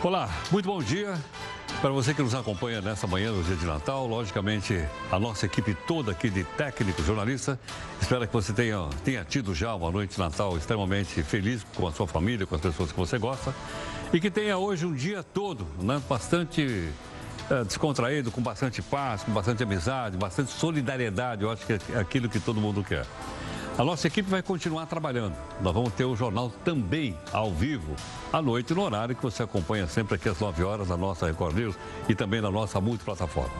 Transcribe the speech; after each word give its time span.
Olá, 0.00 0.30
muito 0.52 0.66
bom 0.66 0.80
dia. 0.80 1.12
Para 1.80 1.90
você 1.90 2.14
que 2.14 2.22
nos 2.22 2.32
acompanha 2.32 2.80
nessa 2.80 3.04
manhã 3.04 3.32
do 3.32 3.42
dia 3.42 3.56
de 3.56 3.66
Natal, 3.66 4.06
logicamente 4.06 4.80
a 5.10 5.18
nossa 5.18 5.46
equipe 5.46 5.74
toda 5.74 6.12
aqui 6.12 6.30
de 6.30 6.44
técnicos, 6.44 7.04
jornalistas, 7.04 7.58
espera 8.00 8.24
que 8.24 8.32
você 8.32 8.52
tenha, 8.52 8.88
tenha 9.04 9.24
tido 9.24 9.52
já 9.56 9.74
uma 9.74 9.90
noite 9.90 10.14
de 10.14 10.20
Natal 10.20 10.56
extremamente 10.56 11.20
feliz 11.24 11.66
com 11.74 11.88
a 11.88 11.90
sua 11.90 12.06
família, 12.06 12.46
com 12.46 12.54
as 12.54 12.60
pessoas 12.60 12.92
que 12.92 12.96
você 12.96 13.18
gosta 13.18 13.52
e 14.12 14.20
que 14.20 14.30
tenha 14.30 14.56
hoje 14.56 14.86
um 14.86 14.94
dia 14.94 15.24
todo 15.24 15.66
né, 15.82 16.00
bastante 16.08 16.88
é, 17.50 17.64
descontraído, 17.64 18.30
com 18.30 18.40
bastante 18.40 18.80
paz, 18.80 19.24
com 19.24 19.32
bastante 19.32 19.64
amizade, 19.64 20.16
bastante 20.16 20.52
solidariedade. 20.52 21.42
Eu 21.42 21.50
acho 21.50 21.66
que 21.66 21.72
é 21.72 21.98
aquilo 21.98 22.28
que 22.28 22.38
todo 22.38 22.60
mundo 22.60 22.84
quer. 22.84 23.04
A 23.78 23.84
nossa 23.84 24.08
equipe 24.08 24.28
vai 24.28 24.42
continuar 24.42 24.86
trabalhando. 24.86 25.36
Nós 25.60 25.72
vamos 25.72 25.92
ter 25.92 26.04
o 26.04 26.16
jornal 26.16 26.50
também 26.64 27.16
ao 27.32 27.52
vivo, 27.52 27.94
à 28.32 28.42
noite, 28.42 28.74
no 28.74 28.82
horário 28.82 29.14
que 29.14 29.22
você 29.22 29.44
acompanha 29.44 29.86
sempre 29.86 30.16
aqui 30.16 30.28
às 30.28 30.40
9 30.40 30.64
horas 30.64 30.88
na 30.88 30.96
nossa 30.96 31.28
Record 31.28 31.54
News 31.54 31.76
e 32.08 32.14
também 32.14 32.40
na 32.40 32.50
nossa 32.50 32.80
multiplataforma. 32.80 33.54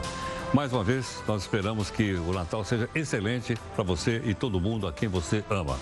Mais 0.53 0.73
uma 0.73 0.83
vez, 0.83 1.23
nós 1.25 1.43
esperamos 1.43 1.89
que 1.89 2.15
o 2.15 2.33
Natal 2.33 2.65
seja 2.65 2.89
excelente 2.93 3.57
para 3.73 3.83
você 3.85 4.21
e 4.25 4.33
todo 4.33 4.59
mundo 4.59 4.87
a 4.87 4.91
quem 4.91 5.07
você 5.07 5.41
ama. 5.49 5.77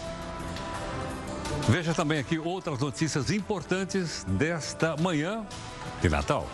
Veja 1.68 1.96
também 1.96 2.20
aqui 2.20 2.38
outras 2.38 2.78
notícias 2.78 3.32
importantes 3.32 4.24
desta 4.30 4.96
manhã 4.98 5.44
de 6.00 6.10
Natal. 6.10 6.48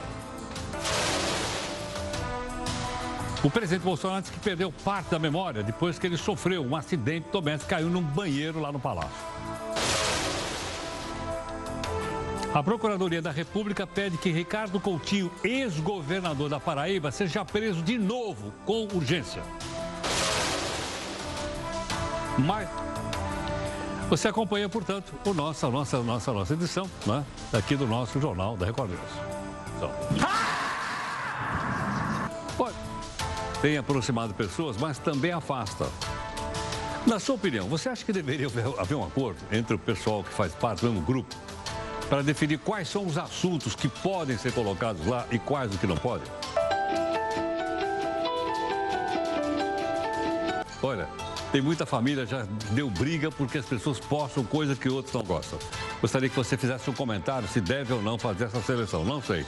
O 3.44 3.50
presidente 3.50 3.84
Bolsonaro 3.84 4.22
disse 4.22 4.34
que 4.34 4.40
perdeu 4.40 4.72
parte 4.72 5.12
da 5.12 5.20
memória 5.20 5.62
depois 5.62 6.00
que 6.00 6.08
ele 6.08 6.16
sofreu 6.16 6.66
um 6.66 6.76
acidente 6.78 7.28
doméstico, 7.30 7.72
caiu 7.72 7.90
num 7.90 8.02
banheiro 8.02 8.62
lá 8.62 8.72
no 8.72 8.80
palácio. 8.80 9.12
A 12.54 12.64
Procuradoria 12.64 13.22
da 13.22 13.32
República 13.32 13.86
pede 13.86 14.16
que 14.18 14.32
Ricardo 14.32 14.80
Coutinho, 14.80 15.30
ex-governador 15.44 16.50
da 16.50 16.60
Paraíba, 16.60 17.12
seja 17.12 17.44
preso 17.44 17.82
de 17.82 17.98
novo 17.98 18.54
com 18.64 18.88
urgência. 18.94 19.42
Mas 22.38 22.70
você 24.08 24.28
acompanha, 24.30 24.70
portanto, 24.70 25.14
o 25.26 25.34
nosso, 25.34 25.66
a 25.66 25.70
nossa, 25.70 26.02
nossa, 26.02 26.32
nossa 26.32 26.54
edição 26.54 26.90
né, 27.06 27.26
aqui 27.52 27.76
do 27.76 27.88
nosso 27.88 28.22
Jornal 28.22 28.56
da 28.56 28.68
Record 28.68 28.92
News. 28.92 29.02
Então. 29.76 29.92
Pode 30.20 31.73
tem 33.64 33.78
aproximado 33.78 34.34
pessoas, 34.34 34.76
mas 34.76 35.00
também 35.00 35.32
afasta. 35.32 35.88
Na 37.08 37.18
sua 37.18 37.36
opinião, 37.36 37.66
você 37.70 37.88
acha 37.88 38.04
que 38.04 38.12
deveria 38.12 38.48
haver 38.78 38.96
um 38.96 39.06
acordo 39.06 39.40
entre 39.54 39.74
o 39.74 39.80
pessoal 39.80 40.22
que 40.22 40.34
faz 40.34 40.54
parte 40.54 40.82
do 40.82 40.92
mesmo 40.92 41.06
grupo 41.06 41.34
para 42.10 42.22
definir 42.22 42.60
quais 42.60 42.90
são 42.90 43.06
os 43.06 43.18
assuntos 43.18 43.74
que 43.74 43.88
podem 43.88 44.38
ser 44.38 44.52
colocados 44.52 45.08
lá 45.08 45.26
e 45.32 45.40
quais 45.40 45.74
o 45.74 45.78
que 45.78 45.88
não 45.88 45.96
podem? 45.96 46.28
Olha, 50.82 51.08
tem 51.54 51.62
muita 51.62 51.86
família 51.86 52.26
já 52.26 52.46
deu 52.72 52.90
briga 52.90 53.32
porque 53.32 53.60
as 53.60 53.66
pessoas 53.66 53.98
postam 53.98 54.44
coisas 54.44 54.78
que 54.78 54.90
outros 54.90 55.16
não 55.16 55.24
gostam. 55.24 55.58
Gostaria 56.02 56.28
que 56.28 56.36
você 56.36 56.58
fizesse 56.58 56.90
um 56.90 56.94
comentário 56.94 57.48
se 57.48 57.62
deve 57.62 57.94
ou 57.94 58.02
não 58.02 58.18
fazer 58.18 58.44
essa 58.44 58.62
seleção. 58.62 59.06
Não 59.06 59.22
sei. 59.22 59.46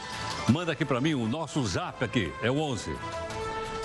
Manda 0.48 0.72
aqui 0.72 0.86
para 0.86 1.02
mim 1.02 1.16
o 1.16 1.28
nosso 1.28 1.62
zap 1.68 2.02
aqui, 2.02 2.32
é 2.42 2.50
o 2.50 2.58
11 2.58 2.96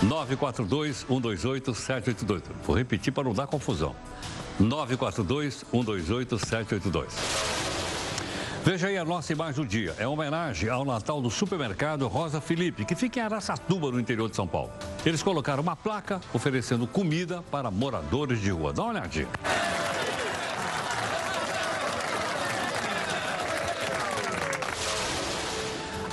942-128-782. 0.03 2.41
Vou 2.65 2.75
repetir 2.75 3.13
para 3.13 3.23
não 3.23 3.33
dar 3.33 3.47
confusão. 3.47 3.95
942-128-782. 4.61 7.61
Veja 8.63 8.87
aí 8.87 8.97
a 8.97 9.03
nossa 9.03 9.33
imagem 9.33 9.63
do 9.63 9.67
dia. 9.67 9.95
É 9.97 10.07
homenagem 10.07 10.69
ao 10.69 10.85
Natal 10.85 11.19
do 11.19 11.31
supermercado 11.31 12.07
Rosa 12.07 12.39
Felipe, 12.39 12.85
que 12.85 12.93
fica 12.93 13.19
em 13.19 13.23
Araçatuba, 13.23 13.91
no 13.91 13.99
interior 13.99 14.29
de 14.29 14.35
São 14.35 14.47
Paulo. 14.47 14.71
Eles 15.03 15.23
colocaram 15.23 15.63
uma 15.63 15.75
placa 15.75 16.21
oferecendo 16.31 16.85
comida 16.85 17.41
para 17.49 17.71
moradores 17.71 18.39
de 18.39 18.51
rua. 18.51 18.71
Dá 18.71 18.83
uma 18.83 18.91
olhadinha. 18.91 19.27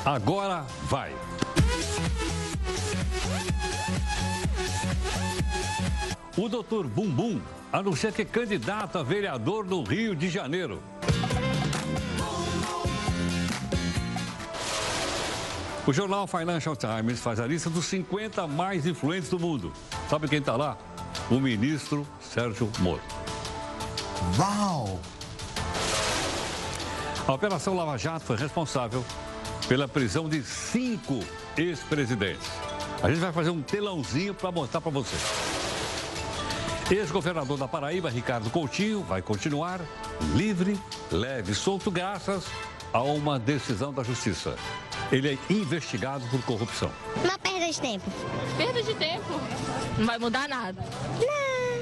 Agora 0.06 0.64
vai. 0.84 1.27
O 6.38 6.48
doutor 6.48 6.86
Bumbum 6.86 7.40
anuncia 7.72 8.12
que 8.12 8.22
é 8.22 8.24
candidato 8.24 8.96
a 8.96 9.02
vereador 9.02 9.64
no 9.64 9.82
Rio 9.82 10.14
de 10.14 10.28
Janeiro. 10.28 10.80
O 15.84 15.92
jornal 15.92 16.28
Financial 16.28 16.76
Times 16.76 17.18
faz 17.18 17.40
a 17.40 17.46
lista 17.46 17.68
dos 17.68 17.86
50 17.86 18.46
mais 18.46 18.86
influentes 18.86 19.28
do 19.28 19.36
mundo. 19.36 19.72
Sabe 20.08 20.28
quem 20.28 20.38
está 20.38 20.54
lá? 20.54 20.78
O 21.28 21.40
ministro 21.40 22.06
Sérgio 22.20 22.70
Moro. 22.78 23.02
Uau! 24.38 25.00
A 27.26 27.32
Operação 27.32 27.74
Lava 27.74 27.98
Jato 27.98 28.24
foi 28.24 28.36
responsável 28.36 29.04
pela 29.66 29.88
prisão 29.88 30.28
de 30.28 30.44
cinco 30.44 31.18
ex-presidentes. 31.56 32.48
A 33.02 33.08
gente 33.08 33.18
vai 33.18 33.32
fazer 33.32 33.50
um 33.50 33.60
telãozinho 33.60 34.34
para 34.34 34.52
mostrar 34.52 34.80
para 34.80 34.92
você. 34.92 35.16
Ex-governador 36.90 37.58
da 37.58 37.68
Paraíba, 37.68 38.08
Ricardo 38.08 38.48
Coutinho, 38.48 39.02
vai 39.02 39.20
continuar 39.20 39.78
livre, 40.34 40.80
leve 41.12 41.52
e 41.52 41.54
solto 41.54 41.90
graças 41.90 42.46
a 42.90 43.02
uma 43.02 43.38
decisão 43.38 43.92
da 43.92 44.02
Justiça. 44.02 44.56
Ele 45.12 45.28
é 45.28 45.38
investigado 45.52 46.24
por 46.30 46.42
corrupção. 46.44 46.90
Uma 47.22 47.38
perda 47.38 47.70
de 47.70 47.78
tempo. 47.78 48.10
Perda 48.56 48.82
de 48.82 48.94
tempo? 48.94 49.38
Não 49.98 50.06
vai 50.06 50.18
mudar 50.18 50.48
nada. 50.48 50.82
Não. 51.20 51.78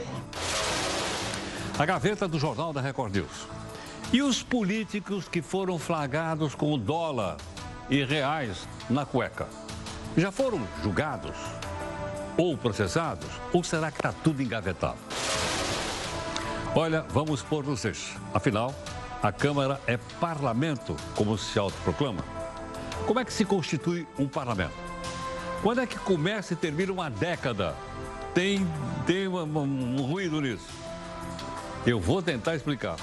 A 1.78 1.86
gaveta 1.86 2.26
do 2.26 2.40
Jornal 2.40 2.72
da 2.72 2.80
Record 2.80 3.14
News. 3.14 3.46
E 4.12 4.22
os 4.22 4.42
políticos 4.42 5.28
que 5.28 5.40
foram 5.40 5.78
flagrados 5.78 6.52
com 6.56 6.76
dólar 6.76 7.36
e 7.88 8.04
reais 8.04 8.66
na 8.90 9.06
cueca? 9.06 9.46
Já 10.16 10.32
foram 10.32 10.60
julgados? 10.82 11.36
Ou 12.36 12.56
processados? 12.56 13.28
Ou 13.52 13.64
será 13.64 13.90
que 13.90 13.98
está 13.98 14.12
tudo 14.12 14.42
engavetado? 14.42 14.98
Olha, 16.74 17.02
vamos 17.08 17.42
pôr 17.42 17.64
nos 17.64 17.84
eixos. 17.84 18.14
Afinal, 18.34 18.74
a 19.22 19.32
Câmara 19.32 19.80
é 19.86 19.96
parlamento, 20.20 20.96
como 21.14 21.38
se 21.38 21.58
autoproclama. 21.58 22.22
Como 23.06 23.18
é 23.18 23.24
que 23.24 23.32
se 23.32 23.44
constitui 23.44 24.06
um 24.18 24.28
parlamento? 24.28 24.74
Quando 25.62 25.80
é 25.80 25.86
que 25.86 25.98
começa 25.98 26.52
e 26.52 26.56
termina 26.56 26.92
uma 26.92 27.08
década? 27.08 27.74
Tem, 28.34 28.66
tem 29.06 29.26
um, 29.26 29.58
um 29.58 30.02
ruído 30.02 30.40
nisso. 30.40 30.68
Eu 31.86 31.98
vou 31.98 32.20
tentar 32.20 32.54
explicar. 32.54 32.96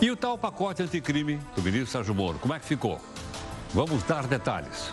E 0.00 0.10
o 0.10 0.16
tal 0.16 0.38
pacote 0.38 0.82
anticrime 0.82 1.38
do 1.54 1.62
ministro 1.62 1.90
Sérgio 1.90 2.14
Moro, 2.14 2.38
como 2.38 2.54
é 2.54 2.58
que 2.58 2.64
ficou? 2.64 3.00
Vamos 3.74 4.02
dar 4.04 4.26
detalhes. 4.26 4.90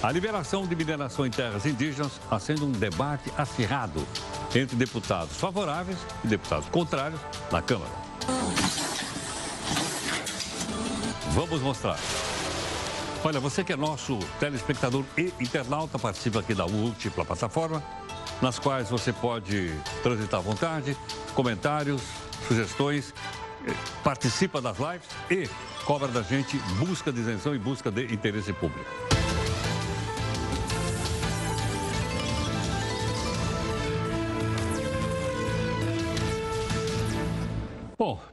A 0.00 0.12
liberação 0.12 0.64
de 0.64 0.76
mineração 0.76 1.26
em 1.26 1.30
terras 1.30 1.66
indígenas 1.66 2.20
acende 2.30 2.62
um 2.62 2.70
debate 2.70 3.32
acirrado 3.36 4.06
entre 4.54 4.76
deputados 4.76 5.36
favoráveis 5.36 5.98
e 6.22 6.28
deputados 6.28 6.68
contrários 6.68 7.20
na 7.50 7.60
Câmara. 7.60 7.90
Vamos 11.32 11.60
mostrar. 11.60 11.98
Olha, 13.24 13.40
você 13.40 13.64
que 13.64 13.72
é 13.72 13.76
nosso 13.76 14.20
telespectador 14.38 15.04
e 15.16 15.32
internauta, 15.40 15.98
participa 15.98 16.38
aqui 16.38 16.54
da 16.54 16.68
múltipla 16.68 17.24
plataforma, 17.24 17.82
nas 18.40 18.56
quais 18.56 18.88
você 18.88 19.12
pode 19.12 19.74
transitar 20.04 20.38
à 20.38 20.42
vontade, 20.42 20.96
comentários, 21.34 22.02
sugestões, 22.46 23.12
eh, 23.66 23.74
participa 24.04 24.60
das 24.60 24.76
lives 24.78 25.08
e 25.28 25.50
cobra 25.84 26.06
da 26.06 26.22
gente 26.22 26.56
busca 26.78 27.10
de 27.10 27.18
isenção 27.18 27.52
e 27.52 27.58
busca 27.58 27.90
de 27.90 28.04
interesse 28.14 28.52
público. 28.52 29.07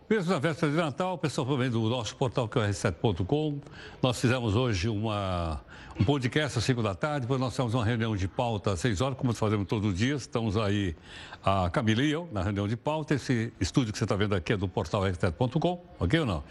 Mesmo 0.10 0.32
na 0.32 0.40
véspera 0.40 0.72
de 0.72 0.78
Natal, 0.78 1.16
o 1.16 1.18
pessoal 1.18 1.48
também 1.48 1.70
do 1.70 1.82
nosso 1.90 2.16
portal 2.16 2.48
que 2.48 2.60
é 2.60 2.70
r7.com, 2.70 3.60
nós 4.02 4.20
fizemos 4.20 4.56
hoje 4.56 4.88
uma, 4.88 5.60
um 6.00 6.04
podcast 6.04 6.60
às 6.60 6.64
5 6.64 6.84
da 6.84 6.94
tarde, 6.94 7.22
depois 7.22 7.40
nós 7.40 7.52
fizemos 7.54 7.74
uma 7.74 7.84
reunião 7.84 8.16
de 8.16 8.28
pauta 8.28 8.74
às 8.74 8.80
6 8.82 9.02
horas, 9.02 9.18
como 9.18 9.34
fazemos 9.34 9.68
todos 9.68 9.92
os 9.92 9.98
dias. 9.98 10.22
Estamos 10.22 10.58
aí, 10.58 10.96
a 11.44 11.70
Camila 11.72 12.04
e 12.04 12.12
eu, 12.12 12.30
na 12.32 12.44
reunião 12.44 12.68
de 12.68 12.78
pauta. 12.78 13.16
Esse 13.16 13.52
estúdio 13.60 13.92
que 13.92 13.98
você 13.98 14.06
está 14.06 14.16
vendo 14.16 14.36
aqui 14.36 14.54
é 14.54 14.58
do 14.58 14.68
portal 14.68 15.02
r7.com, 15.02 15.84
ok 16.00 16.20
ou 16.20 16.26
não? 16.26 16.44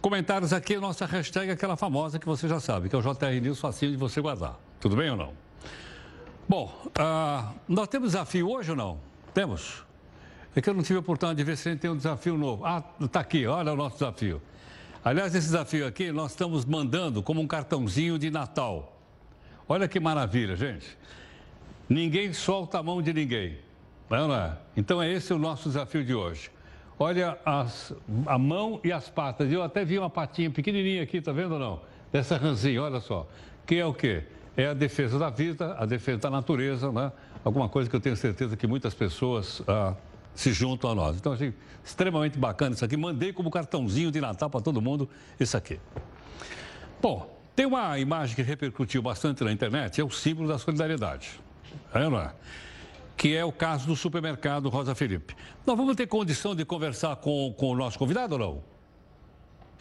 Comentários 0.00 0.52
aqui, 0.52 0.78
nossa 0.78 1.04
hashtag 1.04 1.50
é 1.50 1.52
aquela 1.52 1.76
famosa 1.76 2.18
que 2.18 2.26
você 2.26 2.48
já 2.48 2.60
sabe, 2.60 2.88
que 2.88 2.96
é 2.96 2.98
o 2.98 3.02
JR 3.02 3.40
News, 3.42 3.60
facinho 3.60 3.92
de 3.92 3.98
você 3.98 4.20
guardar. 4.20 4.58
Tudo 4.80 4.96
bem 4.96 5.10
ou 5.10 5.16
não? 5.16 5.32
Bom, 6.48 6.72
uh, 6.98 7.54
nós 7.68 7.88
temos 7.88 8.12
desafio 8.12 8.50
hoje 8.50 8.70
ou 8.70 8.76
não? 8.76 8.98
Temos? 9.34 9.84
É 10.54 10.60
que 10.60 10.68
eu 10.68 10.74
não 10.74 10.82
tive 10.82 10.98
a 10.98 11.00
oportunidade 11.00 11.38
de 11.38 11.44
ver 11.44 11.56
se 11.56 11.68
a 11.68 11.72
gente 11.72 11.80
tem 11.80 11.90
um 11.90 11.96
desafio 11.96 12.36
novo. 12.36 12.64
Ah, 12.64 12.82
está 13.00 13.20
aqui, 13.20 13.46
olha 13.46 13.72
o 13.72 13.76
nosso 13.76 13.96
desafio. 13.96 14.40
Aliás, 15.04 15.34
esse 15.34 15.46
desafio 15.46 15.86
aqui 15.86 16.12
nós 16.12 16.32
estamos 16.32 16.64
mandando 16.64 17.22
como 17.22 17.40
um 17.40 17.46
cartãozinho 17.46 18.18
de 18.18 18.30
Natal. 18.30 19.00
Olha 19.68 19.88
que 19.88 19.98
maravilha, 19.98 20.54
gente. 20.54 20.98
Ninguém 21.88 22.32
solta 22.32 22.78
a 22.78 22.82
mão 22.82 23.00
de 23.00 23.12
ninguém. 23.12 23.58
Não 24.10 24.34
é? 24.34 24.56
Então 24.76 25.02
é 25.02 25.10
esse 25.10 25.32
o 25.32 25.38
nosso 25.38 25.68
desafio 25.68 26.04
de 26.04 26.14
hoje. 26.14 26.50
Olha 26.98 27.38
as, 27.44 27.94
a 28.26 28.38
mão 28.38 28.78
e 28.84 28.92
as 28.92 29.08
patas. 29.08 29.50
Eu 29.50 29.62
até 29.62 29.84
vi 29.84 29.98
uma 29.98 30.10
patinha 30.10 30.50
pequenininha 30.50 31.02
aqui, 31.02 31.20
tá 31.20 31.32
vendo 31.32 31.54
ou 31.54 31.58
não? 31.58 31.80
Dessa 32.12 32.36
ranzinha, 32.36 32.82
olha 32.82 33.00
só. 33.00 33.26
Que 33.66 33.76
é 33.76 33.86
o 33.86 33.94
quê? 33.94 34.24
É 34.56 34.68
a 34.68 34.74
defesa 34.74 35.18
da 35.18 35.30
vida, 35.30 35.74
a 35.78 35.86
defesa 35.86 36.18
da 36.18 36.30
natureza, 36.30 36.92
né? 36.92 37.10
Alguma 37.42 37.68
coisa 37.68 37.88
que 37.88 37.96
eu 37.96 38.00
tenho 38.00 38.16
certeza 38.16 38.56
que 38.56 38.66
muitas 38.66 38.94
pessoas 38.94 39.62
ah, 39.66 39.94
se 40.34 40.52
juntam 40.52 40.90
a 40.90 40.94
nós. 40.94 41.16
Então, 41.16 41.32
achei 41.32 41.52
extremamente 41.84 42.38
bacana 42.38 42.74
isso 42.74 42.84
aqui. 42.84 42.96
Mandei 42.96 43.32
como 43.32 43.50
cartãozinho 43.50 44.10
de 44.10 44.20
Natal 44.20 44.48
para 44.48 44.60
todo 44.60 44.80
mundo 44.80 45.08
isso 45.38 45.56
aqui. 45.56 45.78
Bom, 47.00 47.38
tem 47.54 47.66
uma 47.66 47.98
imagem 47.98 48.34
que 48.34 48.42
repercutiu 48.42 49.02
bastante 49.02 49.44
na 49.44 49.52
internet, 49.52 50.00
é 50.00 50.04
o 50.04 50.10
símbolo 50.10 50.48
da 50.48 50.58
solidariedade. 50.58 51.40
É, 51.92 52.08
não 52.08 52.18
é? 52.18 52.32
Que 53.16 53.36
é 53.36 53.44
o 53.44 53.52
caso 53.52 53.86
do 53.86 53.94
supermercado 53.94 54.68
Rosa 54.68 54.94
Felipe. 54.94 55.36
Nós 55.66 55.76
vamos 55.76 55.94
ter 55.96 56.06
condição 56.06 56.54
de 56.54 56.64
conversar 56.64 57.16
com, 57.16 57.52
com 57.56 57.70
o 57.70 57.76
nosso 57.76 57.98
convidado 57.98 58.34
ou 58.34 58.38
não? 58.38 58.64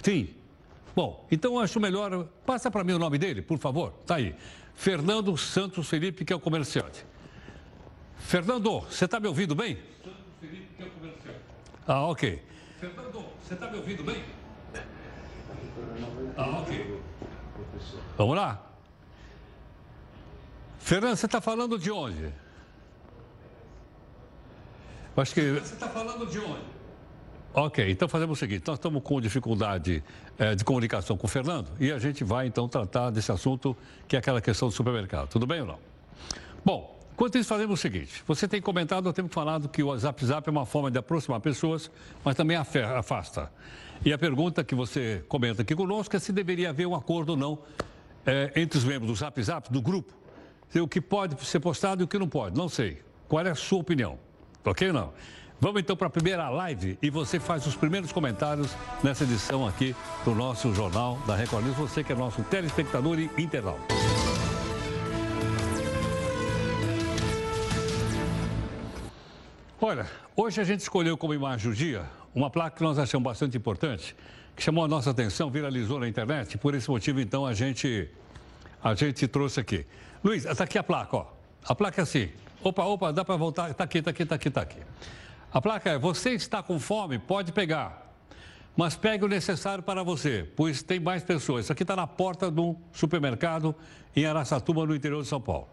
Sim. 0.04 0.30
Bom, 0.96 1.26
então 1.32 1.60
acho 1.60 1.80
melhor. 1.80 2.28
Passa 2.46 2.70
para 2.70 2.84
mim 2.84 2.94
o 2.94 3.00
nome 3.00 3.18
dele, 3.18 3.42
por 3.42 3.58
favor. 3.58 3.92
Tá 4.06 4.16
aí. 4.16 4.36
Fernando 4.74 5.36
Santos 5.38 5.88
Felipe, 5.88 6.26
que 6.26 6.34
é 6.34 6.36
o 6.36 6.40
comerciante. 6.40 7.06
Fernando, 8.18 8.82
você 8.82 9.06
está 9.06 9.20
me 9.20 9.28
ouvindo 9.28 9.56
bem? 9.56 9.78
Felipe, 10.40 10.68
que 10.76 10.84
é 10.84 10.86
o 10.86 10.90
comerciante. 10.90 11.40
Ah, 11.88 12.08
ok. 12.08 12.44
Fernando, 12.80 13.26
você 13.44 13.54
está 13.54 13.70
me 13.70 13.78
ouvindo 13.78 14.04
bem? 14.04 14.24
Ah, 16.38 16.60
ok. 16.60 17.02
Vamos 18.18 18.36
lá? 18.36 18.62
Fernando, 20.80 21.16
você 21.16 21.26
está 21.26 21.40
falando 21.40 21.78
de 21.78 21.92
onde? 21.92 22.34
Acho 25.16 25.34
que. 25.34 25.52
Você 25.52 25.74
está 25.74 25.88
falando 25.90 26.26
de 26.26 26.40
onde? 26.40 26.82
Ok, 27.54 27.92
então 27.92 28.08
fazemos 28.08 28.38
o 28.38 28.40
seguinte: 28.40 28.64
nós 28.66 28.78
estamos 28.78 29.04
com 29.04 29.20
dificuldade 29.20 30.04
é, 30.40 30.56
de 30.56 30.64
comunicação 30.64 31.18
com 31.18 31.28
o 31.28 31.30
Fernando 31.30 31.70
e 31.80 31.92
a 31.92 32.00
gente 32.00 32.24
vai 32.24 32.48
então 32.48 32.68
tratar 32.68 33.10
desse 33.10 33.32
assunto 33.32 33.76
que 34.08 34.16
é 34.16 34.20
aquela 34.20 34.42
questão 34.42 34.70
do 34.70 34.74
supermercado. 34.74 35.28
Tudo 35.28 35.46
bem 35.46 35.62
ou 35.62 35.68
não? 35.68 35.80
Bom, 36.64 37.01
Enquanto 37.22 37.38
isso, 37.38 37.50
fazemos 37.50 37.80
o 37.80 37.80
seguinte: 37.80 38.24
você 38.26 38.48
tem 38.48 38.60
comentado, 38.60 39.08
eu 39.08 39.14
tenho 39.14 39.28
falado 39.28 39.70
que 39.70 39.84
o 39.84 39.90
WhatsApp 39.90 40.26
é 40.48 40.50
uma 40.50 40.66
forma 40.66 40.90
de 40.90 40.98
aproximar 40.98 41.40
pessoas, 41.40 41.92
mas 42.26 42.36
também 42.36 42.58
afasta. 42.58 43.52
E 44.04 44.12
a 44.12 44.18
pergunta 44.18 44.64
que 44.64 44.74
você 44.74 45.24
comenta 45.28 45.62
aqui 45.62 45.76
conosco 45.76 46.16
é 46.16 46.20
se 46.20 46.34
deveria 46.34 46.72
haver 46.72 46.88
um 46.88 46.96
acordo 46.96 47.34
ou 47.34 47.38
não 47.38 47.60
é, 48.26 48.52
entre 48.56 48.80
os 48.80 48.84
membros 48.84 49.12
do 49.12 49.44
Zap, 49.44 49.72
do 49.72 49.80
grupo. 49.84 50.12
O 50.74 50.88
que 50.88 51.00
pode 51.00 51.40
ser 51.46 51.60
postado 51.60 52.02
e 52.02 52.06
o 52.06 52.08
que 52.08 52.18
não 52.18 52.28
pode. 52.28 52.58
Não 52.58 52.68
sei. 52.68 53.04
Qual 53.28 53.46
é 53.46 53.52
a 53.52 53.56
sua 53.56 53.78
opinião? 53.78 54.18
Ok 54.66 54.88
ou 54.88 54.94
não? 54.94 55.14
Vamos 55.60 55.80
então 55.80 55.96
para 55.96 56.08
a 56.08 56.10
primeira 56.10 56.50
live 56.50 56.98
e 57.04 57.12
você 57.12 57.40
faz 57.40 57.68
os 57.68 57.76
primeiros 57.76 58.12
comentários 58.12 58.76
nessa 59.04 59.26
edição 59.26 59.68
aqui 59.68 59.96
do 60.26 60.34
nosso 60.34 60.74
Jornal 60.74 61.20
da 61.28 61.36
Record 61.36 61.66
News. 61.66 61.78
Você 61.78 62.04
que 62.04 62.14
é 62.14 62.16
nosso 62.16 62.42
telespectador 62.46 63.20
e 63.20 63.30
internauta. 63.38 64.01
Olha, 69.84 70.06
hoje 70.36 70.62
a 70.62 70.64
gente 70.64 70.82
escolheu 70.82 71.18
como 71.18 71.34
imagem 71.34 71.68
do 71.68 71.76
dia 71.76 72.06
uma 72.36 72.52
placa 72.52 72.78
que 72.78 72.84
nós 72.84 73.00
achamos 73.00 73.26
bastante 73.26 73.58
importante, 73.58 74.16
que 74.56 74.62
chamou 74.62 74.86
a 74.86 74.88
nossa 74.88 75.10
atenção, 75.10 75.50
viralizou 75.50 76.00
na 76.00 76.08
internet. 76.08 76.56
Por 76.60 76.76
esse 76.76 76.88
motivo, 76.88 77.20
então, 77.20 77.48
a 77.48 77.56
gente, 77.56 78.08
a 78.84 78.94
gente 78.94 79.28
trouxe 79.28 79.60
aqui. 79.60 79.84
Luiz, 80.24 80.46
está 80.46 80.66
aqui 80.66 80.78
a 80.78 80.84
placa, 80.84 81.18
ó. 81.18 81.26
A 81.68 81.74
placa 81.74 82.00
é 82.00 82.04
assim. 82.04 82.30
Opa, 82.64 82.84
opa, 82.84 83.12
dá 83.12 83.26
para 83.26 83.36
voltar. 83.36 83.72
Está 83.72 83.86
aqui, 83.86 83.98
está 83.98 84.12
aqui, 84.12 84.22
está 84.22 84.36
aqui, 84.36 84.48
está 84.50 84.62
aqui. 84.62 84.78
A 85.52 85.60
placa 85.60 85.90
é: 85.90 85.98
você 85.98 86.30
está 86.30 86.62
com 86.62 86.80
fome, 86.80 87.18
pode 87.18 87.52
pegar. 87.52 88.14
Mas 88.78 88.96
pegue 88.96 89.26
o 89.26 89.28
necessário 89.28 89.84
para 89.84 90.04
você, 90.04 90.48
pois 90.56 90.84
tem 90.84 91.00
mais 91.00 91.24
pessoas. 91.24 91.66
Isso 91.66 91.74
aqui 91.74 91.82
está 91.82 91.96
na 91.96 92.06
porta 92.06 92.52
do 92.52 92.78
supermercado 92.94 93.74
em 94.16 94.28
Araçatuba, 94.28 94.86
no 94.86 94.96
interior 94.96 95.24
de 95.24 95.28
São 95.28 95.42
Paulo. 95.42 95.68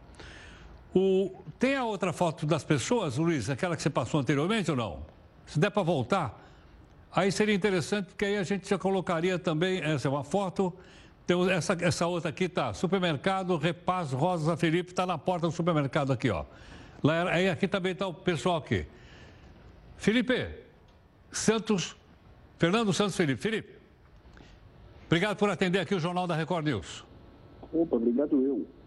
O... 0.95 1.43
Tem 1.59 1.77
a 1.77 1.85
outra 1.85 2.13
foto 2.13 2.47
das 2.47 2.65
pessoas, 2.65 3.17
Luiz, 3.17 3.51
aquela 3.51 3.77
que 3.77 3.83
você 3.83 3.91
passou 3.91 4.21
anteriormente 4.21 4.71
ou 4.71 4.77
não? 4.77 5.03
Se 5.47 5.59
der 5.59 5.71
para 5.71 5.83
voltar, 5.83 6.45
aí 7.13 7.33
seria 7.33 7.55
interessante, 7.55 8.07
porque 8.07 8.25
aí 8.25 8.37
a 8.37 8.43
gente 8.43 8.69
já 8.69 8.79
colocaria 8.79 9.39
também, 9.39 9.81
essa 9.83 10.09
é 10.09 10.11
uma 10.11 10.23
foto, 10.23 10.73
tem 11.27 11.51
essa, 11.51 11.77
essa 11.81 12.07
outra 12.07 12.31
aqui 12.31 12.49
tá, 12.49 12.73
supermercado 12.73 13.57
Repaz 13.57 14.13
Rosa 14.13 14.57
Felipe, 14.57 14.91
está 14.91 15.05
na 15.05 15.19
porta 15.19 15.47
do 15.47 15.53
supermercado 15.53 16.13
aqui, 16.13 16.31
ó. 16.31 16.45
Lá, 17.03 17.31
aí 17.31 17.49
aqui 17.49 17.69
também 17.69 17.93
está 17.93 18.07
o 18.07 18.15
pessoal 18.15 18.57
aqui. 18.57 18.87
Felipe, 19.97 20.49
Santos, 21.31 21.97
Fernando 22.57 22.93
Santos 22.93 23.17
Felipe. 23.17 23.41
Felipe, 23.43 23.75
obrigado 25.07 25.37
por 25.37 25.51
atender 25.51 25.81
aqui 25.81 25.95
o 25.95 26.01
Jornal 26.01 26.27
da 26.27 26.35
Record 26.35 26.65
News. 26.65 27.05
Opa, 27.73 27.97
obrigado 27.97 28.43
eu. 28.43 28.78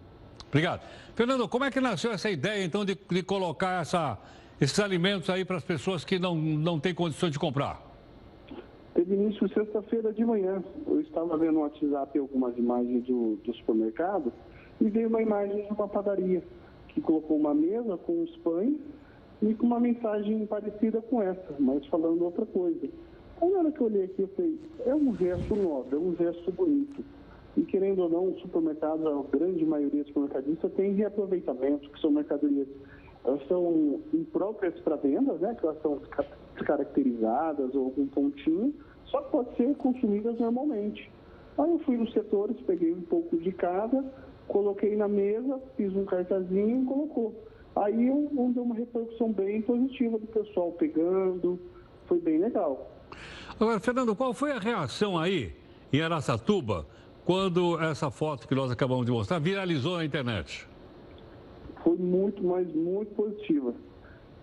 Obrigado. 0.51 0.81
Fernando, 1.15 1.47
como 1.47 1.63
é 1.63 1.71
que 1.71 1.79
nasceu 1.79 2.11
essa 2.11 2.29
ideia, 2.29 2.61
então, 2.65 2.83
de, 2.83 2.97
de 3.09 3.23
colocar 3.23 3.81
essa, 3.81 4.17
esses 4.59 4.77
alimentos 4.81 5.29
aí 5.29 5.45
para 5.45 5.55
as 5.55 5.63
pessoas 5.63 6.03
que 6.03 6.19
não, 6.19 6.35
não 6.35 6.77
têm 6.77 6.93
condições 6.93 7.31
de 7.31 7.39
comprar? 7.39 7.81
Teve 8.93 9.15
início 9.15 9.47
sexta-feira 9.53 10.11
de 10.11 10.25
manhã. 10.25 10.61
Eu 10.85 10.99
estava 10.99 11.37
vendo 11.37 11.53
no 11.53 11.59
WhatsApp 11.61 12.19
algumas 12.19 12.57
imagens 12.57 13.05
do, 13.05 13.37
do 13.37 13.55
supermercado 13.55 14.33
e 14.81 14.89
veio 14.89 15.07
uma 15.07 15.21
imagem 15.21 15.65
de 15.65 15.71
uma 15.71 15.87
padaria 15.87 16.43
que 16.89 16.99
colocou 16.99 17.37
uma 17.37 17.53
mesa 17.53 17.95
com 17.95 18.21
os 18.21 18.35
pães 18.37 18.75
e 19.41 19.53
com 19.55 19.65
uma 19.65 19.79
mensagem 19.79 20.45
parecida 20.45 21.01
com 21.01 21.21
essa, 21.21 21.55
mas 21.57 21.85
falando 21.85 22.25
outra 22.25 22.45
coisa. 22.45 22.89
Aí 23.41 23.49
na 23.49 23.59
hora 23.59 23.71
que 23.71 23.79
eu 23.79 23.87
olhei 23.87 24.03
aqui, 24.03 24.23
eu 24.23 24.27
falei, 24.35 24.59
é 24.85 24.93
um 24.93 25.15
gesto 25.15 25.55
nobre, 25.55 25.95
é 25.95 25.97
um 25.97 26.13
gesto 26.13 26.51
bonito. 26.51 27.01
E 27.57 27.63
querendo 27.63 28.03
ou 28.03 28.09
não, 28.09 28.27
o 28.29 28.39
supermercado, 28.39 29.07
a 29.07 29.37
grande 29.37 29.65
maioria 29.65 30.03
dos 30.03 30.07
supermercadistas 30.07 30.71
tem 30.73 30.93
reaproveitamento, 30.93 31.89
que 31.89 31.99
são 31.99 32.11
mercadorias, 32.11 32.67
elas 33.25 33.45
são 33.47 33.99
impróprias 34.13 34.79
para 34.79 34.95
venda, 34.95 35.33
né? 35.33 35.55
Que 35.59 35.65
elas 35.65 35.81
são 35.81 35.99
descaracterizadas 36.55 37.75
ou 37.75 37.85
algum 37.85 38.07
pontinho, 38.07 38.73
só 39.05 39.21
que 39.21 39.31
pode 39.31 39.55
ser 39.57 39.75
consumidas 39.75 40.39
normalmente. 40.39 41.11
Aí 41.57 41.69
eu 41.69 41.79
fui 41.79 41.97
nos 41.97 42.11
setores, 42.13 42.57
peguei 42.65 42.93
um 42.93 43.01
pouco 43.01 43.37
de 43.37 43.51
cada, 43.51 44.03
coloquei 44.47 44.95
na 44.95 45.07
mesa, 45.07 45.59
fiz 45.75 45.93
um 45.95 46.05
cartazinho 46.05 46.83
e 46.83 46.85
colocou. 46.85 47.35
Aí 47.75 48.07
eu, 48.07 48.29
deu 48.53 48.63
uma 48.63 48.75
repercussão 48.75 49.31
bem 49.31 49.61
positiva 49.61 50.17
do 50.17 50.27
pessoal 50.27 50.71
pegando, 50.73 51.59
foi 52.05 52.19
bem 52.19 52.39
legal. 52.39 52.89
Agora, 53.59 53.79
Fernando, 53.79 54.15
qual 54.15 54.33
foi 54.33 54.51
a 54.51 54.59
reação 54.59 55.17
aí 55.17 55.53
em 55.91 56.01
Aracatuba 56.01 56.85
quando 57.25 57.79
essa 57.79 58.09
foto 58.09 58.47
que 58.47 58.55
nós 58.55 58.71
acabamos 58.71 59.05
de 59.05 59.11
mostrar 59.11 59.39
viralizou 59.39 59.97
na 59.97 60.05
internet? 60.05 60.67
Foi 61.83 61.95
muito, 61.97 62.43
mas 62.43 62.67
muito 62.73 63.13
positiva. 63.15 63.73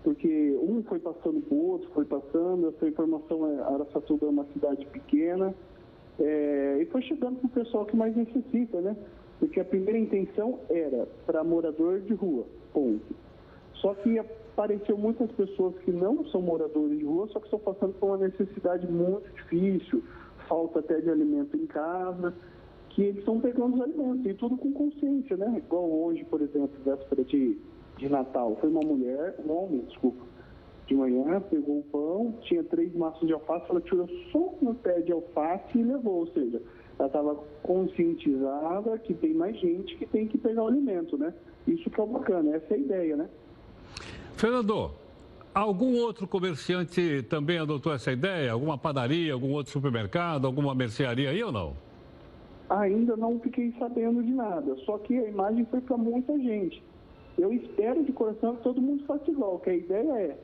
Porque 0.05 0.57
um 0.63 0.83
foi 0.85 0.99
passando 0.99 1.41
para 1.41 1.55
o 1.55 1.71
outro, 1.71 1.91
foi 1.93 2.05
passando, 2.05 2.69
essa 2.69 2.87
informação 2.87 3.47
é 3.47 3.61
Araçatuba 3.75 4.27
é 4.27 4.29
uma 4.31 4.47
cidade 4.53 4.87
pequena, 4.87 5.55
é, 6.19 6.79
e 6.81 6.87
foi 6.87 7.03
chegando 7.03 7.37
para 7.37 7.47
o 7.47 7.65
pessoal 7.65 7.85
que 7.85 7.97
mais 7.97 8.17
necessita, 8.17 8.81
né? 8.81 8.97
Porque 9.39 9.61
a 9.61 9.65
primeira 9.65 9.99
intenção 9.99 10.61
era 10.69 11.07
para 11.27 11.45
morador 11.45 12.01
de 12.01 12.15
rua, 12.15 12.45
ponto. 12.73 13.15
Só 13.75 13.95
que 13.95 14.19
apareceu 14.19 14.97
muitas 14.97 15.31
pessoas 15.33 15.77
que 15.85 15.93
não 15.93 16.25
são 16.27 16.43
moradores 16.43 16.99
de 16.99 17.05
rua, 17.05 17.29
só 17.29 17.39
que 17.39 17.47
estão 17.47 17.61
passando 17.61 17.93
por 17.95 18.07
uma 18.07 18.17
necessidade 18.17 18.91
muito 18.91 19.29
difícil, 19.35 20.03
falta 20.49 20.81
até 20.81 21.01
de 21.01 21.11
alimento 21.11 21.57
em 21.57 21.67
casa 21.67 22.35
que 22.99 23.05
eles 23.05 23.19
estão 23.19 23.39
pegando 23.39 23.77
os 23.77 23.81
alimentos, 23.81 24.27
e 24.27 24.35
tudo 24.35 24.57
com 24.57 24.73
consciência, 24.73 25.37
né? 25.37 25.55
Igual 25.57 25.89
hoje, 25.89 26.25
por 26.25 26.41
exemplo, 26.43 26.71
véspera 26.85 27.23
de, 27.23 27.57
de 27.97 28.09
Natal, 28.09 28.57
foi 28.61 28.69
uma 28.69 28.81
mulher, 28.81 29.37
um 29.47 29.53
homem, 29.53 29.83
desculpa, 29.83 30.25
de 30.89 30.97
manhã, 30.97 31.41
pegou 31.43 31.79
o 31.79 31.83
pão, 31.85 32.35
tinha 32.41 32.65
três 32.65 32.93
maços 32.97 33.25
de 33.25 33.33
alface, 33.33 33.67
ela 33.71 33.81
tirou 33.83 34.09
só 34.33 34.53
no 34.61 34.75
pé 34.75 35.01
de 35.01 35.13
alface 35.13 35.79
e 35.79 35.83
levou, 35.85 36.23
ou 36.23 36.27
seja, 36.27 36.61
ela 36.99 37.07
estava 37.07 37.37
conscientizada 37.63 38.99
que 38.99 39.15
tem 39.15 39.33
mais 39.33 39.57
gente 39.61 39.97
que 39.97 40.05
tem 40.05 40.27
que 40.27 40.37
pegar 40.37 40.65
o 40.65 40.67
alimento, 40.67 41.17
né? 41.17 41.33
Isso 41.69 41.89
que 41.89 42.01
é 42.01 42.05
bacana, 42.05 42.57
essa 42.57 42.75
é 42.75 42.75
a 42.75 42.81
ideia, 42.81 43.17
né? 43.17 43.29
Fernando, 44.33 44.91
algum 45.55 46.01
outro 46.01 46.27
comerciante 46.27 47.23
também 47.31 47.61
adotou 47.61 47.93
essa 47.93 48.11
ideia? 48.11 48.51
Alguma 48.51 48.77
padaria, 48.77 49.33
algum 49.33 49.53
outro 49.53 49.71
supermercado, 49.71 50.49
alguma 50.49 50.75
mercearia 50.75 51.31
aí 51.31 51.45
ou 51.45 51.53
não? 51.53 51.88
Ainda 52.71 53.17
não 53.17 53.41
fiquei 53.41 53.75
sabendo 53.79 54.23
de 54.23 54.33
nada, 54.33 54.77
só 54.85 54.99
que 54.99 55.17
a 55.17 55.29
imagem 55.29 55.65
foi 55.67 55.81
para 55.81 55.97
muita 55.97 56.39
gente. 56.39 56.83
Eu 57.39 57.53
espero 57.53 58.05
de 58.05 58.13
coração 58.13 58.57
que 58.57 58.63
todo 58.63 58.83
mundo 58.83 59.05
faça 59.05 59.31
igual, 59.31 59.59
que 59.61 59.71
a 59.71 59.75
ideia 59.75 60.13
é 60.13 60.39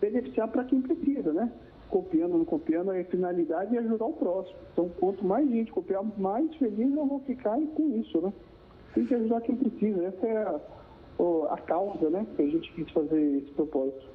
beneficiar 0.00 0.48
para 0.48 0.64
quem 0.64 0.80
precisa, 0.80 1.32
né? 1.32 1.52
Copiando 1.88 2.32
ou 2.32 2.38
não 2.38 2.44
copiando, 2.44 2.90
a 2.90 3.04
finalidade 3.04 3.76
é 3.76 3.80
ajudar 3.80 4.06
o 4.06 4.12
próximo. 4.12 4.56
Então, 4.72 4.88
quanto 4.98 5.24
mais 5.24 5.48
gente 5.48 5.70
copiar, 5.70 6.02
mais 6.18 6.52
feliz 6.56 6.94
eu 6.96 7.06
vou 7.06 7.20
ficar 7.20 7.56
com 7.74 8.00
isso, 8.00 8.20
né? 8.20 8.32
Tem 8.94 9.06
que 9.06 9.14
ajudar 9.14 9.40
quem 9.42 9.56
precisa. 9.56 10.04
Essa 10.04 10.26
é 10.26 10.36
a, 10.38 10.60
a 11.52 11.56
causa, 11.58 12.10
né? 12.10 12.26
Que 12.34 12.42
a 12.42 12.46
gente 12.46 12.72
quis 12.72 12.90
fazer 12.90 13.38
esse 13.38 13.50
propósito. 13.52 14.06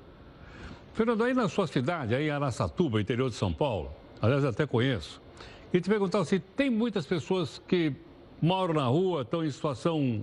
Fernando, 0.93 1.23
aí 1.23 1.33
na 1.33 1.47
sua 1.47 1.65
cidade, 1.65 2.13
aí 2.13 2.27
em 2.27 2.29
Araçatuba, 2.29 3.01
interior 3.01 3.29
de 3.29 3.35
São 3.35 3.51
Paulo, 3.53 3.89
aliás, 4.21 4.45
até 4.45 4.67
conheço, 4.67 5.19
e 5.73 5.81
te 5.81 5.89
perguntar 5.89 6.23
se 6.23 6.39
tem 6.39 6.69
muitas 6.69 7.05
pessoas 7.05 7.57
que 7.67 7.91
moram 8.39 8.75
na 8.75 8.85
rua, 8.85 9.23
estão 9.23 9.43
em 9.43 9.49
situação 9.49 10.21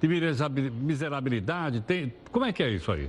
de 0.00 0.08
miserabilidade, 0.08 1.80
tem... 1.82 2.12
como 2.32 2.44
é 2.44 2.52
que 2.52 2.64
é 2.64 2.70
isso 2.70 2.90
aí? 2.90 3.08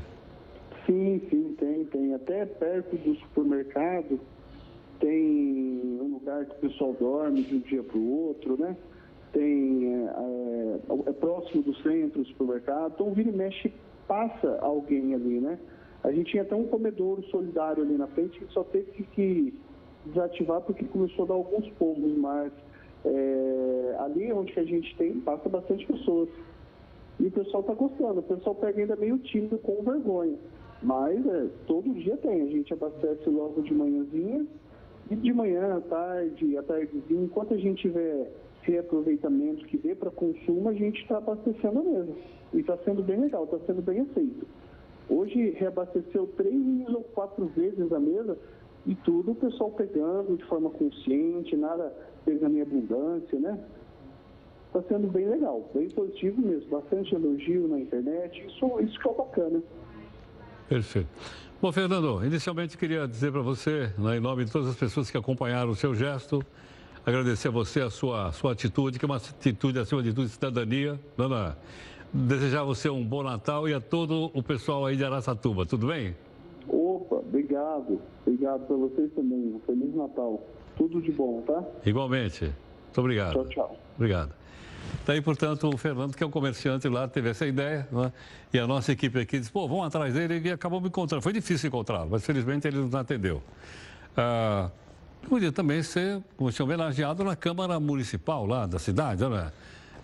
Sim, 0.85 1.19
sim, 1.29 1.55
tem, 1.57 1.85
tem. 1.85 2.13
Até 2.13 2.45
perto 2.45 2.95
do 2.97 3.15
supermercado 3.15 4.19
tem 4.99 5.97
um 5.99 6.13
lugar 6.13 6.45
que 6.45 6.51
o 6.51 6.69
pessoal 6.69 6.95
dorme 6.99 7.41
de 7.41 7.55
um 7.55 7.59
dia 7.59 7.81
para 7.81 7.97
o 7.97 8.27
outro, 8.27 8.55
né? 8.57 8.77
Tem, 9.31 9.95
é, 9.95 10.79
é, 10.87 11.09
é, 11.09 11.13
próximo 11.13 11.63
do 11.63 11.75
centro, 11.77 12.21
do 12.21 12.27
supermercado, 12.27 12.93
então 12.93 13.11
vira 13.13 13.29
e 13.29 13.33
mexe, 13.33 13.73
passa 14.07 14.59
alguém 14.61 15.15
ali, 15.15 15.39
né? 15.39 15.57
A 16.03 16.11
gente 16.11 16.31
tinha 16.31 16.43
até 16.43 16.53
um 16.53 16.67
comedouro 16.67 17.23
solidário 17.31 17.81
ali 17.81 17.97
na 17.97 18.07
frente 18.07 18.37
que 18.37 18.53
só 18.53 18.63
teve 18.63 18.91
que 19.15 19.53
desativar 20.05 20.61
porque 20.61 20.85
começou 20.85 21.25
a 21.25 21.27
dar 21.29 21.33
alguns 21.33 21.69
pombos, 21.71 22.17
mas 22.17 22.51
é, 23.05 23.95
ali 23.99 24.31
onde 24.31 24.57
a 24.59 24.63
gente 24.63 24.95
tem, 24.97 25.19
passa 25.21 25.47
bastante 25.49 25.85
pessoas. 25.85 26.29
E 27.19 27.27
o 27.27 27.31
pessoal 27.31 27.61
está 27.61 27.73
gostando, 27.73 28.19
o 28.19 28.23
pessoal 28.23 28.55
pega 28.55 28.81
ainda 28.81 28.95
meio 28.95 29.17
tímido 29.19 29.57
com 29.59 29.83
vergonha. 29.83 30.37
Mas 30.81 31.25
é, 31.25 31.47
todo 31.67 31.93
dia 31.93 32.17
tem, 32.17 32.41
a 32.41 32.47
gente 32.47 32.73
abastece 32.73 33.29
logo 33.29 33.61
de 33.61 33.73
manhãzinha, 33.73 34.45
e 35.09 35.15
de 35.15 35.33
manhã, 35.33 35.77
à 35.77 35.81
tarde, 35.81 36.57
à 36.57 36.63
tardezinha, 36.63 37.23
enquanto 37.23 37.53
a 37.53 37.57
gente 37.57 37.81
tiver 37.81 38.31
reaproveitamento 38.61 39.65
que 39.65 39.77
dê 39.77 39.93
para 39.93 40.09
consumo, 40.09 40.69
a 40.69 40.73
gente 40.73 41.01
está 41.01 41.17
abastecendo 41.17 41.83
mesa. 41.83 42.13
E 42.53 42.59
está 42.59 42.77
sendo 42.77 43.03
bem 43.03 43.19
legal, 43.19 43.43
está 43.43 43.59
sendo 43.65 43.81
bem 43.81 43.99
aceito. 44.01 44.47
Hoje 45.09 45.49
reabasteceu 45.51 46.27
três 46.37 46.87
ou 46.89 47.03
quatro 47.13 47.45
vezes 47.47 47.91
a 47.91 47.99
mesa 47.99 48.37
e 48.85 48.95
tudo 48.95 49.31
o 49.31 49.35
pessoal 49.35 49.71
pegando 49.71 50.35
de 50.35 50.43
forma 50.45 50.69
consciente, 50.69 51.55
nada 51.55 51.93
pegando 52.25 52.57
em 52.57 52.61
abundância, 52.61 53.39
né? 53.39 53.59
Está 54.67 54.81
sendo 54.93 55.07
bem 55.07 55.29
legal, 55.29 55.69
bem 55.73 55.87
positivo 55.89 56.41
mesmo, 56.41 56.69
bastante 56.69 57.13
elogio 57.13 57.67
na 57.67 57.79
internet, 57.79 58.45
isso, 58.45 58.79
isso 58.81 58.99
que 58.99 59.07
é 59.07 59.13
bacana. 59.13 59.63
Perfeito. 60.67 61.09
Bom, 61.61 61.71
Fernando, 61.71 62.25
inicialmente 62.25 62.77
queria 62.77 63.07
dizer 63.07 63.31
para 63.31 63.41
você, 63.41 63.93
né, 63.97 64.17
em 64.17 64.19
nome 64.19 64.43
de 64.43 64.51
todas 64.51 64.67
as 64.67 64.75
pessoas 64.75 65.09
que 65.09 65.17
acompanharam 65.17 65.69
o 65.69 65.75
seu 65.75 65.93
gesto, 65.95 66.43
agradecer 67.05 67.49
a 67.49 67.51
você 67.51 67.81
a 67.81 67.89
sua, 67.89 68.27
a 68.27 68.31
sua 68.31 68.51
atitude, 68.51 68.99
que 68.99 69.05
é 69.05 69.07
uma 69.07 69.17
atitude 69.17 69.79
acima 69.79 70.01
de 70.01 70.13
tudo 70.13 70.25
de 70.25 70.33
cidadania. 70.33 70.99
Desejar 72.11 72.63
você 72.63 72.89
um 72.89 73.03
bom 73.03 73.23
Natal 73.23 73.67
e 73.67 73.73
a 73.73 73.79
todo 73.79 74.29
o 74.33 74.43
pessoal 74.43 74.85
aí 74.85 74.97
de 74.97 75.05
Araçatuba, 75.05 75.65
tudo 75.65 75.87
bem? 75.87 76.15
Obrigado. 77.33 77.99
Obrigado 78.27 78.67
para 78.67 78.75
vocês 78.75 79.11
também. 79.13 79.55
Um 79.55 79.59
Feliz 79.65 79.95
Natal. 79.95 80.39
Tudo 80.77 81.01
de 81.01 81.11
bom, 81.11 81.41
tá? 81.41 81.63
Igualmente. 81.83 82.43
Muito 82.43 82.99
obrigado. 82.99 83.33
Tchau, 83.33 83.45
tchau. 83.45 83.77
Obrigado. 83.95 84.31
Daí, 85.03 85.19
tá 85.19 85.23
portanto, 85.23 85.67
o 85.67 85.75
Fernando, 85.75 86.15
que 86.15 86.23
é 86.23 86.27
um 86.27 86.29
comerciante 86.29 86.87
lá, 86.87 87.07
teve 87.07 87.29
essa 87.29 87.47
ideia, 87.47 87.87
né? 87.91 88.13
e 88.53 88.59
a 88.59 88.67
nossa 88.67 88.91
equipe 88.91 89.19
aqui 89.19 89.39
disse, 89.39 89.51
pô, 89.51 89.67
vamos 89.67 89.87
atrás 89.87 90.13
dele, 90.13 90.47
e 90.47 90.51
acabou 90.51 90.79
me 90.79 90.89
encontrando. 90.89 91.23
Foi 91.23 91.33
difícil 91.33 91.69
encontrá-lo, 91.69 92.11
mas 92.11 92.23
felizmente 92.23 92.67
ele 92.67 92.77
nos 92.77 92.93
atendeu. 92.93 93.41
Ah, 94.15 94.69
podia 95.27 95.51
também 95.51 95.81
ser, 95.81 96.21
como 96.37 96.51
se 96.51 96.61
homenageado 96.61 97.23
na 97.23 97.35
Câmara 97.35 97.79
Municipal 97.79 98.45
lá 98.45 98.67
da 98.67 98.77
cidade, 98.77 99.27
né? 99.27 99.51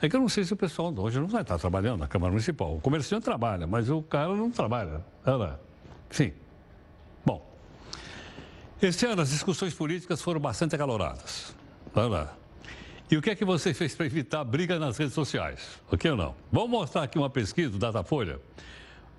É 0.02 0.10
que 0.10 0.16
eu 0.16 0.20
não 0.20 0.30
sei 0.30 0.46
se 0.46 0.54
o 0.54 0.58
pessoal 0.58 0.92
hoje 0.98 1.20
não 1.20 1.28
vai 1.28 1.44
estar 1.44 1.60
trabalhando 1.60 2.00
na 2.00 2.08
Câmara 2.08 2.32
Municipal. 2.32 2.76
O 2.76 2.82
comerciante 2.82 3.24
trabalha, 3.24 3.68
mas 3.68 3.90
o 3.90 4.02
cara 4.02 4.34
não 4.34 4.50
trabalha. 4.50 5.06
Ela, 5.24 5.60
sim. 6.10 6.32
Este 8.82 9.06
ano 9.06 9.22
as 9.22 9.30
discussões 9.30 9.74
políticas 9.74 10.22
foram 10.22 10.40
bastante 10.40 10.74
acaloradas. 10.74 11.54
Olha 11.94 12.30
E 13.12 13.18
o 13.18 13.22
que 13.22 13.32
é 13.32 13.36
que 13.36 13.44
você 13.44 13.74
fez 13.74 13.94
para 13.94 14.06
evitar 14.06 14.42
briga 14.46 14.80
nas 14.80 14.98
redes 14.98 15.14
sociais? 15.14 15.82
Ok 15.92 16.10
ou 16.12 16.16
não? 16.16 16.36
Vamos 16.50 16.70
mostrar 16.70 17.04
aqui 17.04 17.18
uma 17.18 17.30
pesquisa 17.30 17.72
do 17.72 17.78
Datafolha 17.78 18.40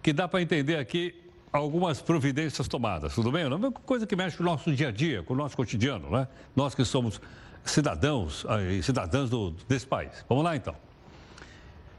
que 0.02 0.14
dá 0.14 0.26
para 0.26 0.40
entender 0.40 0.76
aqui 0.76 1.14
algumas 1.52 2.00
providências 2.00 2.66
tomadas, 2.68 3.14
tudo 3.14 3.30
bem? 3.30 3.50
Não 3.50 3.68
é 3.68 3.70
coisa 3.84 4.06
que 4.06 4.16
mexe 4.16 4.38
com 4.38 4.44
o 4.44 4.46
nosso 4.46 4.74
dia 4.74 4.88
a 4.88 4.90
dia, 4.90 5.22
com 5.22 5.34
o 5.34 5.36
nosso 5.36 5.54
cotidiano, 5.54 6.08
né? 6.10 6.26
Nós 6.56 6.74
que 6.74 6.82
somos 6.82 7.20
cidadãos 7.62 8.46
e 8.70 8.82
cidadãs 8.82 9.28
do, 9.28 9.50
desse 9.68 9.86
país. 9.86 10.24
Vamos 10.26 10.42
lá 10.42 10.56
então. 10.56 10.74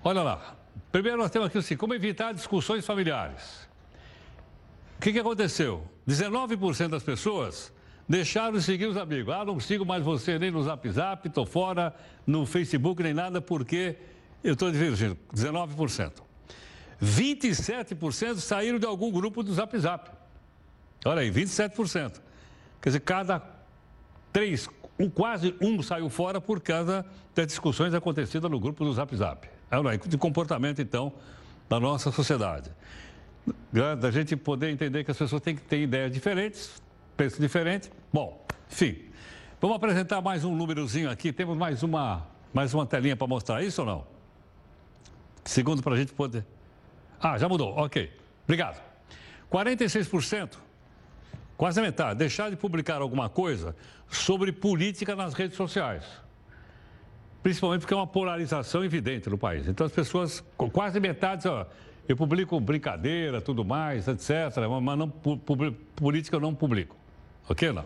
Olha 0.04 0.24
lá. 0.24 0.56
Primeiro 0.92 1.20
nós 1.20 1.30
temos 1.30 1.50
aqui 1.50 1.60
assim, 1.60 1.78
como 1.78 1.94
evitar 1.94 2.34
discussões 2.34 2.88
familiares. 2.88 3.70
O 4.98 5.02
que, 5.02 5.14
que 5.14 5.20
aconteceu? 5.20 5.88
19% 6.08 6.90
das 6.90 7.04
pessoas 7.04 7.72
deixaram 8.08 8.54
de 8.54 8.64
seguir 8.64 8.88
os 8.88 8.98
amigos. 8.98 9.34
Ah, 9.34 9.46
não 9.46 9.60
sigo 9.60 9.86
mais 9.86 10.04
você 10.04 10.38
nem 10.38 10.52
no 10.52 10.62
Zap 10.64 10.90
Zap, 10.90 11.28
estou 11.28 11.46
fora 11.46 11.94
no 12.26 12.46
Facebook 12.46 13.02
nem 13.02 13.14
nada, 13.14 13.42
porque 13.42 13.96
eu 14.44 14.54
estou 14.54 14.72
dizendo 14.72 15.18
19%. 15.34 16.12
27% 17.02 18.36
saíram 18.36 18.78
de 18.78 18.86
algum 18.86 19.12
grupo 19.12 19.42
do 19.42 19.54
Zap 19.54 19.78
Zap. 19.78 20.12
Olha 21.06 21.22
aí, 21.22 21.32
27%. 21.32 22.22
Quer 22.82 22.90
dizer, 22.90 23.00
cada 23.00 23.42
três, 24.32 24.70
um, 25.00 25.10
quase 25.10 25.56
um 25.60 25.82
saiu 25.82 26.10
fora 26.10 26.40
por 26.40 26.60
causa 26.60 27.06
das 27.34 27.48
discussões 27.48 27.94
acontecidas 27.94 28.50
no 28.50 28.60
grupo 28.60 28.84
do 28.84 28.94
Zap 28.94 29.16
Zap. 29.16 29.48
É, 29.72 30.08
de 30.08 30.18
comportamento, 30.18 30.82
então, 30.82 31.14
da 31.70 31.80
nossa 31.80 32.12
sociedade. 32.12 32.70
Da 33.72 34.12
gente 34.12 34.36
poder 34.36 34.70
entender 34.70 35.04
que 35.04 35.12
as 35.12 35.18
pessoas 35.18 35.42
têm 35.42 35.56
que 35.56 35.62
ter 35.62 35.82
ideias 35.82 36.12
diferentes, 36.12 36.82
pensam 37.16 37.40
diferente. 37.40 37.90
Bom, 38.12 38.46
enfim. 38.70 38.98
Vamos 39.60 39.78
apresentar 39.78 40.22
mais 40.22 40.44
um 40.44 40.56
númerozinho 40.56 41.10
aqui. 41.10 41.32
Temos 41.32 41.58
mais 41.58 41.84
uma, 41.84 42.28
mais 42.54 42.74
uma 42.74 42.86
telinha 42.86 43.16
para 43.16 43.28
mostrar 43.28 43.64
isso 43.64 43.82
ou 43.82 43.88
não? 43.88 44.08
Segundo, 45.46 45.82
para 45.82 45.94
a 45.94 45.98
gente 45.98 46.14
poder. 46.14 46.46
Ah, 47.20 47.38
já 47.38 47.48
mudou. 47.48 47.76
Ok. 47.78 48.12
Obrigado. 48.44 48.82
46% 49.52 50.58
quase 51.62 51.80
a 51.80 51.84
metade, 51.84 52.18
deixar 52.18 52.50
de 52.50 52.56
publicar 52.56 53.04
alguma 53.04 53.30
coisa 53.30 53.76
sobre 54.10 54.52
política 54.52 55.16
nas 55.16 55.36
redes 55.36 55.56
sociais. 55.56 56.04
Principalmente 57.44 57.82
porque 57.82 57.94
é 57.94 57.98
uma 57.98 58.08
polarização 58.08 58.84
evidente 58.84 59.30
no 59.30 59.38
país. 59.38 59.68
Então 59.68 59.86
as 59.86 59.92
pessoas, 59.92 60.44
quase 60.74 61.00
metade, 61.00 61.48
ó, 61.48 61.68
eu 62.08 62.16
publico 62.16 62.60
brincadeira, 62.60 63.42
tudo 63.42 63.64
mais, 63.64 64.08
etc. 64.08 64.30
Mas 64.82 64.98
não, 64.98 65.10
política 65.96 66.36
eu 66.36 66.40
não 66.40 66.54
publico. 66.54 66.96
Ok 67.50 67.72
não? 67.72 67.86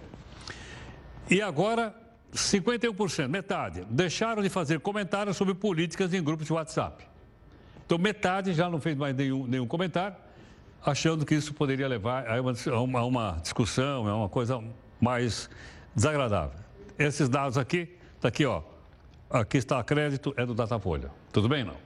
E 1.29 1.41
agora, 1.41 1.93
51%, 2.34 3.27
metade, 3.27 3.86
deixaram 3.89 4.41
de 4.41 4.50
fazer 4.50 4.79
comentários 4.79 5.36
sobre 5.38 5.53
políticas 5.53 6.13
em 6.13 6.24
grupos 6.24 6.48
de 6.48 6.53
WhatsApp. 6.53 7.03
Então 7.86 7.98
metade 7.98 8.53
já 8.53 8.69
não 8.69 8.79
fez 8.79 8.95
mais 8.95 9.15
nenhum, 9.15 9.45
nenhum 9.45 9.67
comentário 9.67 10.15
achando 10.86 11.25
que 11.25 11.34
isso 11.34 11.53
poderia 11.53 11.88
levar 11.88 12.27
a 12.27 12.41
uma, 12.81 13.00
a 13.00 13.05
uma 13.05 13.31
discussão, 13.41 14.07
a 14.07 14.15
uma 14.15 14.29
coisa 14.29 14.63
mais 15.01 15.50
desagradável. 15.95 16.60
Esses 16.98 17.27
dados 17.27 17.57
aqui, 17.57 17.89
está 18.15 18.27
aqui, 18.27 18.45
ó. 18.45 18.62
Aqui 19.29 19.57
está 19.57 19.84
crédito, 19.84 20.34
é 20.38 20.45
do 20.45 20.53
Datafolha. 20.53 21.10
Tudo 21.34 21.50
bem, 21.50 21.63
não? 21.63 21.84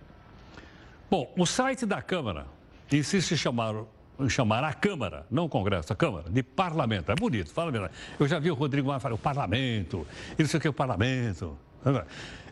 Bom, 1.10 1.34
o 1.38 1.46
site 1.46 1.86
da 1.86 2.02
Câmara 2.02 2.46
insiste 2.92 3.32
em 3.32 3.38
chamar, 3.38 3.74
em 4.20 4.30
chamar 4.30 4.64
a 4.64 4.74
Câmara, 4.74 5.26
não 5.30 5.46
o 5.46 5.50
Congresso, 5.50 5.92
a 5.92 5.96
Câmara, 5.96 6.30
de 6.30 6.44
parlamento. 6.44 7.12
É 7.12 7.16
bonito, 7.16 7.52
fala 7.52 7.72
mesmo. 7.72 7.90
Eu 8.20 8.28
já 8.28 8.38
vi 8.38 8.52
o 8.52 8.54
Rodrigo 8.54 8.88
Maia 8.88 9.00
falar, 9.00 9.16
o 9.16 9.18
parlamento, 9.18 10.06
isso 10.38 10.56
aqui 10.58 10.68
é 10.68 10.70
o 10.70 10.74
parlamento. 10.74 11.58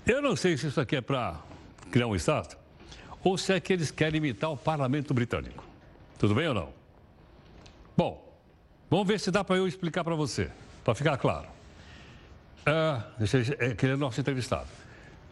Eu 0.05 0.21
não 0.21 0.35
sei 0.35 0.57
se 0.57 0.67
isso 0.67 0.81
aqui 0.81 0.95
é 0.95 1.01
para 1.01 1.39
criar 1.91 2.07
um 2.07 2.15
Estado 2.15 2.57
ou 3.23 3.37
se 3.37 3.53
é 3.53 3.59
que 3.59 3.73
eles 3.73 3.91
querem 3.91 4.17
imitar 4.17 4.51
o 4.51 4.57
parlamento 4.57 5.13
britânico. 5.13 5.63
Tudo 6.17 6.33
bem 6.33 6.47
ou 6.47 6.53
não? 6.53 6.69
Bom, 7.95 8.39
vamos 8.89 9.07
ver 9.07 9.19
se 9.19 9.29
dá 9.29 9.43
para 9.43 9.57
eu 9.57 9.67
explicar 9.67 10.03
para 10.03 10.15
você, 10.15 10.49
para 10.83 10.95
ficar 10.95 11.17
claro. 11.17 11.47
Uh, 12.65 13.03
é, 13.59 13.75
que 13.75 13.85
é 13.85 13.95
nosso 13.95 14.19
entrevistado. 14.19 14.67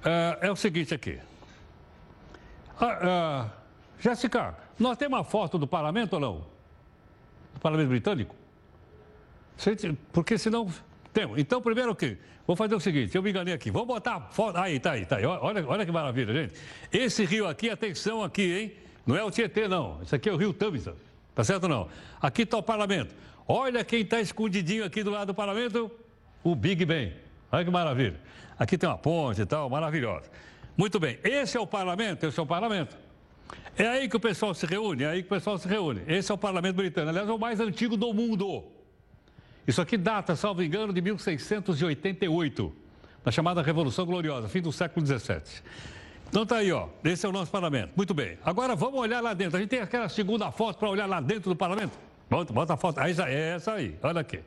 Uh, 0.01 0.45
é 0.45 0.51
o 0.51 0.55
seguinte 0.55 0.93
aqui. 0.93 1.19
Uh, 2.81 3.49
Jéssica, 3.99 4.55
nós 4.77 4.97
temos 4.97 5.17
uma 5.17 5.23
foto 5.23 5.57
do 5.57 5.65
parlamento 5.67 6.13
ou 6.13 6.19
não? 6.19 6.35
Do 7.53 7.59
parlamento 7.61 7.89
britânico? 7.89 8.35
Porque 10.11 10.37
senão. 10.37 10.69
Temos. 11.13 11.39
Então, 11.39 11.61
primeiro 11.61 11.91
o 11.91 11.95
quê? 11.95 12.17
Vou 12.45 12.55
fazer 12.55 12.75
o 12.75 12.79
seguinte, 12.79 13.15
eu 13.15 13.23
me 13.23 13.29
enganei 13.29 13.53
aqui. 13.53 13.71
Vamos 13.71 13.87
botar 13.87 14.19
foto. 14.31 14.57
Aí, 14.57 14.79
tá 14.79 14.91
aí, 14.91 15.05
tá 15.05 15.15
aí. 15.15 15.25
Olha, 15.25 15.65
olha 15.65 15.85
que 15.85 15.91
maravilha, 15.91 16.33
gente. 16.33 16.53
Esse 16.91 17.25
rio 17.25 17.47
aqui, 17.47 17.69
atenção 17.69 18.21
aqui, 18.21 18.53
hein? 18.53 18.73
Não 19.05 19.15
é 19.15 19.23
o 19.23 19.31
Tietê, 19.31 19.67
não. 19.67 20.01
Isso 20.03 20.13
aqui 20.13 20.29
é 20.29 20.33
o 20.33 20.35
rio 20.35 20.53
Tamisa. 20.53 20.95
Tá 21.33 21.43
certo 21.43 21.67
não? 21.67 21.89
Aqui 22.21 22.43
está 22.43 22.57
o 22.57 22.63
parlamento. 22.63 23.13
Olha 23.47 23.83
quem 23.83 24.01
está 24.01 24.19
escondidinho 24.19 24.85
aqui 24.85 25.03
do 25.03 25.11
lado 25.11 25.27
do 25.27 25.33
parlamento, 25.33 25.91
o 26.43 26.55
Big 26.55 26.85
Ben. 26.85 27.13
Olha 27.51 27.63
que 27.63 27.69
maravilha. 27.69 28.19
Aqui 28.57 28.77
tem 28.77 28.87
uma 28.87 28.97
ponte 28.97 29.41
e 29.41 29.45
tal, 29.45 29.69
maravilhosa. 29.69 30.29
Muito 30.77 30.99
bem, 30.99 31.17
esse 31.23 31.57
é 31.57 31.59
o 31.59 31.67
parlamento, 31.67 32.25
esse 32.25 32.39
é 32.39 32.43
o 32.43 32.45
parlamento. 32.45 32.97
É 33.77 33.87
aí 33.87 34.09
que 34.09 34.15
o 34.15 34.19
pessoal 34.19 34.53
se 34.53 34.65
reúne, 34.65 35.03
é 35.03 35.07
aí 35.07 35.21
que 35.21 35.27
o 35.27 35.29
pessoal 35.29 35.57
se 35.57 35.67
reúne. 35.67 36.01
Esse 36.07 36.31
é 36.31 36.35
o 36.35 36.37
parlamento 36.37 36.75
britânico, 36.75 37.09
aliás, 37.09 37.29
é 37.29 37.31
o 37.31 37.39
mais 37.39 37.59
antigo 37.59 37.95
do 37.97 38.13
mundo. 38.13 38.63
Isso 39.67 39.81
aqui 39.81 39.97
data, 39.97 40.35
salvo 40.35 40.63
engano, 40.63 40.93
de 40.93 41.01
1688, 41.01 42.75
na 43.23 43.31
chamada 43.31 43.61
Revolução 43.61 44.05
Gloriosa, 44.05 44.47
fim 44.47 44.61
do 44.61 44.71
século 44.71 45.05
XVII. 45.05 45.41
Então 46.27 46.45
tá 46.45 46.57
aí, 46.57 46.71
ó. 46.71 46.89
Esse 47.03 47.25
é 47.25 47.29
o 47.29 47.31
nosso 47.31 47.51
parlamento. 47.51 47.91
Muito 47.95 48.13
bem. 48.13 48.37
Agora 48.43 48.75
vamos 48.75 48.99
olhar 48.99 49.21
lá 49.21 49.33
dentro. 49.33 49.57
A 49.57 49.59
gente 49.59 49.69
tem 49.69 49.79
aquela 49.79 50.09
segunda 50.09 50.51
foto 50.51 50.77
para 50.77 50.89
olhar 50.89 51.05
lá 51.05 51.21
dentro 51.21 51.49
do 51.49 51.55
parlamento? 51.55 51.97
Bota, 52.29 52.51
bota 52.51 52.73
a 52.73 52.77
foto. 52.77 52.99
É 52.99 53.55
essa 53.55 53.73
aí. 53.73 53.97
Olha 54.03 54.21
aqui. 54.21 54.39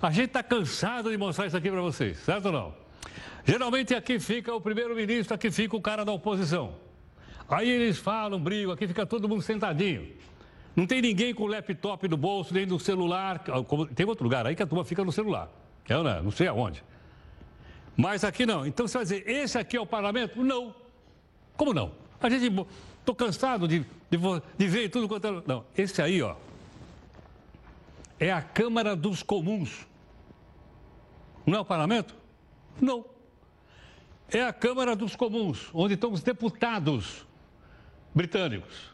A 0.00 0.10
gente 0.10 0.26
está 0.26 0.42
cansado 0.42 1.10
de 1.10 1.16
mostrar 1.16 1.46
isso 1.46 1.56
aqui 1.56 1.70
para 1.70 1.82
vocês, 1.82 2.18
certo 2.18 2.46
ou 2.46 2.52
não? 2.52 2.74
Geralmente 3.44 3.94
aqui 3.94 4.18
fica 4.18 4.54
o 4.54 4.60
primeiro-ministro, 4.60 5.34
aqui 5.34 5.50
fica 5.50 5.76
o 5.76 5.80
cara 5.80 6.04
da 6.04 6.12
oposição. 6.12 6.74
Aí 7.48 7.68
eles 7.68 7.98
falam, 7.98 8.38
brigam, 8.40 8.72
aqui 8.72 8.86
fica 8.86 9.04
todo 9.04 9.28
mundo 9.28 9.42
sentadinho. 9.42 10.08
Não 10.76 10.86
tem 10.86 11.02
ninguém 11.02 11.34
com 11.34 11.42
o 11.42 11.46
laptop 11.46 12.06
no 12.06 12.16
bolso, 12.16 12.54
nem 12.54 12.64
no 12.64 12.78
celular. 12.78 13.42
Tem 13.94 14.06
outro 14.06 14.24
lugar 14.24 14.46
aí 14.46 14.54
que 14.54 14.62
a 14.62 14.66
turma 14.66 14.84
fica 14.84 15.04
no 15.04 15.10
celular. 15.10 15.50
É, 15.88 15.94
não, 15.94 16.22
não 16.22 16.30
sei 16.30 16.46
aonde. 16.46 16.84
Mas 17.96 18.22
aqui 18.22 18.46
não. 18.46 18.64
Então 18.64 18.86
você 18.86 18.98
vai 18.98 19.04
dizer, 19.04 19.28
esse 19.28 19.58
aqui 19.58 19.76
é 19.76 19.80
o 19.80 19.86
parlamento? 19.86 20.42
Não. 20.42 20.74
Como 21.56 21.74
não? 21.74 21.92
A 22.20 22.30
gente. 22.30 22.54
Estou 23.00 23.14
cansado 23.14 23.66
de, 23.66 23.80
de, 24.10 24.18
de 24.56 24.66
ver 24.68 24.88
tudo 24.88 25.08
quanto 25.08 25.26
é. 25.26 25.42
Não, 25.46 25.64
esse 25.76 26.00
aí, 26.00 26.22
ó. 26.22 26.36
É 28.18 28.30
a 28.30 28.40
Câmara 28.40 28.94
dos 28.94 29.22
Comuns. 29.22 29.86
Não 31.44 31.58
é 31.58 31.60
o 31.60 31.64
parlamento? 31.64 32.14
Não. 32.80 33.04
É 34.32 34.44
a 34.44 34.52
Câmara 34.52 34.94
dos 34.94 35.16
Comuns, 35.16 35.68
onde 35.74 35.94
estão 35.94 36.12
os 36.12 36.22
deputados 36.22 37.26
britânicos. 38.14 38.90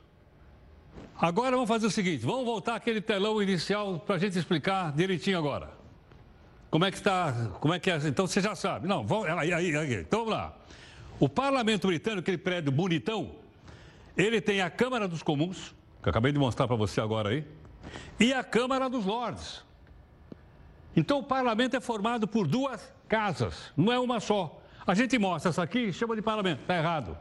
Agora 1.19 1.53
vamos 1.53 1.69
fazer 1.69 1.87
o 1.87 1.91
seguinte: 1.91 2.25
vamos 2.25 2.45
voltar 2.45 2.75
aquele 2.75 3.01
telão 3.01 3.43
inicial 3.43 3.99
para 3.99 4.17
a 4.17 4.19
gente 4.19 4.39
explicar 4.39 4.93
direitinho 4.93 5.39
agora. 5.39 5.71
Como 6.71 6.85
é 6.85 6.91
que 6.91 6.97
está? 6.97 7.51
Como 7.61 7.73
é 7.73 7.79
que 7.79 7.91
é? 7.91 7.97
Então 8.07 8.27
você 8.27 8.41
já 8.41 8.55
sabe. 8.55 8.89
Não, 8.89 9.07
vamos, 9.07 9.27
aí, 9.29 9.53
aí, 9.53 9.77
aí. 9.77 9.95
Então 9.95 10.21
vamos 10.21 10.35
lá. 10.35 10.55
O 11.19 11.29
parlamento 11.29 11.87
britânico, 11.87 12.21
aquele 12.21 12.39
prédio 12.39 12.71
bonitão, 12.71 13.33
ele 14.17 14.41
tem 14.41 14.61
a 14.61 14.69
Câmara 14.69 15.09
dos 15.09 15.23
Comuns, 15.23 15.75
que 16.03 16.09
eu 16.09 16.11
acabei 16.11 16.33
de 16.33 16.39
mostrar 16.39 16.67
para 16.67 16.77
você 16.77 17.01
agora 17.01 17.31
aí, 17.31 17.45
e 18.21 18.33
a 18.33 18.45
Câmara 18.45 18.91
dos 18.91 19.05
Lordes. 19.05 19.65
Então 20.95 21.19
o 21.19 21.23
parlamento 21.23 21.77
é 21.77 21.81
formado 21.81 22.27
por 22.27 22.47
duas 22.47 22.93
casas, 23.09 23.73
não 23.77 23.93
é 23.93 23.99
uma 23.99 24.21
só. 24.21 24.61
A 24.87 24.95
gente 24.95 25.19
mostra 25.19 25.51
essa 25.51 25.63
aqui 25.63 25.79
e 25.79 25.93
chama 25.93 26.15
de 26.15 26.23
parlamento, 26.23 26.61
está 26.61 26.77
errado. 26.77 27.17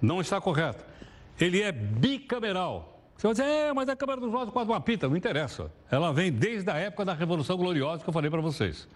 Não 0.00 0.20
está 0.20 0.40
correto. 0.40 0.84
Ele 1.38 1.62
é 1.62 1.70
bicameral. 1.70 3.00
Você 3.16 3.26
vai 3.28 3.34
dizer, 3.34 3.46
é, 3.46 3.72
mas 3.72 3.88
a 3.88 3.94
Câmara 3.94 4.20
dos 4.20 4.32
Lordes 4.32 4.52
quase 4.52 4.68
uma 4.68 4.80
pita. 4.80 5.08
Não 5.08 5.16
interessa. 5.16 5.70
Ela 5.90 6.12
vem 6.12 6.32
desde 6.32 6.68
a 6.70 6.76
época 6.76 7.04
da 7.04 7.14
Revolução 7.14 7.56
Gloriosa 7.56 8.02
que 8.02 8.08
eu 8.08 8.12
falei 8.12 8.28
para 8.28 8.40
vocês. 8.40 8.88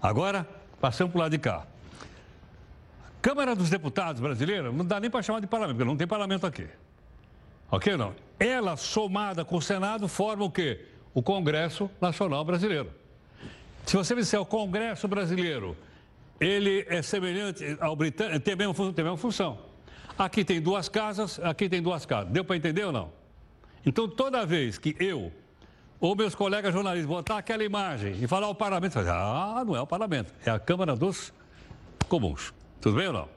Agora, 0.00 0.48
passamos 0.80 1.12
para 1.12 1.18
o 1.18 1.22
lado 1.22 1.32
de 1.32 1.38
cá. 1.38 1.66
Câmara 3.20 3.54
dos 3.54 3.68
Deputados 3.68 4.20
brasileira 4.20 4.72
não 4.72 4.84
dá 4.84 4.98
nem 4.98 5.10
para 5.10 5.20
chamar 5.22 5.40
de 5.40 5.46
parlamento, 5.46 5.76
porque 5.76 5.88
não 5.88 5.96
tem 5.96 6.06
parlamento 6.06 6.46
aqui. 6.46 6.66
Ok 7.70 7.96
não? 7.96 8.14
Ela, 8.38 8.76
somada 8.76 9.44
com 9.44 9.56
o 9.56 9.62
Senado, 9.62 10.08
forma 10.08 10.44
o 10.44 10.50
quê? 10.50 10.86
O 11.12 11.22
Congresso 11.22 11.90
Nacional 12.00 12.44
Brasileiro. 12.44 12.90
Se 13.88 13.96
você 13.96 14.14
me 14.14 14.20
disser 14.20 14.38
o 14.38 14.44
Congresso 14.44 15.08
Brasileiro, 15.08 15.74
ele 16.38 16.84
é 16.90 17.00
semelhante 17.00 17.64
ao 17.80 17.96
britânico, 17.96 18.38
tem 18.40 18.52
a 18.52 18.56
mesma, 18.58 18.74
tem 18.74 19.02
a 19.02 19.04
mesma 19.04 19.16
função. 19.16 19.58
Aqui 20.18 20.44
tem 20.44 20.60
duas 20.60 20.90
casas, 20.90 21.40
aqui 21.42 21.70
tem 21.70 21.80
duas 21.80 22.04
casas. 22.04 22.30
Deu 22.30 22.44
para 22.44 22.54
entender 22.54 22.84
ou 22.84 22.92
não? 22.92 23.10
Então, 23.86 24.06
toda 24.06 24.44
vez 24.44 24.76
que 24.76 24.94
eu 25.00 25.32
ou 25.98 26.14
meus 26.14 26.34
colegas 26.34 26.70
jornalistas 26.74 27.08
botar 27.08 27.38
aquela 27.38 27.64
imagem 27.64 28.14
e 28.22 28.26
falar 28.26 28.50
o 28.50 28.54
parlamento, 28.54 28.98
dizer, 28.98 29.10
ah, 29.10 29.64
não 29.66 29.74
é 29.74 29.80
o 29.80 29.86
parlamento, 29.86 30.34
é 30.44 30.50
a 30.50 30.58
Câmara 30.58 30.94
dos 30.94 31.32
Comuns. 32.10 32.52
Tudo 32.82 32.94
bem 32.94 33.06
ou 33.06 33.14
não? 33.14 33.28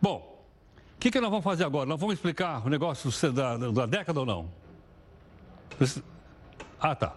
Bom, 0.00 0.46
o 0.94 1.00
que, 1.00 1.10
que 1.10 1.20
nós 1.20 1.28
vamos 1.28 1.42
fazer 1.42 1.64
agora? 1.64 1.86
Nós 1.86 1.98
vamos 1.98 2.14
explicar 2.14 2.64
o 2.64 2.70
negócio 2.70 3.10
da, 3.32 3.56
da 3.56 3.86
década 3.86 4.20
ou 4.20 4.26
não? 4.26 4.48
Ah, 6.80 6.94
tá. 6.94 7.16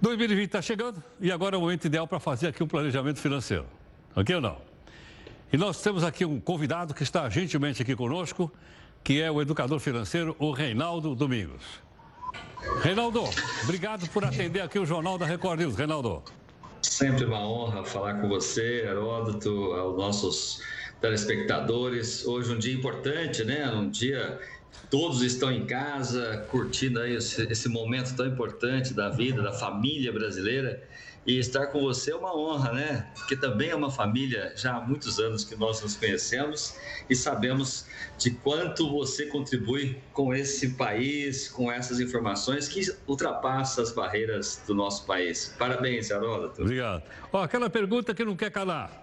2020 0.00 0.46
está 0.46 0.60
chegando 0.60 1.02
e 1.20 1.32
agora 1.32 1.56
é 1.56 1.58
o 1.58 1.60
momento 1.60 1.86
ideal 1.86 2.06
para 2.06 2.20
fazer 2.20 2.48
aqui 2.48 2.62
um 2.62 2.66
planejamento 2.66 3.18
financeiro. 3.18 3.66
Ok 4.14 4.34
ou 4.34 4.40
não? 4.40 4.58
E 5.52 5.56
nós 5.56 5.80
temos 5.80 6.04
aqui 6.04 6.24
um 6.24 6.38
convidado 6.40 6.92
que 6.92 7.02
está 7.02 7.28
gentilmente 7.30 7.80
aqui 7.80 7.94
conosco, 7.94 8.52
que 9.02 9.20
é 9.20 9.30
o 9.30 9.40
educador 9.40 9.78
financeiro, 9.78 10.36
o 10.38 10.50
Reinaldo 10.50 11.14
Domingos. 11.14 11.62
Reinaldo, 12.82 13.22
obrigado 13.62 14.08
por 14.10 14.24
atender 14.24 14.60
aqui 14.60 14.78
o 14.78 14.84
Jornal 14.84 15.16
da 15.16 15.24
Record 15.24 15.60
News. 15.60 15.76
Reinaldo. 15.76 16.22
Sempre 16.82 17.24
uma 17.24 17.46
honra 17.46 17.84
falar 17.84 18.20
com 18.20 18.28
você, 18.28 18.84
Heródoto, 18.86 19.72
aos 19.72 19.96
nossos 19.96 20.60
telespectadores. 21.00 22.26
Hoje 22.26 22.52
um 22.52 22.58
dia 22.58 22.74
importante, 22.74 23.44
né? 23.44 23.68
Um 23.70 23.88
dia 23.88 24.38
todos 24.90 25.22
estão 25.22 25.50
em 25.50 25.66
casa, 25.66 26.46
curtindo 26.50 27.00
aí 27.00 27.16
esse, 27.16 27.42
esse 27.50 27.68
momento 27.68 28.14
tão 28.14 28.26
importante 28.26 28.94
da 28.94 29.08
vida, 29.08 29.42
da 29.42 29.52
família 29.52 30.12
brasileira. 30.12 30.82
E 31.26 31.40
estar 31.40 31.66
com 31.66 31.80
você 31.80 32.12
é 32.12 32.16
uma 32.16 32.36
honra, 32.36 32.72
né? 32.72 33.10
Porque 33.16 33.34
também 33.36 33.70
é 33.70 33.74
uma 33.74 33.90
família 33.90 34.52
já 34.54 34.76
há 34.76 34.80
muitos 34.80 35.18
anos 35.18 35.42
que 35.44 35.56
nós 35.56 35.82
nos 35.82 35.96
conhecemos 35.96 36.76
e 37.10 37.16
sabemos 37.16 37.84
de 38.16 38.30
quanto 38.30 38.88
você 38.88 39.26
contribui 39.26 40.00
com 40.12 40.32
esse 40.32 40.74
país, 40.74 41.48
com 41.48 41.70
essas 41.70 41.98
informações 41.98 42.68
que 42.68 42.80
ultrapassam 43.08 43.82
as 43.82 43.90
barreiras 43.90 44.62
do 44.68 44.74
nosso 44.74 45.04
país. 45.04 45.52
Parabéns, 45.58 46.10
Heródoto. 46.10 46.62
Obrigado. 46.62 47.02
Ó, 47.32 47.42
aquela 47.42 47.68
pergunta 47.68 48.14
que 48.14 48.24
não 48.24 48.36
quer 48.36 48.52
calar. 48.52 49.02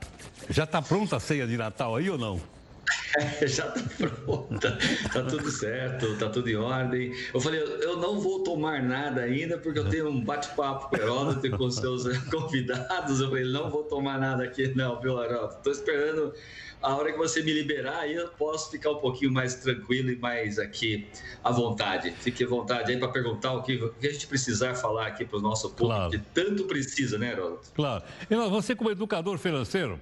Já 0.49 0.63
está 0.63 0.81
pronta 0.81 1.17
a 1.17 1.19
ceia 1.19 1.45
de 1.45 1.57
Natal 1.57 1.93
aí 1.97 2.09
ou 2.09 2.17
não? 2.17 2.52
já 3.45 3.69
tá 3.69 3.81
pronta, 3.97 4.77
tá 5.11 5.23
tudo 5.23 5.49
certo, 5.51 6.17
tá 6.17 6.29
tudo 6.29 6.49
em 6.49 6.55
ordem. 6.55 7.13
Eu 7.33 7.39
falei, 7.39 7.61
eu 7.61 7.97
não 7.97 8.19
vou 8.19 8.43
tomar 8.43 8.81
nada 8.81 9.21
ainda 9.21 9.57
porque 9.57 9.79
eu 9.79 9.89
tenho 9.89 10.09
um 10.09 10.23
bate-papo 10.23 10.89
com 10.89 10.95
o 10.95 10.99
Heródoto 10.99 11.47
e 11.47 11.49
com 11.51 11.65
os 11.65 11.75
seus 11.75 12.05
convidados. 12.29 13.19
Eu 13.19 13.29
falei, 13.29 13.45
não 13.45 13.69
vou 13.69 13.83
tomar 13.83 14.19
nada 14.19 14.43
aqui 14.43 14.73
não, 14.75 14.99
viu, 14.99 15.21
Heródoto? 15.21 15.61
Tô 15.63 15.71
esperando 15.71 16.33
a 16.83 16.95
hora 16.95 17.13
que 17.13 17.17
você 17.17 17.41
me 17.41 17.53
liberar, 17.53 17.99
aí 17.99 18.13
eu 18.13 18.27
posso 18.27 18.69
ficar 18.69 18.91
um 18.91 18.97
pouquinho 18.97 19.31
mais 19.31 19.55
tranquilo 19.55 20.11
e 20.11 20.17
mais 20.17 20.59
aqui 20.59 21.07
à 21.41 21.49
vontade. 21.49 22.11
Fique 22.19 22.43
à 22.43 22.47
vontade 22.47 22.91
aí 22.91 22.99
para 22.99 23.07
perguntar 23.07 23.53
o 23.53 23.63
que, 23.63 23.91
a 24.01 24.11
gente 24.11 24.27
precisar 24.27 24.75
falar 24.75 25.07
aqui 25.07 25.23
para 25.23 25.39
o 25.39 25.41
nosso 25.41 25.69
público, 25.69 25.95
claro. 25.95 26.11
que 26.11 26.19
tanto 26.33 26.65
precisa, 26.65 27.17
né, 27.17 27.31
Heródoto? 27.31 27.71
Claro. 27.73 28.03
E 28.29 28.35
você, 28.35 28.75
como 28.75 28.91
educador 28.91 29.37
financeiro, 29.37 29.99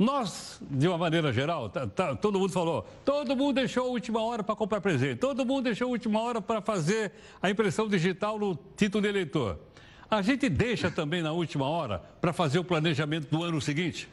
nós, 0.00 0.58
de 0.62 0.88
uma 0.88 0.96
maneira 0.96 1.30
geral, 1.30 1.68
tá, 1.68 1.86
tá, 1.86 2.16
todo 2.16 2.38
mundo 2.38 2.50
falou, 2.50 2.88
todo 3.04 3.36
mundo 3.36 3.56
deixou 3.56 3.84
a 3.84 3.90
última 3.90 4.22
hora 4.22 4.42
para 4.42 4.56
comprar 4.56 4.80
presente, 4.80 5.16
todo 5.16 5.44
mundo 5.44 5.64
deixou 5.64 5.88
a 5.88 5.90
última 5.90 6.22
hora 6.22 6.40
para 6.40 6.62
fazer 6.62 7.12
a 7.42 7.50
impressão 7.50 7.86
digital 7.86 8.38
no 8.38 8.58
título 8.74 9.02
de 9.02 9.08
eleitor. 9.10 9.58
A 10.10 10.22
gente 10.22 10.48
deixa 10.48 10.90
também 10.90 11.20
na 11.20 11.32
última 11.32 11.68
hora 11.68 11.98
para 12.18 12.32
fazer 12.32 12.58
o 12.58 12.64
planejamento 12.64 13.28
do 13.30 13.44
ano 13.44 13.60
seguinte? 13.60 14.08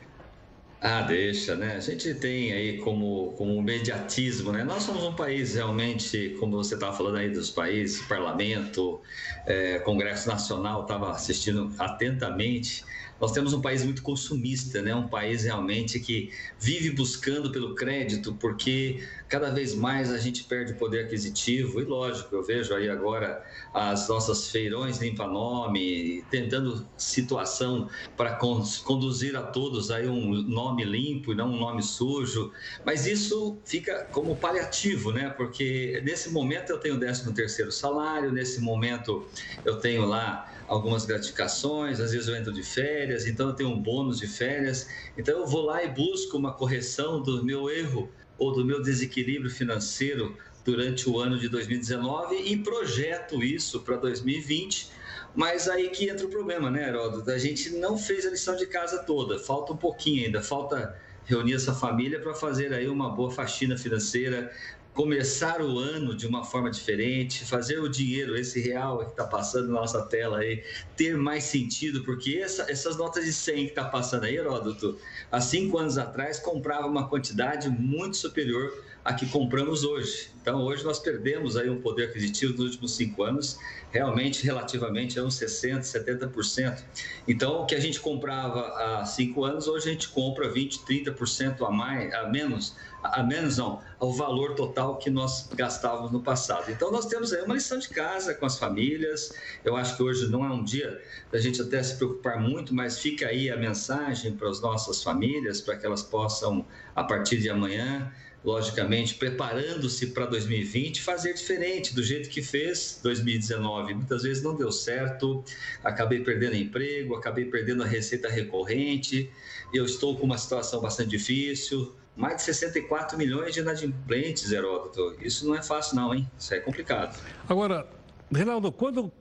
Ah, 0.81 1.03
deixa, 1.03 1.55
né? 1.55 1.77
A 1.77 1.79
gente 1.79 2.13
tem 2.15 2.51
aí 2.51 2.79
como, 2.79 3.33
como 3.37 3.59
mediatismo, 3.61 4.51
né? 4.51 4.65
Nós 4.65 4.83
somos 4.83 5.05
um 5.05 5.13
país 5.13 5.55
realmente, 5.55 6.35
como 6.37 6.57
você 6.57 6.73
estava 6.73 6.95
falando 6.95 7.15
aí 7.15 7.29
dos 7.29 7.49
países, 7.49 8.01
parlamento, 8.01 8.99
é, 9.45 9.79
Congresso 9.79 10.27
Nacional 10.27 10.81
estava 10.81 11.11
assistindo 11.11 11.73
atentamente 11.79 12.83
nós 13.19 13.31
temos 13.31 13.53
um 13.53 13.61
país 13.61 13.83
muito 13.83 14.01
consumista, 14.01 14.81
né? 14.81 14.93
um 14.95 15.07
país 15.07 15.43
realmente 15.43 15.99
que 15.99 16.31
vive 16.59 16.91
buscando 16.91 17.51
pelo 17.51 17.73
crédito, 17.75 18.35
porque 18.39 19.03
cada 19.27 19.49
vez 19.49 19.75
mais 19.75 20.11
a 20.11 20.17
gente 20.17 20.43
perde 20.45 20.73
o 20.73 20.77
poder 20.77 21.05
aquisitivo. 21.05 21.81
E 21.81 21.83
lógico, 21.83 22.33
eu 22.35 22.43
vejo 22.43 22.73
aí 22.73 22.89
agora 22.89 23.43
as 23.73 24.07
nossas 24.07 24.49
feirões 24.49 24.99
limpa-nome, 24.99 26.25
tentando 26.29 26.89
situação 26.97 27.89
para 28.15 28.35
conduzir 28.35 29.35
a 29.35 29.43
todos 29.43 29.91
aí 29.91 30.07
um 30.07 30.41
nome 30.43 30.83
limpo 30.83 31.33
e 31.33 31.35
não 31.35 31.51
um 31.51 31.59
nome 31.59 31.83
sujo. 31.83 32.51
Mas 32.85 33.05
isso 33.05 33.61
fica 33.65 34.05
como 34.11 34.39
paliativo, 34.39 35.11
né? 35.11 35.29
Porque 35.29 36.01
nesse 36.03 36.29
momento 36.31 36.71
eu 36.71 36.79
tenho 36.79 36.95
o 36.95 36.99
13 36.99 37.33
terceiro 37.33 37.71
salário, 37.71 38.31
nesse 38.31 38.61
momento 38.61 39.29
eu 39.63 39.79
tenho 39.79 40.05
lá 40.05 40.45
algumas 40.67 41.05
gratificações, 41.05 41.99
às 41.99 42.11
vezes 42.11 42.27
eu 42.27 42.35
entro 42.35 42.51
de 42.51 42.63
férias, 42.63 43.25
então 43.25 43.49
eu 43.49 43.55
tenho 43.55 43.69
um 43.69 43.81
bônus 43.81 44.19
de 44.19 44.27
férias. 44.27 44.87
Então 45.17 45.39
eu 45.39 45.47
vou 45.47 45.61
lá 45.61 45.83
e 45.83 45.89
busco 45.89 46.37
uma 46.37 46.53
correção 46.53 47.21
do 47.21 47.43
meu 47.43 47.69
erro 47.69 48.13
ou 48.37 48.53
do 48.53 48.65
meu 48.65 48.81
desequilíbrio 48.81 49.49
financeiro 49.49 50.37
durante 50.63 51.09
o 51.09 51.17
ano 51.19 51.39
de 51.39 51.47
2019 51.47 52.35
e 52.35 52.57
projeto 52.57 53.41
isso 53.41 53.81
para 53.81 53.95
2020. 53.95 54.91
Mas 55.33 55.69
aí 55.69 55.89
que 55.89 56.09
entra 56.09 56.25
o 56.25 56.29
problema, 56.29 56.69
né, 56.69 56.89
Heródoto? 56.89 57.29
A 57.29 57.37
gente 57.37 57.69
não 57.71 57.97
fez 57.97 58.25
a 58.25 58.29
lição 58.29 58.55
de 58.55 58.65
casa 58.65 59.03
toda, 59.03 59.39
falta 59.39 59.73
um 59.73 59.77
pouquinho 59.77 60.25
ainda, 60.25 60.41
falta 60.41 60.99
reunir 61.27 61.53
essa 61.53 61.73
família 61.73 62.19
para 62.19 62.33
fazer 62.33 62.73
aí 62.73 62.87
uma 62.87 63.09
boa 63.09 63.29
faxina 63.29 63.77
financeira, 63.77 64.51
começar 64.97 65.61
o 65.61 65.77
ano 65.77 66.15
de 66.15 66.25
uma 66.25 66.43
forma 66.43 66.71
diferente, 66.71 67.45
fazer 67.45 67.77
o 67.77 67.87
dinheiro, 67.87 68.35
esse 68.35 68.59
real 68.59 68.97
que 68.97 69.11
está 69.11 69.25
passando 69.25 69.67
na 69.67 69.81
nossa 69.81 70.01
tela 70.01 70.39
aí, 70.39 70.63
ter 70.95 71.15
mais 71.15 71.43
sentido, 71.43 72.03
porque 72.03 72.39
essa, 72.43 72.63
essas 72.63 72.97
notas 72.97 73.23
de 73.23 73.31
100 73.31 73.65
que 73.65 73.69
está 73.69 73.83
passando 73.83 74.23
aí, 74.23 74.35
Heródoto, 74.35 74.97
há 75.31 75.39
cinco 75.39 75.77
anos 75.77 75.99
atrás 75.99 76.39
comprava 76.39 76.87
uma 76.87 77.07
quantidade 77.07 77.69
muito 77.69 78.17
superior 78.17 78.73
à 79.05 79.13
que 79.13 79.27
compramos 79.27 79.83
hoje. 79.83 80.31
Então, 80.41 80.63
hoje 80.63 80.83
nós 80.83 80.97
perdemos 80.97 81.55
aí 81.55 81.69
um 81.69 81.79
poder 81.79 82.05
aquisitivo 82.05 82.53
nos 82.53 82.71
últimos 82.71 82.95
cinco 82.95 83.21
anos, 83.21 83.59
realmente, 83.91 84.43
relativamente, 84.43 85.19
é 85.19 85.23
uns 85.23 85.35
60%, 85.39 85.81
70%. 85.81 86.83
Então, 87.27 87.61
o 87.61 87.65
que 87.67 87.75
a 87.75 87.79
gente 87.79 87.99
comprava 87.99 88.61
há 88.61 89.05
cinco 89.05 89.45
anos, 89.45 89.67
hoje 89.67 89.89
a 89.89 89.91
gente 89.93 90.09
compra 90.09 90.51
20%, 90.51 90.83
30% 90.85 91.67
a 91.67 91.69
mais, 91.69 92.13
a 92.13 92.27
menos, 92.27 92.75
a 93.03 93.23
menos 93.23 93.57
não, 93.57 93.81
ao 93.99 94.11
valor 94.11 94.55
total 94.55 94.97
que 94.97 95.09
nós 95.09 95.49
gastávamos 95.55 96.11
no 96.11 96.21
passado. 96.21 96.71
Então, 96.71 96.91
nós 96.91 97.05
temos 97.05 97.31
aí 97.31 97.41
uma 97.43 97.53
lição 97.53 97.77
de 97.77 97.89
casa 97.89 98.33
com 98.33 98.45
as 98.45 98.57
famílias. 98.57 99.33
Eu 99.63 99.75
acho 99.75 99.95
que 99.95 100.03
hoje 100.03 100.27
não 100.27 100.43
é 100.43 100.49
um 100.49 100.63
dia 100.63 101.01
da 101.31 101.39
gente 101.39 101.61
até 101.61 101.81
se 101.81 101.95
preocupar 101.95 102.39
muito, 102.39 102.73
mas 102.73 102.99
fica 102.99 103.27
aí 103.27 103.49
a 103.49 103.57
mensagem 103.57 104.33
para 104.33 104.49
as 104.49 104.61
nossas 104.61 105.03
famílias, 105.03 105.61
para 105.61 105.77
que 105.77 105.85
elas 105.85 106.03
possam, 106.03 106.65
a 106.95 107.03
partir 107.03 107.37
de 107.37 107.49
amanhã, 107.49 108.11
logicamente, 108.43 109.15
preparando-se 109.15 110.07
para 110.07 110.25
2020, 110.25 111.01
fazer 111.01 111.33
diferente 111.33 111.93
do 111.93 112.03
jeito 112.03 112.29
que 112.29 112.41
fez 112.41 112.99
2019. 113.03 113.93
Muitas 113.93 114.23
vezes 114.23 114.41
não 114.41 114.55
deu 114.55 114.71
certo, 114.71 115.43
acabei 115.83 116.23
perdendo 116.23 116.55
emprego, 116.55 117.15
acabei 117.15 117.45
perdendo 117.45 117.83
a 117.83 117.85
receita 117.85 118.29
recorrente, 118.29 119.29
eu 119.73 119.83
estou 119.85 120.17
com 120.17 120.25
uma 120.25 120.37
situação 120.37 120.79
bastante 120.79 121.09
difícil. 121.09 121.93
Mais 122.17 122.37
de 122.37 122.41
64 122.41 123.17
milhões 123.17 123.53
de 123.53 123.59
inadimplentes, 123.59 124.51
Heródoto. 124.51 125.15
Isso 125.21 125.47
não 125.47 125.55
é 125.55 125.61
fácil, 125.61 125.95
não, 125.95 126.13
hein? 126.13 126.29
Isso 126.37 126.53
é 126.53 126.59
complicado. 126.59 127.17
Agora, 127.47 127.87
Reinaldo, 128.31 128.71
quando 128.71 129.11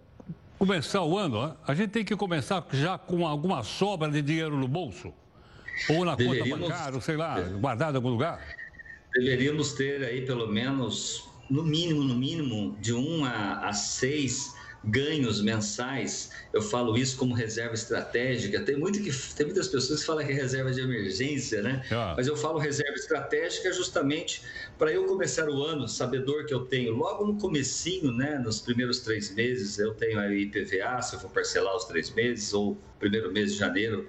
começar 0.58 1.02
o 1.04 1.16
ano, 1.16 1.56
a 1.66 1.74
gente 1.74 1.90
tem 1.90 2.04
que 2.04 2.16
começar 2.16 2.66
já 2.72 2.96
com 2.96 3.26
alguma 3.26 3.62
sobra 3.62 4.10
de 4.10 4.22
dinheiro 4.22 4.56
no 4.56 4.66
bolso? 4.66 5.12
Ou 5.90 6.04
na 6.04 6.14
Deveríamos... 6.14 6.50
conta 6.50 6.72
bancária, 6.72 7.00
sei 7.02 7.16
lá, 7.16 7.38
guardado 7.40 7.92
em 7.92 7.96
algum 7.96 8.08
lugar? 8.08 8.40
deveríamos 9.20 9.72
ter 9.72 10.04
aí 10.04 10.24
pelo 10.24 10.46
menos, 10.46 11.28
no 11.48 11.62
mínimo, 11.62 12.04
no 12.04 12.14
mínimo, 12.14 12.76
de 12.80 12.92
um 12.92 13.24
a, 13.24 13.68
a 13.68 13.72
seis 13.72 14.54
ganhos 14.86 15.42
mensais. 15.42 16.30
Eu 16.52 16.62
falo 16.62 16.96
isso 16.96 17.16
como 17.16 17.34
reserva 17.34 17.74
estratégica. 17.74 18.60
Tem, 18.60 18.76
muito 18.76 19.02
que, 19.02 19.10
tem 19.34 19.46
muitas 19.46 19.68
pessoas 19.68 20.00
que 20.00 20.06
falam 20.06 20.24
que 20.24 20.32
é 20.32 20.34
reserva 20.34 20.70
de 20.70 20.80
emergência, 20.80 21.60
né? 21.60 21.84
Ah. 21.90 22.14
Mas 22.16 22.26
eu 22.28 22.36
falo 22.36 22.58
reserva 22.58 22.94
estratégica 22.94 23.72
justamente 23.72 24.42
para 24.78 24.92
eu 24.92 25.04
começar 25.06 25.48
o 25.48 25.64
ano, 25.64 25.88
sabedor 25.88 26.46
que 26.46 26.54
eu 26.54 26.60
tenho 26.60 26.92
logo 26.94 27.26
no 27.26 27.38
comecinho, 27.38 28.12
né, 28.12 28.38
nos 28.38 28.60
primeiros 28.60 29.00
três 29.00 29.34
meses, 29.34 29.78
eu 29.78 29.94
tenho 29.94 30.18
aí 30.20 30.42
IPVA, 30.42 31.00
se 31.00 31.16
eu 31.16 31.20
for 31.20 31.30
parcelar 31.30 31.74
os 31.74 31.84
três 31.84 32.10
meses, 32.10 32.52
ou 32.52 32.76
primeiro 32.98 33.32
mês 33.32 33.52
de 33.52 33.58
janeiro, 33.58 34.08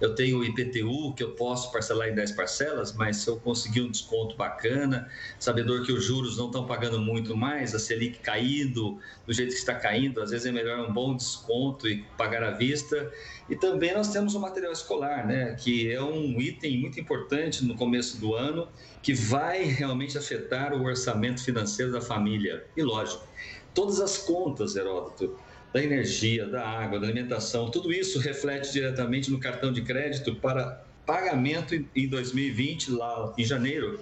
eu 0.00 0.14
tenho 0.14 0.38
o 0.38 0.44
IPTU, 0.44 1.14
que 1.14 1.22
eu 1.22 1.32
posso 1.32 1.70
parcelar 1.72 2.08
em 2.08 2.14
10 2.14 2.32
parcelas, 2.32 2.92
mas 2.92 3.18
se 3.18 3.28
eu 3.28 3.36
conseguir 3.36 3.82
um 3.82 3.90
desconto 3.90 4.36
bacana, 4.36 5.08
sabedor 5.38 5.84
que 5.84 5.92
os 5.92 6.04
juros 6.04 6.36
não 6.36 6.46
estão 6.46 6.66
pagando 6.66 7.00
muito 7.00 7.36
mais, 7.36 7.74
a 7.74 7.78
Selic 7.78 8.18
caindo, 8.18 8.98
do 9.26 9.32
jeito 9.32 9.50
que 9.50 9.58
está 9.58 9.74
caindo, 9.74 10.20
às 10.20 10.30
vezes 10.30 10.46
é 10.46 10.52
melhor 10.52 10.80
um 10.88 10.92
bom 10.92 11.16
desconto 11.16 11.88
e 11.88 12.02
pagar 12.16 12.42
à 12.42 12.50
vista. 12.50 13.12
E 13.48 13.56
também 13.56 13.94
nós 13.94 14.08
temos 14.08 14.34
o 14.34 14.40
material 14.40 14.72
escolar, 14.72 15.26
né, 15.26 15.54
que 15.54 15.90
é 15.90 16.02
um 16.02 16.40
item 16.40 16.80
muito 16.80 16.98
importante 16.98 17.64
no 17.64 17.74
começo 17.74 18.18
do 18.18 18.34
ano, 18.34 18.68
que 19.02 19.14
vai 19.14 19.64
realmente 19.64 20.16
afetar 20.16 20.72
o 20.72 20.84
orçamento 20.84 21.42
financeiro 21.42 21.92
da 21.92 22.00
família. 22.00 22.64
E 22.76 22.82
lógico, 22.82 23.26
todas 23.74 24.00
as 24.00 24.18
contas, 24.18 24.76
Heródoto, 24.76 25.36
da 25.74 25.82
energia, 25.82 26.46
da 26.46 26.64
água, 26.64 27.00
da 27.00 27.06
alimentação, 27.08 27.68
tudo 27.68 27.92
isso 27.92 28.20
reflete 28.20 28.72
diretamente 28.72 29.28
no 29.28 29.40
cartão 29.40 29.72
de 29.72 29.82
crédito 29.82 30.36
para 30.36 30.84
pagamento 31.04 31.74
em 31.74 32.08
2020, 32.08 32.92
lá 32.92 33.34
em 33.36 33.44
janeiro. 33.44 33.98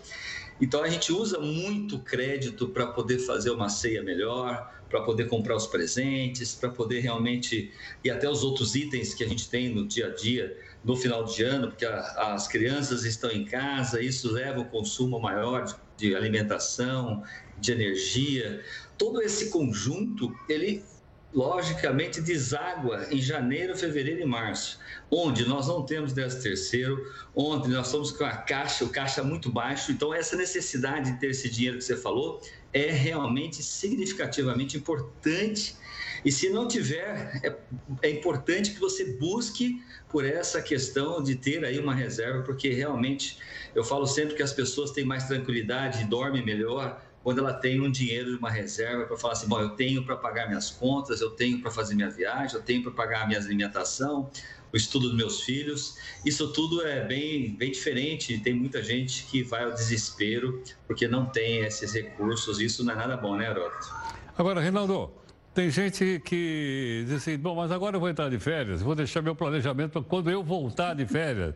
Então 0.61 0.85
a 0.85 0.89
gente 0.91 1.11
usa 1.11 1.39
muito 1.41 1.99
crédito 2.01 2.69
para 2.69 2.89
poder 2.89 3.21
fazer 3.21 3.51
uma 3.51 3.71
ceia 3.71 4.03
melhor, 4.03 4.71
para 4.91 5.01
poder 5.01 5.29
comprar 5.29 5.57
os 5.57 5.67
presentes, 5.67 6.55
para 6.55 6.69
poder 6.69 7.01
realmente 7.01 7.73
e 8.05 8.11
até 8.11 8.29
os 8.29 8.45
outros 8.45 8.75
itens 8.75 9.15
que 9.15 9.25
a 9.25 9.29
gente 9.29 9.49
tem 9.49 9.75
no 9.75 9.89
dia 9.89 10.09
a 10.09 10.11
dia 10.15 10.55
no 10.85 10.95
final 10.95 11.25
de 11.25 11.43
ano, 11.43 11.69
porque 11.69 11.87
a, 11.87 12.35
as 12.35 12.47
crianças 12.47 13.05
estão 13.05 13.31
em 13.31 13.47
casa, 13.47 14.03
isso 14.03 14.31
leva 14.31 14.61
o 14.61 14.67
consumo 14.67 15.19
maior 15.19 15.65
de, 15.65 15.75
de 15.97 16.15
alimentação, 16.15 17.23
de 17.59 17.73
energia. 17.73 18.63
Todo 18.99 19.23
esse 19.23 19.49
conjunto, 19.49 20.31
ele 20.51 20.85
logicamente 21.33 22.21
deságua 22.21 23.07
em 23.11 23.19
janeiro, 23.19 23.77
fevereiro 23.77 24.21
e 24.21 24.27
março, 24.27 24.79
onde 25.11 25.47
nós 25.47 25.67
não 25.67 25.85
temos 25.85 26.13
13 26.13 26.43
terceiro, 26.43 27.13
onde 27.35 27.69
nós 27.69 27.87
estamos 27.87 28.11
com 28.11 28.25
a 28.25 28.37
caixa, 28.37 28.85
o 28.85 28.91
caixa 28.91 29.23
muito 29.23 29.51
baixo, 29.51 29.91
então 29.93 30.13
essa 30.13 30.37
necessidade 30.37 31.13
de 31.13 31.21
ter 31.21 31.31
esse 31.31 31.49
dinheiro 31.49 31.79
que 31.79 31.85
você 31.85 31.97
falou 31.97 32.41
é 32.73 32.91
realmente 32.91 33.63
significativamente 33.63 34.77
importante. 34.77 35.77
E 36.25 36.31
se 36.31 36.49
não 36.51 36.69
tiver, 36.69 37.41
é, 37.43 37.57
é, 38.03 38.11
importante 38.11 38.71
que 38.71 38.79
você 38.79 39.17
busque 39.17 39.83
por 40.09 40.25
essa 40.25 40.63
questão 40.63 41.23
de 41.23 41.35
ter 41.35 41.65
aí 41.65 41.79
uma 41.79 41.95
reserva, 41.95 42.43
porque 42.43 42.71
realmente 42.71 43.39
eu 43.75 43.83
falo 43.83 44.07
sempre 44.07 44.35
que 44.35 44.43
as 44.43 44.53
pessoas 44.53 44.91
têm 44.93 45.05
mais 45.05 45.25
tranquilidade 45.25 46.05
dormem 46.05 46.45
melhor 46.45 47.03
quando 47.23 47.39
ela 47.39 47.53
tem 47.53 47.81
um 47.81 47.91
dinheiro, 47.91 48.37
uma 48.37 48.51
reserva 48.51 49.05
para 49.05 49.17
falar 49.17 49.35
assim, 49.35 49.49
bom, 49.49 49.61
eu 49.61 49.71
tenho 49.71 50.05
para 50.05 50.17
pagar 50.17 50.49
minhas 50.49 50.71
contas, 50.71 51.21
eu 51.21 51.31
tenho 51.31 51.61
para 51.61 51.71
fazer 51.71 51.95
minha 51.95 52.11
viagem, 52.11 52.57
eu 52.57 52.63
tenho 52.63 52.83
para 52.83 52.93
pagar 52.93 53.23
a 53.23 53.27
minha 53.27 53.39
alimentação, 53.39 54.29
o 54.73 54.77
estudo 54.77 55.09
dos 55.09 55.17
meus 55.17 55.43
filhos. 55.43 55.97
Isso 56.25 56.53
tudo 56.53 56.85
é 56.85 57.05
bem, 57.05 57.55
bem 57.55 57.71
diferente. 57.71 58.39
Tem 58.39 58.55
muita 58.55 58.83
gente 58.83 59.25
que 59.25 59.43
vai 59.43 59.65
ao 59.65 59.73
desespero 59.73 60.63
porque 60.87 61.07
não 61.07 61.27
tem 61.27 61.59
esses 61.59 61.93
recursos. 61.93 62.61
Isso 62.61 62.83
não 62.85 62.95
é 62.95 62.97
nada 62.97 63.17
bom, 63.17 63.37
né, 63.37 63.51
Heroto? 63.51 63.95
Agora, 64.37 64.61
Reinaldo, 64.61 65.13
tem 65.55 65.71
gente 65.71 66.21
que 66.25 67.05
diz 67.07 67.17
assim, 67.17 67.37
bom, 67.37 67.55
mas 67.55 67.71
agora 67.71 67.97
eu 67.97 68.01
vou 68.01 68.09
entrar 68.09 68.31
de 68.31 68.39
férias, 68.39 68.81
vou 68.81 68.95
deixar 68.95 69.21
meu 69.21 69.37
planejamento 69.37 69.93
para 69.93 70.03
quando 70.03 70.31
eu 70.31 70.43
voltar 70.43 70.95
de 70.95 71.05
férias, 71.05 71.55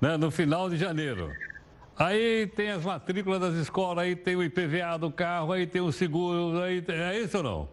né, 0.00 0.16
no 0.16 0.30
final 0.30 0.70
de 0.70 0.78
janeiro. 0.78 1.30
Aí 1.98 2.46
tem 2.48 2.70
as 2.70 2.84
matrículas 2.84 3.40
das 3.40 3.54
escolas, 3.54 4.04
aí 4.04 4.14
tem 4.14 4.36
o 4.36 4.42
IPVA 4.42 4.98
do 4.98 5.10
carro, 5.10 5.52
aí 5.52 5.66
tem 5.66 5.80
o 5.80 5.90
seguro, 5.90 6.60
aí 6.60 6.82
tem... 6.82 6.96
é 6.96 7.20
isso 7.20 7.38
ou 7.38 7.42
não? 7.42 7.68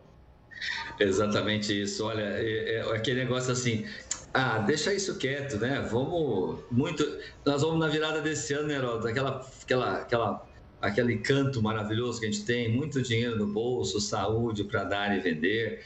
Exatamente 0.99 1.81
isso. 1.81 2.05
Olha, 2.05 2.21
é, 2.21 2.75
é 2.75 2.95
aquele 2.95 3.23
negócio 3.23 3.51
assim, 3.51 3.85
ah, 4.33 4.59
deixa 4.59 4.93
isso 4.93 5.17
quieto, 5.17 5.57
né? 5.57 5.85
Vamos 5.91 6.61
muito. 6.71 7.05
Nós 7.45 7.61
vamos 7.61 7.79
na 7.79 7.89
virada 7.89 8.21
desse 8.21 8.53
ano, 8.53 8.67
né, 8.67 8.75
Heródoto? 8.75 9.07
Aquela, 9.07 9.45
aquela, 9.61 9.97
aquela 9.97 10.47
aquele 10.83 11.17
canto 11.17 11.61
maravilhoso 11.61 12.19
que 12.19 12.25
a 12.25 12.31
gente 12.31 12.43
tem, 12.43 12.69
muito 12.69 13.01
dinheiro 13.01 13.37
no 13.37 13.47
bolso, 13.47 14.01
saúde 14.01 14.65
para 14.65 14.83
dar 14.83 15.17
e 15.17 15.21
vender. 15.21 15.81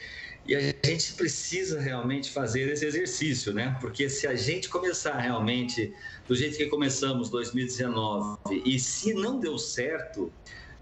E 0.48 0.56
a 0.56 0.60
gente 0.60 1.12
precisa 1.12 1.78
realmente 1.78 2.30
fazer 2.30 2.72
esse 2.72 2.86
exercício, 2.86 3.52
né? 3.52 3.76
Porque 3.82 4.08
se 4.08 4.26
a 4.26 4.34
gente 4.34 4.66
começar 4.70 5.18
realmente 5.18 5.94
do 6.26 6.34
jeito 6.34 6.56
que 6.56 6.64
começamos 6.66 7.28
2019 7.28 8.38
e 8.64 8.80
se 8.80 9.12
não 9.12 9.38
deu 9.38 9.58
certo, 9.58 10.32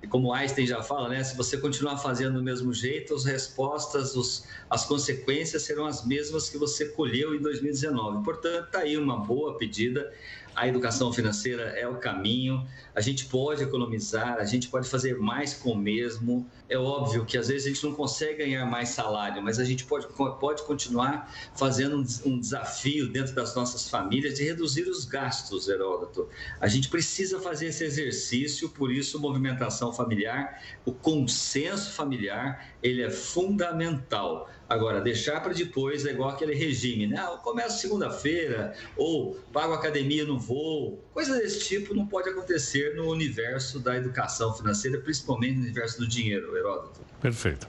como 0.08 0.32
Einstein 0.32 0.68
já 0.68 0.84
fala, 0.84 1.08
né? 1.08 1.24
Se 1.24 1.36
você 1.36 1.56
continuar 1.56 1.98
fazendo 1.98 2.34
do 2.34 2.44
mesmo 2.44 2.72
jeito, 2.72 3.12
as 3.12 3.24
respostas, 3.24 4.14
os, 4.14 4.44
as 4.70 4.84
consequências 4.84 5.62
serão 5.62 5.84
as 5.84 6.06
mesmas 6.06 6.48
que 6.48 6.56
você 6.56 6.86
colheu 6.90 7.34
em 7.34 7.40
2019. 7.40 8.22
Portanto, 8.22 8.66
está 8.66 8.78
aí 8.80 8.96
uma 8.96 9.18
boa 9.18 9.58
pedida 9.58 10.12
a 10.56 10.66
educação 10.66 11.12
financeira 11.12 11.64
é 11.78 11.86
o 11.86 11.96
caminho, 11.96 12.66
a 12.94 13.00
gente 13.02 13.26
pode 13.26 13.62
economizar, 13.62 14.38
a 14.38 14.44
gente 14.46 14.68
pode 14.68 14.88
fazer 14.88 15.18
mais 15.18 15.52
com 15.52 15.72
o 15.72 15.76
mesmo. 15.76 16.50
É 16.66 16.78
óbvio 16.78 17.26
que 17.26 17.36
às 17.36 17.48
vezes 17.48 17.66
a 17.66 17.68
gente 17.68 17.84
não 17.84 17.94
consegue 17.94 18.38
ganhar 18.38 18.64
mais 18.64 18.88
salário, 18.88 19.42
mas 19.42 19.58
a 19.58 19.64
gente 19.64 19.84
pode, 19.84 20.06
pode 20.40 20.62
continuar 20.62 21.30
fazendo 21.54 22.02
um 22.24 22.40
desafio 22.40 23.06
dentro 23.12 23.34
das 23.34 23.54
nossas 23.54 23.86
famílias 23.90 24.34
de 24.34 24.44
reduzir 24.44 24.88
os 24.88 25.04
gastos, 25.04 25.68
Heródoto. 25.68 26.26
A 26.58 26.66
gente 26.66 26.88
precisa 26.88 27.38
fazer 27.38 27.66
esse 27.66 27.84
exercício, 27.84 28.70
por 28.70 28.90
isso, 28.90 29.20
movimentação 29.20 29.92
familiar, 29.92 30.62
o 30.86 30.92
consenso 30.92 31.92
familiar, 31.92 32.66
ele 32.82 33.02
é 33.02 33.10
fundamental 33.10 34.48
Agora, 34.68 35.00
deixar 35.00 35.40
para 35.40 35.52
depois 35.52 36.04
é 36.04 36.10
igual 36.10 36.30
aquele 36.30 36.54
regime, 36.54 37.06
né? 37.06 37.16
Ah, 37.18 37.32
eu 37.32 37.38
começo 37.38 37.78
segunda-feira, 37.78 38.74
ou 38.96 39.34
pago 39.52 39.72
academia 39.72 40.24
no 40.24 40.38
voo. 40.38 40.98
Coisa 41.14 41.38
desse 41.38 41.60
tipo 41.60 41.94
não 41.94 42.06
pode 42.06 42.28
acontecer 42.28 42.94
no 42.96 43.08
universo 43.08 43.78
da 43.78 43.96
educação 43.96 44.52
financeira, 44.54 44.98
principalmente 44.98 45.54
no 45.54 45.62
universo 45.62 45.98
do 45.98 46.08
dinheiro, 46.08 46.56
Heródoto. 46.56 47.00
Perfeito. 47.20 47.68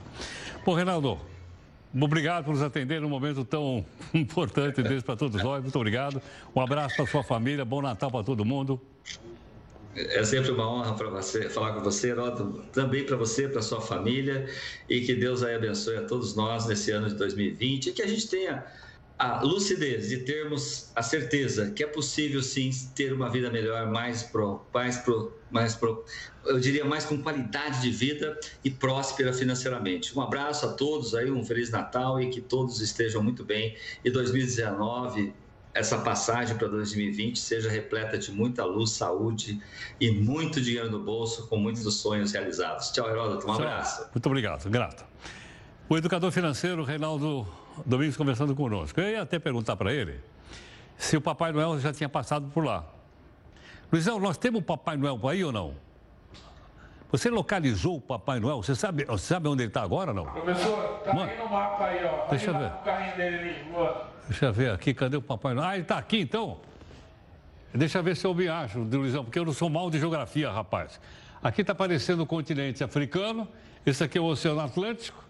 Bom, 0.64 0.74
Reinaldo, 0.74 1.18
obrigado 1.94 2.44
por 2.44 2.52
nos 2.52 2.62
atender 2.62 3.00
num 3.00 3.08
momento 3.08 3.44
tão 3.44 3.86
importante 4.12 4.82
desse 4.82 5.04
para 5.04 5.16
todos 5.16 5.40
nós. 5.42 5.62
Muito 5.62 5.76
obrigado. 5.76 6.20
Um 6.54 6.60
abraço 6.60 6.96
para 6.96 7.06
sua 7.06 7.22
família, 7.22 7.64
bom 7.64 7.80
Natal 7.80 8.10
para 8.10 8.24
todo 8.24 8.44
mundo. 8.44 8.80
É 9.96 10.22
sempre 10.22 10.50
uma 10.50 10.70
honra 10.70 10.94
para 10.94 11.08
você 11.08 11.48
falar 11.48 11.72
com 11.72 11.80
você, 11.80 12.10
Heródoto, 12.10 12.62
também 12.72 13.04
para 13.04 13.16
você, 13.16 13.48
para 13.48 13.62
sua 13.62 13.80
família, 13.80 14.46
e 14.88 15.00
que 15.00 15.14
Deus 15.14 15.42
aí 15.42 15.54
abençoe 15.54 15.96
a 15.96 16.02
todos 16.02 16.36
nós 16.36 16.66
nesse 16.66 16.90
ano 16.90 17.08
de 17.08 17.14
2020 17.14 17.88
e 17.88 17.92
que 17.92 18.02
a 18.02 18.06
gente 18.06 18.28
tenha 18.28 18.64
a 19.18 19.42
lucidez 19.42 20.08
de 20.08 20.18
termos 20.18 20.92
a 20.94 21.02
certeza 21.02 21.72
que 21.72 21.82
é 21.82 21.86
possível 21.86 22.40
sim 22.40 22.70
ter 22.94 23.12
uma 23.12 23.28
vida 23.28 23.50
melhor, 23.50 23.90
mais 23.90 24.22
pro, 24.22 24.64
mais 24.72 24.98
pro, 24.98 25.32
mais 25.50 25.74
pro, 25.74 26.04
eu 26.46 26.60
diria 26.60 26.84
mais 26.84 27.04
com 27.04 27.20
qualidade 27.20 27.82
de 27.82 27.90
vida 27.90 28.38
e 28.62 28.70
próspera 28.70 29.32
financeiramente. 29.32 30.16
Um 30.16 30.22
abraço 30.22 30.66
a 30.66 30.72
todos 30.72 31.16
aí, 31.16 31.30
um 31.30 31.44
feliz 31.44 31.70
Natal 31.70 32.20
e 32.20 32.30
que 32.30 32.40
todos 32.40 32.80
estejam 32.80 33.20
muito 33.20 33.44
bem. 33.44 33.76
E 34.04 34.10
2019 34.10 35.34
essa 35.78 35.98
passagem 35.98 36.56
para 36.56 36.66
2020 36.66 37.38
seja 37.38 37.70
repleta 37.70 38.18
de 38.18 38.32
muita 38.32 38.64
luz, 38.64 38.90
saúde 38.90 39.62
e 40.00 40.10
muito 40.10 40.60
dinheiro 40.60 40.90
no 40.90 40.98
bolso, 40.98 41.46
com 41.46 41.56
muitos 41.56 41.84
dos 41.84 42.00
sonhos 42.00 42.32
realizados. 42.32 42.90
Tchau, 42.90 43.08
Heródoto. 43.08 43.46
Um 43.46 43.52
abraço. 43.52 44.08
Muito 44.12 44.26
obrigado, 44.26 44.68
grato. 44.68 45.04
O 45.88 45.96
educador 45.96 46.32
financeiro 46.32 46.82
Reinaldo 46.82 47.46
Domingos 47.86 48.16
conversando 48.16 48.56
conosco. 48.56 49.00
Eu 49.00 49.08
ia 49.08 49.22
até 49.22 49.38
perguntar 49.38 49.76
para 49.76 49.92
ele 49.92 50.20
se 50.96 51.16
o 51.16 51.20
Papai 51.20 51.52
Noel 51.52 51.78
já 51.78 51.92
tinha 51.92 52.08
passado 52.08 52.50
por 52.52 52.64
lá. 52.64 52.84
Luizão, 53.90 54.18
nós 54.18 54.36
temos 54.36 54.60
o 54.60 54.64
Papai 54.64 54.96
Noel 54.96 55.20
aí 55.28 55.44
ou 55.44 55.52
não? 55.52 55.76
Você 57.12 57.30
localizou 57.30 57.98
o 57.98 58.00
Papai 58.00 58.40
Noel? 58.40 58.56
Você 58.56 58.74
sabe, 58.74 59.04
você 59.04 59.26
sabe 59.26 59.48
onde 59.48 59.62
ele 59.62 59.70
está 59.70 59.82
agora 59.82 60.10
ou 60.10 60.16
não? 60.16 60.24
Professor, 60.26 61.00
tá 61.04 61.14
Mano, 61.14 61.30
aí 61.30 61.38
no 61.38 61.48
mapa 61.48 61.84
aí, 61.84 62.04
ó. 62.04 62.26
Deixa 62.28 62.50
eu 62.50 62.58
ver. 62.58 62.66
O 62.66 62.84
carrinho 62.84 63.16
dele 63.16 63.36
ali, 63.36 63.72
boa. 63.72 64.07
Deixa 64.28 64.46
eu 64.46 64.52
ver 64.52 64.70
aqui, 64.70 64.92
cadê 64.92 65.16
o 65.16 65.22
Papai 65.22 65.54
Noel? 65.54 65.68
Ah, 65.68 65.74
ele 65.74 65.82
está 65.82 65.96
aqui 65.96 66.20
então? 66.20 66.58
Deixa 67.72 67.98
eu 67.98 68.02
ver 68.02 68.14
se 68.14 68.26
eu 68.26 68.34
me 68.34 68.46
acho, 68.46 68.78
Luizão, 68.80 69.24
porque 69.24 69.38
eu 69.38 69.44
não 69.44 69.54
sou 69.54 69.70
mal 69.70 69.90
de 69.90 69.98
geografia, 69.98 70.50
rapaz. 70.50 71.00
Aqui 71.42 71.62
está 71.62 71.72
aparecendo 71.72 72.20
o 72.20 72.26
continente 72.26 72.84
africano, 72.84 73.48
esse 73.86 74.04
aqui 74.04 74.18
é 74.18 74.20
o 74.20 74.24
Oceano 74.24 74.60
Atlântico. 74.60 75.24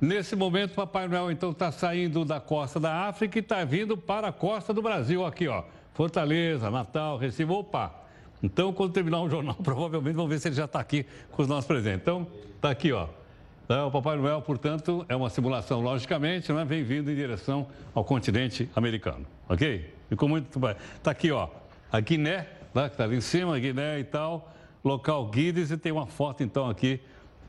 Nesse 0.00 0.34
momento, 0.34 0.74
Papai 0.74 1.06
Noel 1.06 1.30
então 1.30 1.52
está 1.52 1.70
saindo 1.70 2.24
da 2.24 2.40
costa 2.40 2.80
da 2.80 3.06
África 3.06 3.38
e 3.38 3.40
está 3.40 3.64
vindo 3.64 3.96
para 3.96 4.28
a 4.28 4.32
costa 4.32 4.74
do 4.74 4.82
Brasil, 4.82 5.24
aqui, 5.24 5.46
ó. 5.46 5.62
Fortaleza, 5.92 6.68
Natal, 6.70 7.16
Recife, 7.16 7.50
opa. 7.50 7.94
Então, 8.42 8.72
quando 8.72 8.92
terminar 8.92 9.20
o 9.20 9.30
jornal, 9.30 9.54
provavelmente 9.62 10.16
vamos 10.16 10.30
ver 10.30 10.40
se 10.40 10.48
ele 10.48 10.56
já 10.56 10.64
está 10.64 10.80
aqui 10.80 11.06
com 11.30 11.40
os 11.40 11.48
nossos 11.48 11.66
presentes. 11.66 12.00
Então, 12.02 12.26
está 12.56 12.70
aqui, 12.70 12.90
ó. 12.90 13.06
É, 13.66 13.80
o 13.80 13.90
Papai 13.90 14.16
Noel, 14.16 14.42
portanto, 14.42 15.06
é 15.08 15.16
uma 15.16 15.30
simulação, 15.30 15.80
logicamente, 15.80 16.52
vem 16.66 16.84
vindo 16.84 17.10
em 17.10 17.14
direção 17.14 17.66
ao 17.94 18.04
continente 18.04 18.68
americano, 18.76 19.26
ok? 19.48 19.94
Ficou 20.08 20.28
muito... 20.28 20.58
Está 20.96 21.10
aqui, 21.10 21.30
ó, 21.30 21.48
a 21.90 21.98
Guiné, 21.98 22.46
né, 22.74 22.88
que 22.88 22.94
está 22.94 23.04
ali 23.04 23.16
em 23.16 23.22
cima, 23.22 23.58
Guiné 23.58 24.00
e 24.00 24.04
tal, 24.04 24.52
local 24.84 25.26
Guides, 25.28 25.70
e 25.70 25.78
tem 25.78 25.92
uma 25.92 26.06
foto, 26.06 26.42
então, 26.42 26.68
aqui 26.68 27.00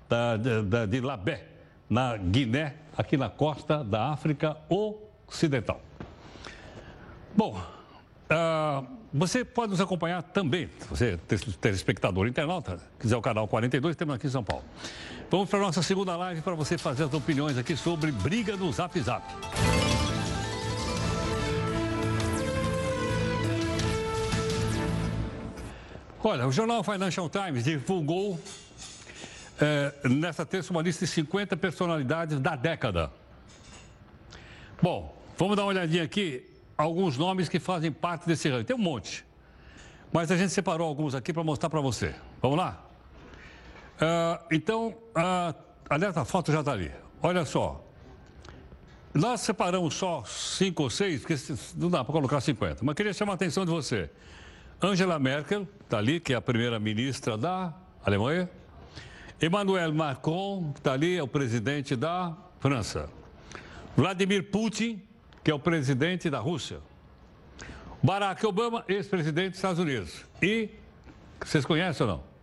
da, 0.08 0.38
da, 0.38 0.86
de 0.86 1.02
Labé, 1.02 1.48
na 1.90 2.16
Guiné, 2.16 2.76
aqui 2.98 3.18
na 3.18 3.30
costa 3.30 3.84
da 3.84 4.12
África 4.12 4.56
Ocidental. 5.28 5.82
Bom, 7.36 7.62
uh, 8.30 8.86
você 9.14 9.46
pode 9.46 9.72
nos 9.72 9.80
acompanhar 9.80 10.22
também, 10.22 10.70
se 10.80 10.88
você 10.88 11.18
telespectador 11.62 12.28
internauta, 12.28 12.80
quiser 13.00 13.16
o 13.16 13.22
canal 13.22 13.48
42, 13.48 13.96
temos 13.96 14.16
aqui 14.16 14.28
em 14.28 14.30
São 14.30 14.44
Paulo. 14.44 14.64
Vamos 15.30 15.50
para 15.50 15.60
a 15.60 15.62
nossa 15.62 15.82
segunda 15.82 16.16
live 16.16 16.42
para 16.42 16.54
você 16.54 16.78
fazer 16.78 17.04
as 17.04 17.14
opiniões 17.14 17.58
aqui 17.58 17.76
sobre 17.76 18.12
briga 18.12 18.56
no 18.56 18.72
Zap 18.72 19.00
Zap. 19.00 19.24
Olha, 26.24 26.48
o 26.48 26.52
jornal 26.52 26.84
Financial 26.84 27.30
Times 27.30 27.66
divulgou 27.66 28.40
é, 29.62 29.94
nessa 30.10 30.46
terça 30.46 30.72
uma 30.72 30.82
lista 30.82 31.06
de 31.06 31.12
50 31.12 31.56
personalidades 31.56 32.40
da 32.40 32.56
década. 32.56 33.12
Bom, 34.82 35.16
vamos 35.38 35.56
dar 35.56 35.64
uma 35.64 35.70
olhadinha 35.70 36.04
aqui, 36.04 36.44
alguns 36.78 37.18
nomes 37.18 37.50
que 37.50 37.60
fazem 37.60 37.92
parte 37.92 38.28
desse 38.28 38.50
ranking. 38.50 38.66
Tem 38.66 38.76
um 38.76 38.80
monte, 38.80 39.26
mas 40.12 40.32
a 40.32 40.38
gente 40.38 40.52
separou 40.52 40.88
alguns 40.88 41.16
aqui 41.16 41.34
para 41.34 41.44
mostrar 41.44 41.70
para 41.70 41.82
você. 41.82 42.16
Vamos 42.42 42.58
lá? 42.58 42.86
Uh, 43.96 44.46
então, 44.52 44.90
uh, 44.90 45.56
aliás, 45.90 46.16
a 46.18 46.26
foto 46.26 46.52
já 46.52 46.60
está 46.60 46.74
ali. 46.74 46.92
Olha 47.22 47.46
só. 47.46 47.82
Nós 49.14 49.42
separamos 49.42 49.94
só 49.94 50.24
cinco 50.26 50.84
ou 50.84 50.90
seis, 50.90 51.22
porque 51.22 51.36
não 51.78 51.90
dá 51.90 52.04
para 52.04 52.12
colocar 52.12 52.42
50. 52.42 52.84
Mas 52.84 52.96
queria 52.96 53.14
chamar 53.14 53.32
a 53.32 53.36
atenção 53.36 53.66
de 53.66 53.72
você. 53.72 54.10
Angela 54.82 55.18
Merkel, 55.18 55.66
está 55.82 55.98
ali, 55.98 56.20
que 56.20 56.34
é 56.34 56.36
a 56.36 56.42
primeira-ministra 56.42 57.38
da 57.38 57.74
Alemanha. 58.06 58.50
Emmanuel 59.42 59.94
Macron, 59.94 60.74
está 60.76 60.94
ali, 60.94 61.18
é 61.18 61.24
o 61.24 61.28
presidente 61.28 61.96
da 61.96 62.36
França. 62.60 63.10
Vladimir 63.96 64.52
Putin, 64.52 65.02
que 65.46 65.52
é 65.52 65.54
o 65.54 65.60
presidente 65.60 66.28
da 66.28 66.40
Rússia. 66.40 66.80
Barack 68.02 68.44
Obama, 68.44 68.84
ex-presidente 68.88 69.50
dos 69.50 69.60
Estados 69.60 69.80
Unidos. 69.80 70.26
E, 70.42 70.72
vocês 71.40 71.64
conhecem 71.64 72.06
ou 72.06 72.14
não? 72.14 72.36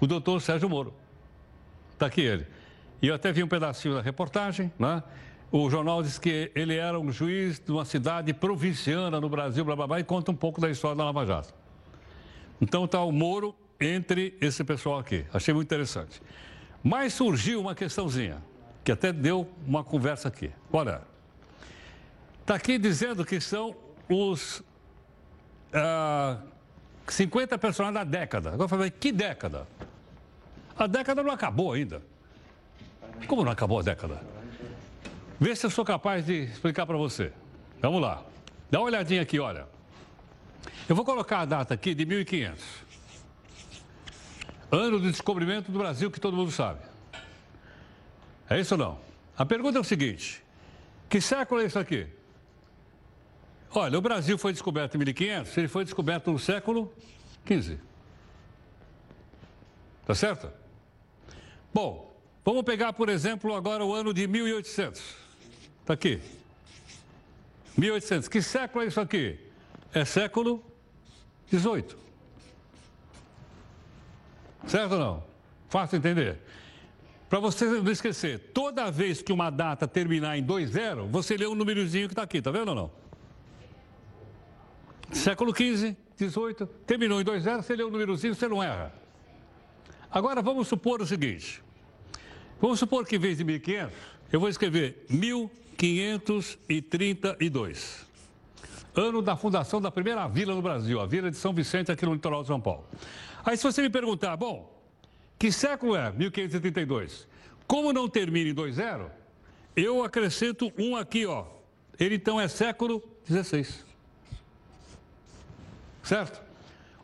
o 0.00 0.06
doutor 0.06 0.42
Sérgio 0.42 0.68
Moro. 0.68 0.92
Está 1.92 2.06
aqui 2.06 2.22
ele. 2.22 2.44
E 3.00 3.06
eu 3.06 3.14
até 3.14 3.30
vi 3.32 3.44
um 3.44 3.46
pedacinho 3.46 3.94
da 3.94 4.00
reportagem, 4.00 4.72
né? 4.76 5.00
O 5.52 5.70
jornal 5.70 6.02
diz 6.02 6.18
que 6.18 6.50
ele 6.56 6.74
era 6.74 6.98
um 6.98 7.12
juiz 7.12 7.60
de 7.60 7.70
uma 7.70 7.84
cidade 7.84 8.34
provinciana 8.34 9.20
no 9.20 9.28
Brasil, 9.28 9.64
blá 9.64 9.76
blá 9.76 9.86
blá, 9.86 10.00
e 10.00 10.04
conta 10.04 10.32
um 10.32 10.36
pouco 10.36 10.60
da 10.60 10.68
história 10.68 10.96
da 10.96 11.04
Lava 11.04 11.24
Jato. 11.24 11.54
Então 12.60 12.84
está 12.84 13.00
o 13.00 13.12
Moro 13.12 13.54
entre 13.80 14.36
esse 14.40 14.64
pessoal 14.64 14.98
aqui. 14.98 15.24
Achei 15.32 15.54
muito 15.54 15.68
interessante. 15.68 16.20
Mas 16.82 17.12
surgiu 17.14 17.60
uma 17.60 17.76
questãozinha, 17.76 18.42
que 18.82 18.90
até 18.90 19.12
deu 19.12 19.48
uma 19.64 19.84
conversa 19.84 20.26
aqui. 20.26 20.50
Olha, 20.72 21.13
está 22.44 22.54
aqui 22.56 22.76
dizendo 22.76 23.24
que 23.24 23.40
são 23.40 23.74
os 24.06 24.62
ah, 25.72 26.38
50 27.08 27.56
personagens 27.56 27.94
da 27.94 28.04
década. 28.04 28.50
Agora 28.50 28.64
eu 28.64 28.68
falei, 28.68 28.90
que 28.90 29.10
década? 29.10 29.66
A 30.76 30.86
década 30.86 31.22
não 31.22 31.30
acabou 31.30 31.72
ainda. 31.72 32.02
Como 33.26 33.44
não 33.44 33.50
acabou 33.50 33.80
a 33.80 33.82
década? 33.82 34.20
Vê 35.40 35.56
se 35.56 35.64
eu 35.64 35.70
sou 35.70 35.86
capaz 35.86 36.26
de 36.26 36.44
explicar 36.44 36.84
para 36.84 36.98
você. 36.98 37.32
Vamos 37.80 38.02
lá. 38.02 38.22
Dá 38.70 38.78
uma 38.78 38.86
olhadinha 38.86 39.22
aqui, 39.22 39.40
olha. 39.40 39.66
Eu 40.86 40.94
vou 40.94 41.04
colocar 41.04 41.40
a 41.40 41.44
data 41.46 41.72
aqui 41.72 41.94
de 41.94 42.04
1500. 42.04 42.62
Ano 44.70 44.98
do 45.00 45.10
descobrimento 45.10 45.72
do 45.72 45.78
Brasil, 45.78 46.10
que 46.10 46.20
todo 46.20 46.36
mundo 46.36 46.50
sabe. 46.50 46.80
É 48.50 48.60
isso 48.60 48.74
ou 48.74 48.78
não? 48.78 48.98
A 49.36 49.46
pergunta 49.46 49.78
é 49.78 49.80
o 49.80 49.84
seguinte: 49.84 50.42
que 51.08 51.20
século 51.20 51.62
é 51.62 51.66
isso 51.66 51.78
aqui? 51.78 52.06
Olha, 53.76 53.98
o 53.98 54.00
Brasil 54.00 54.38
foi 54.38 54.52
descoberto 54.52 54.94
em 54.94 54.98
1500, 54.98 55.56
ele 55.56 55.68
foi 55.68 55.84
descoberto 55.84 56.30
no 56.30 56.38
século 56.38 56.92
XV. 57.44 57.76
Tá 60.06 60.14
certo? 60.14 60.48
Bom, 61.72 62.16
vamos 62.44 62.62
pegar, 62.62 62.92
por 62.92 63.08
exemplo, 63.08 63.52
agora 63.52 63.84
o 63.84 63.92
ano 63.92 64.14
de 64.14 64.28
1800. 64.28 65.02
Está 65.80 65.94
aqui. 65.94 66.20
1800. 67.76 68.28
Que 68.28 68.40
século 68.40 68.84
é 68.84 68.86
isso 68.86 69.00
aqui? 69.00 69.40
É 69.92 70.04
século 70.04 70.64
18. 71.50 71.98
Certo 74.68 74.92
ou 74.92 74.98
não? 74.98 75.24
Fácil 75.68 75.98
entender. 75.98 76.38
Para 77.28 77.40
você 77.40 77.64
não 77.64 77.90
esquecer, 77.90 78.38
toda 78.54 78.88
vez 78.88 79.20
que 79.20 79.32
uma 79.32 79.50
data 79.50 79.88
terminar 79.88 80.38
em 80.38 80.46
20, 80.46 81.10
você 81.10 81.36
lê 81.36 81.48
um 81.48 81.56
númerozinho 81.56 82.06
que 82.06 82.12
está 82.12 82.22
aqui, 82.22 82.40
tá 82.40 82.52
vendo 82.52 82.68
ou 82.68 82.74
não? 82.76 83.03
Século 85.14 85.54
XV, 85.54 85.94
18, 86.18 86.66
terminou 86.86 87.20
em 87.20 87.24
20, 87.24 87.56
você 87.56 87.76
lê 87.76 87.84
um 87.84 87.90
númerozinho, 87.90 88.34
você 88.34 88.48
não 88.48 88.62
erra. 88.62 88.90
Agora 90.10 90.40
vamos 90.42 90.68
supor 90.68 91.00
o 91.00 91.06
seguinte: 91.06 91.62
Vamos 92.60 92.78
supor 92.78 93.06
que 93.06 93.16
em 93.16 93.18
vez 93.18 93.38
de 93.38 93.44
1.500, 93.44 93.90
eu 94.32 94.40
vou 94.40 94.48
escrever 94.48 95.04
1532. 95.08 98.06
Ano 98.94 99.20
da 99.20 99.36
fundação 99.36 99.80
da 99.80 99.90
primeira 99.90 100.28
vila 100.28 100.54
no 100.54 100.62
Brasil, 100.62 101.00
a 101.00 101.06
Vila 101.06 101.28
de 101.30 101.36
São 101.36 101.52
Vicente, 101.52 101.90
aqui 101.90 102.06
no 102.06 102.14
litoral 102.14 102.42
de 102.42 102.48
São 102.48 102.60
Paulo. 102.60 102.86
Aí, 103.44 103.56
se 103.56 103.64
você 103.64 103.82
me 103.82 103.90
perguntar, 103.90 104.36
bom, 104.36 104.72
que 105.38 105.50
século 105.50 105.96
é 105.96 106.12
1532? 106.12 107.26
Como 107.66 107.92
não 107.92 108.08
termina 108.08 108.50
em 108.50 108.54
20, 108.54 109.10
eu 109.76 110.04
acrescento 110.04 110.72
um 110.78 110.94
aqui, 110.96 111.26
ó. 111.26 111.46
Ele 111.98 112.14
então 112.14 112.40
é 112.40 112.46
século 112.46 113.02
XVI. 113.26 113.66
Certo? 116.04 116.40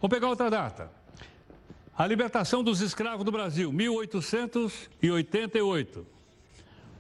Vamos 0.01 0.15
pegar 0.15 0.29
outra 0.29 0.49
data. 0.49 0.89
A 1.97 2.07
libertação 2.07 2.63
dos 2.63 2.81
escravos 2.81 3.25
do 3.25 3.33
Brasil, 3.33 3.73
1888. 3.73 6.07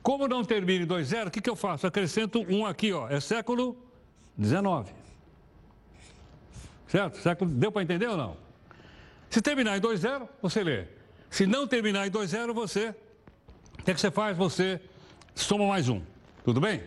Como 0.03 0.27
não 0.27 0.43
termina 0.45 0.83
em 0.85 0.89
2.0, 0.89 1.29
o 1.29 1.31
que, 1.31 1.41
que 1.41 1.49
eu 1.49 1.55
faço? 1.55 1.87
Acrescento 1.87 2.45
um 2.49 2.67
aqui, 2.67 2.93
ó. 2.93 3.09
É 3.09 3.21
século 3.21 3.77
XIX. 4.39 4.93
Certo? 6.89 7.19
Século... 7.19 7.49
Deu 7.51 7.71
para 7.71 7.83
entender 7.83 8.09
ou 8.09 8.17
não? 8.17 8.37
Se 9.29 9.43
terminar 9.43 9.77
em 9.77 9.81
2.0, 9.81 10.29
você 10.43 10.65
lê. 10.65 10.87
Se 11.31 11.47
não 11.47 11.67
terminar 11.67 12.07
em 12.07 12.11
2.0, 12.11 12.53
você. 12.53 12.95
O 13.79 13.83
que, 13.85 13.95
que 13.95 14.01
você 14.01 14.11
faz? 14.11 14.37
Você 14.37 14.81
soma 15.35 15.67
mais 15.67 15.89
um. 15.89 16.03
Tudo 16.45 16.61
bem? 16.61 16.83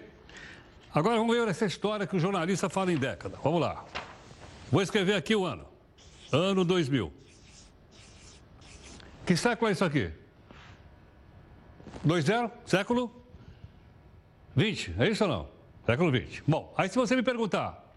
Agora 0.94 1.18
vamos 1.18 1.36
ver 1.36 1.48
essa 1.48 1.66
história 1.66 2.06
que 2.06 2.16
o 2.16 2.20
jornalista 2.20 2.70
fala 2.70 2.92
em 2.92 2.98
década. 2.98 3.40
Vamos 3.44 3.60
lá. 3.62 3.84
Vou 4.74 4.82
escrever 4.82 5.14
aqui 5.14 5.36
o 5.36 5.46
ano. 5.46 5.68
Ano 6.32 6.66
2000. 6.66 7.14
Que 9.24 9.38
século 9.38 9.70
é 9.70 9.74
isso 9.74 9.86
aqui? 9.86 10.12
2-0? 12.04 12.52
Século 12.66 13.24
20, 14.56 14.96
é 14.98 15.10
isso 15.10 15.26
ou 15.26 15.30
não? 15.30 15.48
Século 15.86 16.12
20. 16.12 16.44
Bom, 16.48 16.74
aí 16.76 16.90
se 16.90 16.96
você 16.96 17.16
me 17.16 17.22
perguntar, 17.22 17.96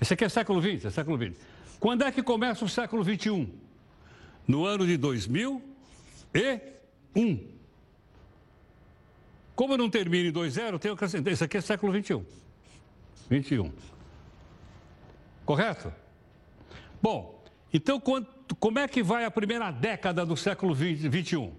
esse 0.00 0.14
aqui 0.14 0.24
é 0.24 0.28
século 0.28 0.60
20, 0.60 0.86
é 0.86 0.90
século 0.90 1.18
20. 1.18 1.36
Quando 1.80 2.04
é 2.04 2.12
que 2.12 2.22
começa 2.22 2.64
o 2.64 2.68
século 2.68 3.02
21? 3.02 3.52
No 4.46 4.64
ano 4.64 4.86
de 4.86 4.96
2001. 4.96 5.60
Como 9.56 9.72
eu 9.72 9.78
não 9.78 9.90
termino 9.90 10.28
em 10.28 10.32
2-0, 10.32 10.74
eu 10.74 10.78
tenho 10.78 10.96
que 10.96 11.04
acrescentar. 11.04 11.32
Isso 11.32 11.42
aqui 11.42 11.56
é 11.56 11.60
século 11.60 11.92
21. 11.92 12.24
21. 13.28 13.72
Correto? 15.44 16.03
Bom, 17.04 17.44
então 17.70 18.00
como 18.00 18.78
é 18.78 18.88
que 18.88 19.02
vai 19.02 19.26
a 19.26 19.30
primeira 19.30 19.70
década 19.70 20.24
do 20.24 20.34
século 20.34 20.74
20, 20.74 21.06
21? 21.06 21.52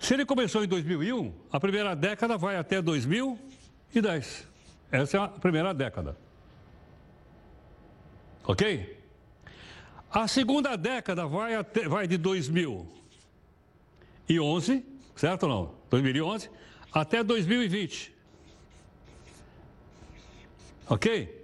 Se 0.00 0.14
ele 0.14 0.26
começou 0.26 0.64
em 0.64 0.66
2001, 0.66 1.32
a 1.52 1.60
primeira 1.60 1.94
década 1.94 2.36
vai 2.36 2.56
até 2.56 2.82
2010. 2.82 4.48
Essa 4.90 5.16
é 5.16 5.20
a 5.20 5.28
primeira 5.28 5.72
década. 5.72 6.16
Ok? 8.42 8.98
A 10.10 10.26
segunda 10.26 10.74
década 10.74 11.28
vai, 11.28 11.54
até, 11.54 11.86
vai 11.86 12.08
de 12.08 12.16
2011, 12.16 14.84
certo 15.14 15.44
ou 15.44 15.48
não? 15.48 15.74
2011 15.90 16.50
até 16.92 17.22
2020. 17.22 18.12
Ok? 20.88 21.39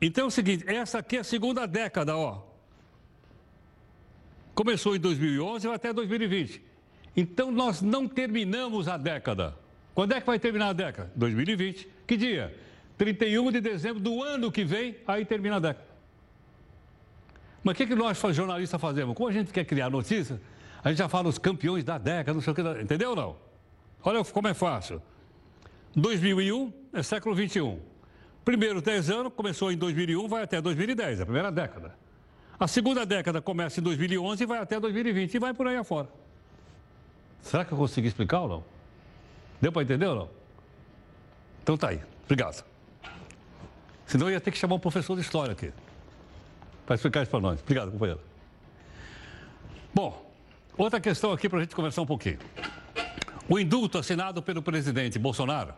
Então 0.00 0.24
é 0.24 0.26
o 0.26 0.30
seguinte, 0.30 0.64
essa 0.66 0.98
aqui 0.98 1.16
é 1.16 1.20
a 1.20 1.24
segunda 1.24 1.66
década, 1.66 2.16
ó. 2.16 2.42
Começou 4.54 4.96
em 4.96 5.00
2011 5.00 5.68
até 5.68 5.92
2020. 5.92 6.62
Então 7.16 7.50
nós 7.50 7.80
não 7.80 8.06
terminamos 8.06 8.88
a 8.88 8.96
década. 8.96 9.56
Quando 9.94 10.12
é 10.12 10.20
que 10.20 10.26
vai 10.26 10.38
terminar 10.38 10.68
a 10.68 10.72
década? 10.72 11.10
2020. 11.16 11.88
Que 12.06 12.16
dia? 12.16 12.54
31 12.98 13.52
de 13.52 13.60
dezembro 13.60 14.00
do 14.00 14.22
ano 14.22 14.52
que 14.52 14.64
vem, 14.64 14.96
aí 15.06 15.24
termina 15.24 15.56
a 15.56 15.60
década. 15.60 15.86
Mas 17.62 17.74
o 17.74 17.76
que, 17.76 17.86
que 17.86 17.94
nós, 17.94 18.18
jornalistas, 18.32 18.80
fazemos? 18.80 19.14
Como 19.14 19.28
a 19.28 19.32
gente 19.32 19.52
quer 19.52 19.64
criar 19.64 19.90
notícia, 19.90 20.40
a 20.84 20.88
gente 20.90 20.98
já 20.98 21.08
fala 21.08 21.28
os 21.28 21.38
campeões 21.38 21.82
da 21.82 21.98
década, 21.98 22.34
não 22.34 22.40
sei 22.40 22.52
o 22.52 22.54
que, 22.54 22.62
entendeu 22.80 23.10
ou 23.10 23.16
não? 23.16 23.36
Olha 24.04 24.24
como 24.24 24.46
é 24.46 24.54
fácil. 24.54 25.02
2001 25.96 26.72
é 26.92 27.02
século 27.02 27.34
21. 27.34 27.80
Primeiro 28.46 28.80
10 28.80 29.10
anos 29.10 29.32
começou 29.34 29.72
em 29.72 29.76
2001, 29.76 30.28
vai 30.28 30.44
até 30.44 30.62
2010, 30.62 31.20
a 31.20 31.24
primeira 31.24 31.50
década. 31.50 31.92
A 32.60 32.68
segunda 32.68 33.04
década 33.04 33.42
começa 33.42 33.80
em 33.80 33.82
2011 33.82 34.40
e 34.40 34.46
vai 34.46 34.60
até 34.60 34.78
2020 34.78 35.34
e 35.34 35.38
vai 35.40 35.52
por 35.52 35.66
aí 35.66 35.76
afora. 35.76 36.08
Será 37.42 37.64
que 37.64 37.72
eu 37.72 37.76
consegui 37.76 38.06
explicar 38.06 38.42
ou 38.42 38.48
não? 38.48 38.64
Deu 39.60 39.72
para 39.72 39.82
entender 39.82 40.06
ou 40.06 40.14
não? 40.14 40.30
Então 41.60 41.76
tá 41.76 41.88
aí. 41.88 42.00
Obrigado. 42.22 42.64
Senão 44.06 44.28
eu 44.28 44.34
ia 44.34 44.40
ter 44.40 44.52
que 44.52 44.58
chamar 44.58 44.76
um 44.76 44.78
professor 44.78 45.16
de 45.16 45.22
história 45.22 45.50
aqui. 45.50 45.72
Para 46.86 46.94
explicar 46.94 47.22
isso 47.22 47.30
para 47.32 47.40
nós. 47.40 47.60
Obrigado, 47.60 47.90
companheiro. 47.90 48.20
Bom, 49.92 50.24
outra 50.78 51.00
questão 51.00 51.32
aqui 51.32 51.48
para 51.48 51.58
a 51.58 51.62
gente 51.62 51.74
conversar 51.74 52.00
um 52.00 52.06
pouquinho. 52.06 52.38
O 53.48 53.58
indulto 53.58 53.98
assinado 53.98 54.40
pelo 54.40 54.62
presidente 54.62 55.18
Bolsonaro 55.18 55.74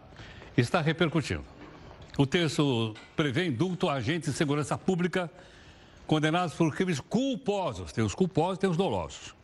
está 0.55 0.83
repercutindo. 0.83 1.57
O 2.19 2.27
texto 2.27 2.95
prevê 3.15 3.47
indulto 3.47 3.89
a 3.89 3.95
agentes 3.95 4.33
de 4.33 4.37
segurança 4.37 4.77
pública 4.77 5.31
condenados 6.05 6.53
por 6.53 6.75
crimes 6.75 6.99
culposos. 6.99 7.93
Tem 7.93 8.03
os 8.03 8.13
culposos 8.13 8.57
e 8.57 8.61
tem 8.63 8.69
os 8.69 8.77
dolosos. 8.77 9.37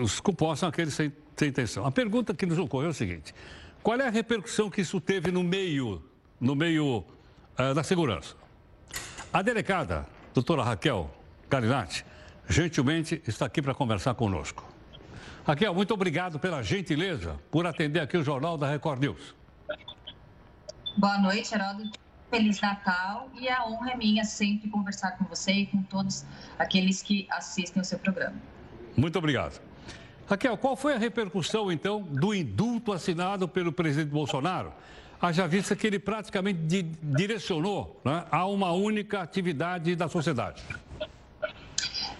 Os 0.00 0.18
culposos 0.18 0.60
são 0.60 0.70
aqueles 0.70 0.94
sem, 0.94 1.12
sem 1.36 1.48
intenção. 1.50 1.84
A 1.84 1.90
pergunta 1.92 2.32
que 2.32 2.46
nos 2.46 2.56
ocorreu 2.56 2.88
é 2.88 2.90
o 2.92 2.94
seguinte: 2.94 3.34
qual 3.82 4.00
é 4.00 4.06
a 4.06 4.10
repercussão 4.10 4.70
que 4.70 4.80
isso 4.80 4.98
teve 5.02 5.30
no 5.30 5.42
meio, 5.42 6.02
no 6.40 6.54
meio 6.54 7.04
uh, 7.58 7.74
da 7.74 7.82
segurança? 7.82 8.34
A 9.30 9.42
delegada, 9.42 10.06
doutora 10.32 10.62
Raquel 10.62 11.14
Galinatti, 11.50 12.06
gentilmente 12.48 13.20
está 13.28 13.44
aqui 13.44 13.60
para 13.60 13.74
conversar 13.74 14.14
conosco. 14.14 14.66
Raquel, 15.46 15.74
muito 15.74 15.92
obrigado 15.92 16.38
pela 16.38 16.62
gentileza 16.62 17.38
por 17.50 17.66
atender 17.66 18.00
aqui 18.00 18.16
o 18.16 18.24
Jornal 18.24 18.56
da 18.56 18.66
Record 18.66 18.98
News. 18.98 19.34
Boa 20.96 21.18
noite, 21.18 21.54
Heraldo. 21.54 21.90
Feliz 22.30 22.60
Natal 22.60 23.28
e 23.38 23.48
a 23.48 23.66
honra 23.66 23.92
é 23.92 23.96
minha 23.96 24.24
sempre 24.24 24.68
conversar 24.70 25.12
com 25.12 25.24
você 25.24 25.52
e 25.52 25.66
com 25.66 25.82
todos 25.82 26.24
aqueles 26.58 27.02
que 27.02 27.26
assistem 27.30 27.82
o 27.82 27.84
seu 27.84 27.98
programa. 27.98 28.34
Muito 28.96 29.18
obrigado. 29.18 29.60
Raquel, 30.28 30.56
qual 30.56 30.74
foi 30.74 30.94
a 30.94 30.98
repercussão, 30.98 31.70
então, 31.70 32.02
do 32.02 32.34
indulto 32.34 32.92
assinado 32.92 33.46
pelo 33.46 33.72
presidente 33.72 34.10
Bolsonaro? 34.10 34.72
Haja 35.20 35.46
vista 35.46 35.76
que 35.76 35.86
ele 35.86 35.98
praticamente 35.98 36.60
di 36.60 36.82
direcionou 36.82 38.00
né, 38.04 38.24
a 38.30 38.46
uma 38.46 38.72
única 38.72 39.20
atividade 39.20 39.94
da 39.94 40.08
sociedade. 40.08 40.62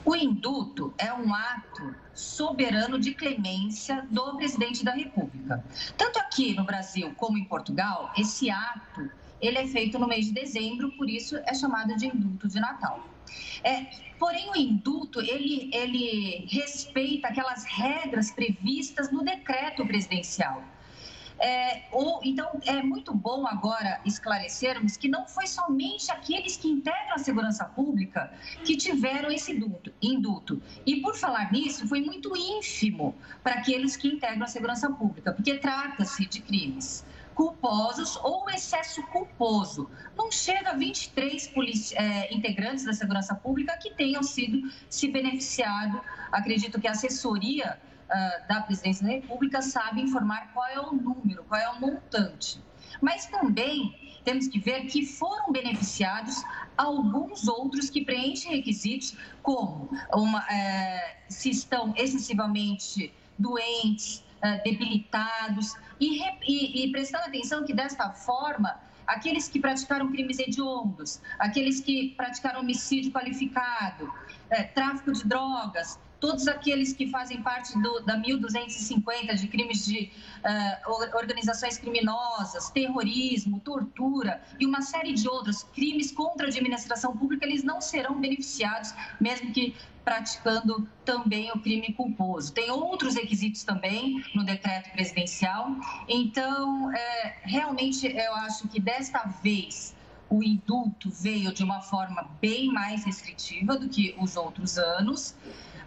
O 0.07 0.15
indulto 0.15 0.95
é 0.99 1.13
um 1.13 1.35
ato 1.35 1.93
soberano 2.15 2.97
de 2.97 3.13
clemência 3.13 4.07
do 4.09 4.37
presidente 4.37 4.85
da 4.85 4.93
República. 4.93 5.65
Tanto 5.99 6.21
aqui 6.21 6.55
no 6.55 6.65
Brasil 6.65 7.13
como 7.17 7.37
em 7.37 7.45
Portugal, 7.45 8.13
esse 8.17 8.49
ato 8.49 9.11
ele 9.41 9.59
é 9.59 9.67
feito 9.67 9.99
no 9.99 10.07
mês 10.07 10.27
de 10.27 10.33
dezembro, 10.33 10.93
por 10.93 11.11
isso 11.11 11.37
é 11.39 11.53
chamado 11.53 11.97
de 11.97 12.07
indulto 12.07 12.47
de 12.47 12.61
Natal. 12.61 13.05
É, 13.65 13.87
porém, 14.17 14.49
o 14.49 14.57
indulto, 14.57 15.21
ele, 15.21 15.69
ele 15.75 16.47
respeita 16.49 17.27
aquelas 17.27 17.65
regras 17.65 18.31
previstas 18.31 19.11
no 19.11 19.25
decreto 19.25 19.85
presidencial. 19.85 20.63
É, 21.39 21.83
ou, 21.93 22.21
então, 22.25 22.61
é 22.65 22.83
muito 22.83 23.15
bom 23.15 23.47
agora 23.47 24.01
esclarecermos 24.05 24.97
que 24.97 25.09
não 25.09 25.27
foi 25.27 25.47
somente 25.47 26.11
aqueles 26.11 26.57
que 26.57 26.69
integram 26.69 27.15
a 27.15 27.19
segurança 27.19 27.65
pública 27.65 28.33
que 28.65 28.77
tiveram 28.77 29.31
esse 29.31 29.53
indulto. 29.53 29.93
indulto. 30.01 30.63
E, 30.87 30.97
por 31.03 31.15
falar 31.15 31.53
nisso, 31.53 31.87
foi 31.87 32.01
muito 32.01 32.35
ínfimo 32.37 33.15
para 33.43 33.57
aqueles 33.57 33.97
que 33.97 34.09
integram 34.09 34.45
a 34.45 34.49
segurança 34.49 34.91
pública, 34.91 35.33
porque 35.33 35.59
trata-se 35.59 36.27
de 36.27 36.41
crimes 36.41 37.05
culposos 37.37 38.17
ou 38.23 38.49
excesso 38.49 39.03
culposo. 39.09 39.91
Não 40.17 40.33
chega 40.33 40.71
a 40.71 40.73
23 40.73 41.93
é, 41.93 42.35
integrantes 42.35 42.85
da 42.85 42.95
segurança 42.95 43.35
pública 43.35 43.77
que 43.77 43.91
tenham 43.91 44.23
sido 44.23 44.73
se 44.89 45.07
beneficiado. 45.09 46.01
Acredito 46.33 46.81
que 46.81 46.89
a 46.89 46.93
assessoria 46.93 47.79
uh, 48.11 48.49
da 48.49 48.63
presidência 48.63 49.07
da 49.07 49.13
República 49.13 49.63
sabe 49.63 50.03
informar 50.03 50.53
qual 50.53 50.67
é 50.67 50.81
o 50.81 50.93
número, 50.93 51.45
qual 51.45 51.61
é 51.61 51.69
o 51.71 51.81
montante. 51.81 52.61
Mas 53.01 53.27
também 53.27 53.95
temos 54.25 54.49
que 54.49 54.59
ver 54.59 54.87
que 54.87 55.05
foram 55.07 55.53
beneficiados 55.53 56.43
alguns 56.77 57.47
outros 57.49 57.91
que 57.91 58.05
preenchem 58.05 58.57
requisitos, 58.57 59.17
como 59.43 59.89
uma, 60.13 60.45
é, 60.51 61.19
se 61.29 61.51
estão 61.51 61.95
excessivamente 61.97 63.13
doentes, 63.39 64.25
é, 64.43 64.59
debilitados, 64.63 65.75
e, 66.01 66.23
e, 66.47 66.85
e 66.85 66.93
prestando 66.93 67.27
atenção 67.27 67.65
que 67.65 67.73
desta 67.73 68.11
forma 68.11 68.79
aqueles 69.07 69.49
que 69.49 69.61
praticaram 69.61 70.11
crimes 70.11 70.39
hediondos, 70.39 71.21
aqueles 71.39 71.81
que 71.81 72.15
praticaram 72.17 72.61
homicídio 72.61 73.13
qualificado, 73.13 74.13
é, 74.51 74.65
tráfico 74.65 75.13
de 75.13 75.25
drogas, 75.25 75.99
todos 76.21 76.49
aqueles 76.49 76.93
que 76.93 77.09
fazem 77.09 77.43
parte 77.43 77.79
do, 77.81 78.01
da 78.01 78.17
1250 78.17 79.35
de 79.35 79.49
crimes 79.49 79.85
de 79.85 80.11
uh, 80.45 81.17
organizações 81.17 81.79
criminosas, 81.79 82.71
terrorismo, 82.71 83.61
tortura 83.61 84.41
e 84.59 84.67
uma 84.67 84.83
série 84.83 85.13
de 85.13 85.29
outros 85.29 85.63
crimes 85.63 86.13
contra 86.13 86.47
a 86.47 86.49
administração 86.49 87.17
pública, 87.17 87.47
eles 87.47 87.63
não 87.63 87.81
serão 87.81 88.21
beneficiados, 88.21 88.95
mesmo 89.21 89.53
que 89.53 89.75
praticando 90.05 90.89
também 91.05 91.51
o 91.51 91.59
crime 91.59 91.93
culposo. 91.93 92.53
Tem 92.53 92.71
outros 92.71 93.17
requisitos 93.17 93.65
também 93.65 94.25
no 94.37 94.45
decreto 94.45 94.93
presidencial. 94.93 95.69
Então, 96.09 96.93
é, 96.93 97.39
realmente, 97.43 98.07
eu 98.07 98.35
acho 98.37 98.69
que 98.69 98.81
desta 98.81 99.25
vez 99.43 99.97
o 100.31 100.43
indulto 100.43 101.11
veio 101.11 101.53
de 101.53 101.65
uma 101.65 101.81
forma 101.81 102.31
bem 102.41 102.73
mais 102.73 103.05
restritiva 103.05 103.77
do 103.77 103.89
que 103.89 104.15
os 104.19 104.37
outros 104.37 104.79
anos 104.79 105.35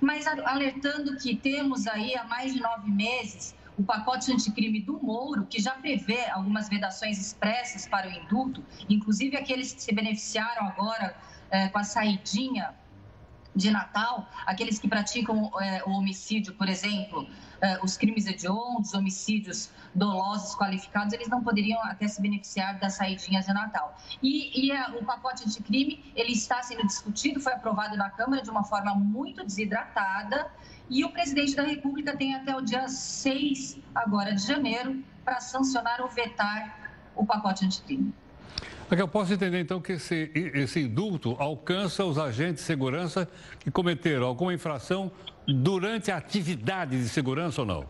mas 0.01 0.25
alertando 0.27 1.17
que 1.17 1.35
temos 1.35 1.87
aí 1.87 2.15
há 2.15 2.23
mais 2.23 2.53
de 2.53 2.61
nove 2.61 2.89
meses 2.89 3.55
o 3.79 3.83
pacote 3.83 4.29
anticrime 4.31 4.81
do 4.81 5.01
Moro, 5.01 5.45
que 5.45 5.61
já 5.61 5.71
prevê 5.71 6.29
algumas 6.31 6.67
vedações 6.67 7.17
expressas 7.17 7.87
para 7.87 8.09
o 8.09 8.11
indulto, 8.11 8.61
inclusive 8.89 9.37
aqueles 9.37 9.73
que 9.73 9.81
se 9.81 9.95
beneficiaram 9.95 10.67
agora 10.67 11.15
é, 11.49 11.69
com 11.69 11.79
a 11.79 11.83
saidinha 11.85 12.75
de 13.55 13.71
Natal, 13.71 14.29
aqueles 14.45 14.79
que 14.79 14.87
praticam 14.87 15.51
é, 15.59 15.83
o 15.85 15.91
homicídio, 15.91 16.53
por 16.53 16.69
exemplo, 16.69 17.27
é, 17.61 17.79
os 17.83 17.97
crimes 17.97 18.25
hediondos, 18.25 18.93
homicídios 18.93 19.69
dolosos 19.93 20.55
qualificados, 20.55 21.13
eles 21.13 21.27
não 21.27 21.43
poderiam 21.43 21.81
até 21.83 22.07
se 22.07 22.21
beneficiar 22.21 22.79
das 22.79 22.93
saidinhas 22.93 23.45
de 23.45 23.53
Natal. 23.53 23.97
E, 24.21 24.67
e 24.67 24.71
a, 24.71 24.89
o 24.91 25.03
pacote 25.03 25.45
anticrime, 25.45 26.11
ele 26.15 26.31
está 26.31 26.61
sendo 26.61 26.85
discutido, 26.85 27.39
foi 27.39 27.53
aprovado 27.53 27.97
na 27.97 28.09
Câmara 28.09 28.41
de 28.41 28.49
uma 28.49 28.63
forma 28.63 28.93
muito 28.95 29.43
desidratada, 29.43 30.51
e 30.89 31.03
o 31.03 31.11
presidente 31.11 31.55
da 31.55 31.63
República 31.63 32.15
tem 32.15 32.33
até 32.35 32.55
o 32.55 32.61
dia 32.61 32.87
6 32.87 33.79
agora 33.93 34.33
de 34.33 34.45
janeiro 34.45 35.03
para 35.23 35.39
sancionar 35.39 36.01
ou 36.01 36.07
vetar 36.07 36.93
o 37.15 37.25
pacote 37.25 37.65
anticrime. 37.65 38.13
Raquel, 38.89 39.07
posso 39.07 39.31
entender 39.31 39.59
então 39.59 39.79
que 39.79 39.93
esse, 39.93 40.31
esse 40.33 40.79
indulto 40.79 41.35
alcança 41.37 42.03
os 42.03 42.17
agentes 42.17 42.61
de 42.63 42.67
segurança 42.67 43.29
que 43.59 43.69
cometeram 43.69 44.25
alguma 44.25 44.51
infração 44.51 45.11
durante 45.47 46.09
a 46.09 46.17
atividade 46.17 46.99
de 46.99 47.07
segurança 47.07 47.61
ou 47.61 47.67
não? 47.67 47.85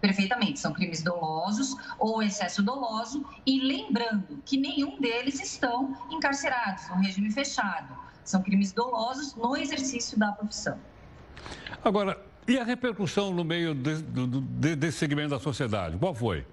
Perfeitamente, 0.00 0.58
são 0.58 0.72
crimes 0.72 1.00
dolosos 1.00 1.76
ou 1.96 2.20
excesso 2.22 2.60
doloso, 2.60 3.24
e 3.46 3.60
lembrando 3.60 4.42
que 4.44 4.56
nenhum 4.56 5.00
deles 5.00 5.40
estão 5.40 5.96
encarcerados 6.10 6.88
no 6.90 6.96
regime 6.96 7.30
fechado. 7.30 7.96
São 8.24 8.42
crimes 8.42 8.72
dolosos 8.72 9.36
no 9.36 9.56
exercício 9.56 10.18
da 10.18 10.32
profissão. 10.32 10.76
Agora, 11.84 12.20
e 12.48 12.58
a 12.58 12.64
repercussão 12.64 13.32
no 13.32 13.44
meio 13.44 13.74
de, 13.74 14.02
de, 14.02 14.76
desse 14.76 14.98
segmento 14.98 15.30
da 15.30 15.38
sociedade? 15.38 15.96
Qual 15.96 16.14
foi? 16.14 16.44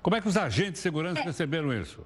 Como 0.00 0.14
é 0.14 0.20
que 0.20 0.28
os 0.28 0.36
agentes 0.36 0.74
de 0.74 0.78
segurança 0.78 1.20
é. 1.20 1.24
receberam 1.24 1.72
isso? 1.72 2.02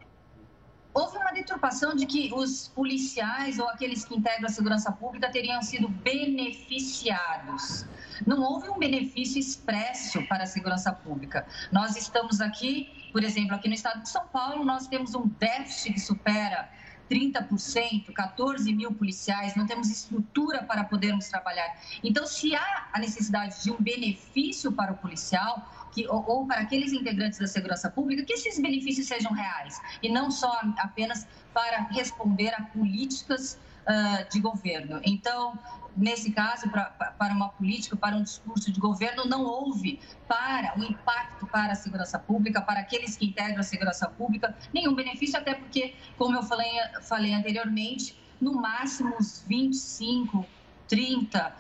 Houve 0.92 1.16
uma 1.18 1.32
deturpação 1.32 1.94
de 1.94 2.06
que 2.06 2.32
os 2.34 2.68
policiais 2.68 3.58
ou 3.58 3.68
aqueles 3.68 4.04
que 4.04 4.14
integram 4.14 4.46
a 4.46 4.52
segurança 4.52 4.90
pública 4.92 5.30
teriam 5.30 5.62
sido 5.62 5.88
beneficiados. 5.88 7.84
Não 8.26 8.42
houve 8.42 8.68
um 8.68 8.78
benefício 8.78 9.38
expresso 9.38 10.22
para 10.26 10.44
a 10.44 10.46
segurança 10.46 10.92
pública. 10.92 11.46
Nós 11.72 11.96
estamos 11.96 12.40
aqui, 12.40 13.10
por 13.12 13.24
exemplo, 13.24 13.54
aqui 13.54 13.68
no 13.68 13.74
estado 13.74 14.02
de 14.02 14.08
São 14.08 14.26
Paulo, 14.26 14.64
nós 14.64 14.86
temos 14.88 15.14
um 15.14 15.26
déficit 15.38 15.94
que 15.94 16.00
supera 16.00 16.68
30%, 17.10 18.12
14 18.12 18.72
mil 18.72 18.92
policiais, 18.92 19.56
não 19.56 19.66
temos 19.66 19.88
estrutura 19.90 20.62
para 20.62 20.84
podermos 20.84 21.28
trabalhar. 21.28 21.76
Então, 22.04 22.24
se 22.24 22.54
há 22.54 22.88
a 22.92 22.98
necessidade 23.00 23.62
de 23.64 23.72
um 23.72 23.76
benefício 23.76 24.70
para 24.70 24.92
o 24.92 24.96
policial, 24.96 25.68
que, 25.92 26.06
ou, 26.08 26.24
ou, 26.26 26.46
para 26.46 26.60
aqueles 26.60 26.92
integrantes 26.92 27.38
da 27.38 27.46
segurança 27.46 27.90
pública, 27.90 28.24
que 28.24 28.32
esses 28.32 28.60
benefícios 28.60 29.06
sejam 29.06 29.32
reais 29.32 29.80
e 30.02 30.08
não 30.08 30.30
só 30.30 30.60
apenas 30.78 31.26
para 31.52 31.82
responder 31.90 32.54
a 32.54 32.62
políticas 32.62 33.58
uh, 33.86 34.30
de 34.30 34.40
governo. 34.40 35.00
Então, 35.04 35.58
nesse 35.96 36.32
caso, 36.32 36.68
pra, 36.70 36.84
para 36.84 37.34
uma 37.34 37.48
política, 37.50 37.96
para 37.96 38.16
um 38.16 38.22
discurso 38.22 38.72
de 38.72 38.80
governo, 38.80 39.24
não 39.24 39.44
houve 39.44 40.00
para 40.28 40.78
o 40.78 40.84
impacto 40.84 41.46
para 41.46 41.72
a 41.72 41.74
segurança 41.74 42.18
pública, 42.18 42.60
para 42.60 42.80
aqueles 42.80 43.16
que 43.16 43.26
integram 43.26 43.58
a 43.58 43.62
segurança 43.62 44.08
pública, 44.08 44.56
nenhum 44.72 44.94
benefício, 44.94 45.38
até 45.38 45.54
porque, 45.54 45.94
como 46.16 46.36
eu 46.36 46.42
falei, 46.42 46.70
falei 47.02 47.34
anteriormente, 47.34 48.16
no 48.40 48.54
máximo 48.54 49.14
uns 49.18 49.44
25 49.46 50.46
30 50.90 51.56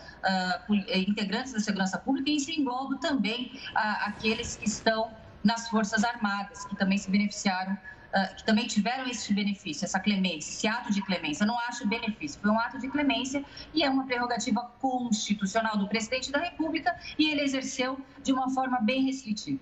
uh, 0.68 0.74
integrantes 0.74 1.52
da 1.52 1.60
segurança 1.60 1.96
pública, 1.96 2.28
e 2.28 2.36
isso 2.36 2.50
engloba 2.50 2.96
também 2.96 3.52
uh, 3.70 4.08
aqueles 4.08 4.56
que 4.56 4.66
estão 4.66 5.10
nas 5.42 5.68
Forças 5.68 6.02
Armadas, 6.04 6.66
que 6.66 6.76
também 6.76 6.98
se 6.98 7.08
beneficiaram, 7.08 7.72
uh, 7.72 8.36
que 8.36 8.44
também 8.44 8.66
tiveram 8.66 9.08
esse 9.08 9.32
benefício, 9.32 9.84
essa 9.84 10.00
clemência, 10.00 10.50
esse 10.50 10.66
ato 10.66 10.92
de 10.92 11.00
clemência. 11.02 11.44
Eu 11.44 11.46
não 11.46 11.58
acho 11.60 11.86
benefício, 11.86 12.40
foi 12.40 12.50
um 12.50 12.58
ato 12.58 12.78
de 12.80 12.88
clemência 12.88 13.44
e 13.72 13.84
é 13.84 13.88
uma 13.88 14.04
prerrogativa 14.04 14.62
constitucional 14.80 15.78
do 15.78 15.88
presidente 15.88 16.32
da 16.32 16.40
República 16.40 16.94
e 17.16 17.30
ele 17.30 17.42
exerceu 17.42 17.98
de 18.24 18.32
uma 18.32 18.50
forma 18.50 18.80
bem 18.80 19.04
restritiva. 19.04 19.60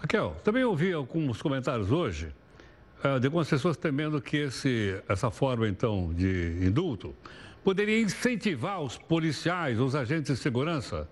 Raquel, 0.00 0.34
também 0.42 0.64
ouvi 0.64 0.92
alguns 0.92 1.42
comentários 1.42 1.90
hoje 1.90 2.32
de 3.20 3.26
algumas 3.26 3.48
pessoas 3.48 3.76
temendo 3.76 4.20
que 4.20 4.36
esse, 4.36 5.00
essa 5.08 5.30
forma, 5.30 5.68
então, 5.68 6.12
de 6.12 6.58
indulto 6.66 7.14
poderia 7.68 8.00
incentivar 8.00 8.80
os 8.80 8.96
policiais, 8.96 9.78
os 9.78 9.94
agentes 9.94 10.34
de 10.34 10.42
segurança, 10.42 11.06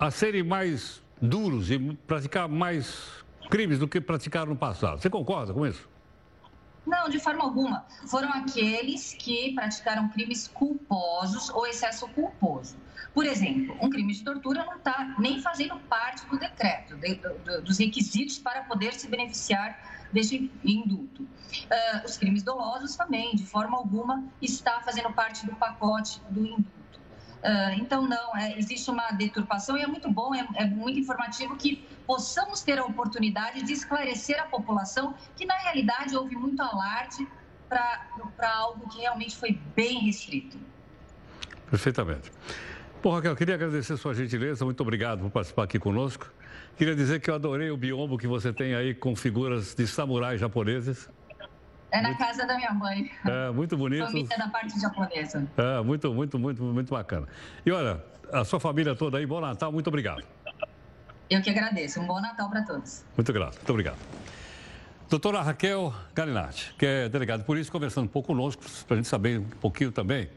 a 0.00 0.10
serem 0.10 0.42
mais 0.42 1.02
duros 1.20 1.70
e 1.70 1.78
praticar 2.06 2.48
mais 2.48 3.22
crimes 3.50 3.78
do 3.78 3.86
que 3.86 4.00
praticaram 4.00 4.52
no 4.52 4.56
passado. 4.56 4.98
Você 4.98 5.10
concorda 5.10 5.52
com 5.52 5.66
isso? 5.66 5.86
Não, 6.86 7.08
de 7.08 7.18
forma 7.18 7.44
alguma. 7.44 7.86
Foram 8.08 8.30
aqueles 8.30 9.14
que 9.14 9.54
praticaram 9.54 10.08
crimes 10.08 10.48
culposos 10.48 11.48
ou 11.50 11.66
excesso 11.66 12.08
culposo. 12.08 12.76
Por 13.14 13.26
exemplo, 13.26 13.76
um 13.80 13.90
crime 13.90 14.12
de 14.12 14.24
tortura 14.24 14.64
não 14.64 14.76
está 14.76 15.14
nem 15.18 15.40
fazendo 15.40 15.78
parte 15.80 16.26
do 16.26 16.38
decreto, 16.38 16.96
de, 16.96 17.16
de, 17.16 17.60
dos 17.60 17.78
requisitos 17.78 18.38
para 18.38 18.62
poder 18.64 18.94
se 18.94 19.06
beneficiar 19.06 20.08
deste 20.12 20.50
indulto. 20.64 21.22
Uh, 21.22 22.06
os 22.06 22.16
crimes 22.16 22.42
dolosos 22.42 22.96
também, 22.96 23.34
de 23.34 23.44
forma 23.44 23.76
alguma, 23.76 24.24
está 24.40 24.80
fazendo 24.80 25.12
parte 25.12 25.44
do 25.46 25.54
pacote 25.56 26.20
do 26.30 26.46
indulto. 26.46 26.81
Uh, 27.42 27.74
então, 27.76 28.06
não, 28.06 28.36
é, 28.36 28.56
existe 28.56 28.88
uma 28.88 29.10
deturpação 29.10 29.76
e 29.76 29.82
é 29.82 29.86
muito 29.86 30.08
bom, 30.08 30.32
é, 30.32 30.46
é, 30.54 30.64
muito 30.64 31.00
informativo 31.00 31.56
que 31.56 31.84
possamos 32.06 32.62
ter 32.62 32.78
a 32.78 32.84
oportunidade 32.84 33.62
de 33.62 33.72
esclarecer 33.72 34.40
a 34.40 34.46
população 34.46 35.14
que, 35.34 35.44
na 35.44 35.56
realidade, 35.56 36.16
houve 36.16 36.36
muito 36.36 36.62
alarde 36.62 37.26
para 37.68 38.54
algo 38.54 38.88
que 38.88 39.00
realmente 39.00 39.36
foi 39.36 39.58
bem 39.74 39.98
restrito. 40.00 40.56
Perfeitamente. 41.68 42.30
Bom, 43.02 43.12
Raquel, 43.14 43.34
queria 43.34 43.56
agradecer 43.56 43.96
sua 43.96 44.14
gentileza, 44.14 44.64
muito 44.64 44.80
obrigado 44.80 45.22
por 45.22 45.30
participar 45.30 45.64
aqui 45.64 45.80
conosco. 45.80 46.30
Queria 46.76 46.94
dizer 46.94 47.20
que 47.20 47.28
eu 47.28 47.34
adorei 47.34 47.70
o 47.70 47.76
biombo 47.76 48.16
que 48.16 48.28
você 48.28 48.52
tem 48.52 48.74
aí 48.74 48.94
com 48.94 49.16
figuras 49.16 49.74
de 49.74 49.84
samurais 49.86 50.40
japoneses. 50.40 51.08
É 51.92 52.00
na 52.00 52.08
muito, 52.08 52.18
casa 52.18 52.46
da 52.46 52.56
minha 52.56 52.72
mãe. 52.72 53.10
É, 53.24 53.50
muito 53.50 53.76
bonito. 53.76 54.06
Família 54.06 54.38
da 54.38 54.48
parte 54.48 54.80
japonesa. 54.80 55.46
É, 55.58 55.82
muito, 55.82 56.12
muito, 56.12 56.38
muito, 56.38 56.62
muito 56.62 56.90
bacana. 56.90 57.28
E 57.64 57.70
olha, 57.70 58.02
a 58.32 58.44
sua 58.44 58.58
família 58.58 58.94
toda 58.94 59.18
aí, 59.18 59.26
bom 59.26 59.40
Natal, 59.40 59.70
muito 59.70 59.88
obrigado. 59.88 60.24
Eu 61.28 61.42
que 61.42 61.50
agradeço. 61.50 62.00
Um 62.00 62.06
bom 62.06 62.20
Natal 62.20 62.48
para 62.48 62.62
todos. 62.62 63.04
Muito 63.14 63.30
grato, 63.32 63.56
muito 63.56 63.70
obrigado. 63.70 63.98
Doutora 65.08 65.42
Raquel 65.42 65.92
Galinatti, 66.14 66.74
que 66.78 66.86
é 66.86 67.08
delegada 67.10 67.40
de 67.40 67.44
polícia, 67.44 67.70
conversando 67.70 68.04
um 68.04 68.08
pouco 68.08 68.28
conosco, 68.28 68.62
para 68.88 68.94
a 68.94 68.96
gente 68.96 69.08
saber 69.08 69.40
um 69.40 69.44
pouquinho 69.44 69.92
também 69.92 70.30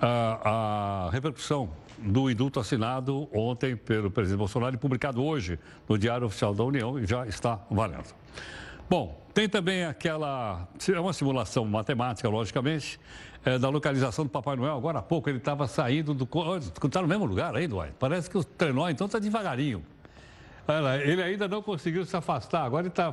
a, 0.00 1.06
a 1.06 1.10
repercussão 1.10 1.70
do 1.98 2.30
indulto 2.30 2.60
assinado 2.60 3.28
ontem 3.32 3.76
pelo 3.76 4.10
presidente 4.10 4.38
Bolsonaro 4.38 4.76
e 4.76 4.78
publicado 4.78 5.22
hoje 5.22 5.58
no 5.88 5.98
Diário 5.98 6.28
Oficial 6.28 6.54
da 6.54 6.62
União 6.62 6.98
e 6.98 7.06
já 7.06 7.26
está 7.26 7.60
valendo. 7.68 8.14
Bom, 8.88 9.21
tem 9.34 9.48
também 9.48 9.84
aquela. 9.84 10.68
É 10.92 11.00
uma 11.00 11.12
simulação 11.12 11.64
matemática, 11.64 12.28
logicamente, 12.28 12.98
é, 13.44 13.58
da 13.58 13.68
localização 13.68 14.24
do 14.24 14.30
Papai 14.30 14.56
Noel. 14.56 14.76
Agora 14.76 14.98
há 14.98 15.02
pouco 15.02 15.28
ele 15.28 15.38
estava 15.38 15.66
saindo 15.66 16.14
do. 16.14 16.28
Está 16.84 17.00
no 17.00 17.08
mesmo 17.08 17.24
lugar 17.24 17.54
ainda, 17.54 17.76
uai. 17.76 17.90
Parece 17.98 18.28
que 18.28 18.36
o 18.36 18.44
trenó 18.44 18.88
então 18.88 19.06
está 19.06 19.18
devagarinho. 19.18 19.84
Olha, 20.66 21.02
ele 21.02 21.22
ainda 21.22 21.48
não 21.48 21.60
conseguiu 21.60 22.04
se 22.04 22.16
afastar. 22.16 22.64
Agora 22.64 22.82
ele 22.82 22.88
está 22.88 23.12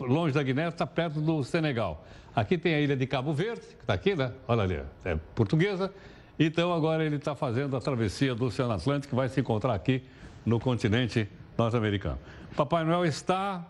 longe 0.00 0.34
da 0.34 0.42
Guiné, 0.42 0.68
está 0.68 0.86
perto 0.86 1.20
do 1.20 1.44
Senegal. 1.44 2.04
Aqui 2.34 2.58
tem 2.58 2.74
a 2.74 2.80
ilha 2.80 2.96
de 2.96 3.06
Cabo 3.06 3.32
Verde, 3.32 3.60
que 3.60 3.82
está 3.82 3.94
aqui, 3.94 4.14
né? 4.14 4.32
Olha 4.48 4.62
ali, 4.62 4.82
é 5.04 5.16
portuguesa. 5.34 5.92
Então 6.38 6.72
agora 6.72 7.04
ele 7.04 7.16
está 7.16 7.34
fazendo 7.34 7.76
a 7.76 7.80
travessia 7.80 8.34
do 8.34 8.46
Oceano 8.46 8.72
Atlântico, 8.72 9.14
vai 9.14 9.28
se 9.28 9.40
encontrar 9.40 9.74
aqui 9.74 10.02
no 10.44 10.58
continente 10.58 11.28
norte-americano. 11.56 12.18
Papai 12.56 12.84
Noel 12.84 13.04
está 13.04 13.64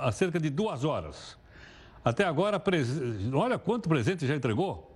há 0.00 0.10
cerca 0.12 0.40
de 0.40 0.50
duas 0.50 0.84
horas. 0.84 1.36
Até 2.04 2.24
agora, 2.24 2.60
olha 3.32 3.58
quanto 3.58 3.88
presente 3.88 4.26
já 4.26 4.34
entregou. 4.34 4.90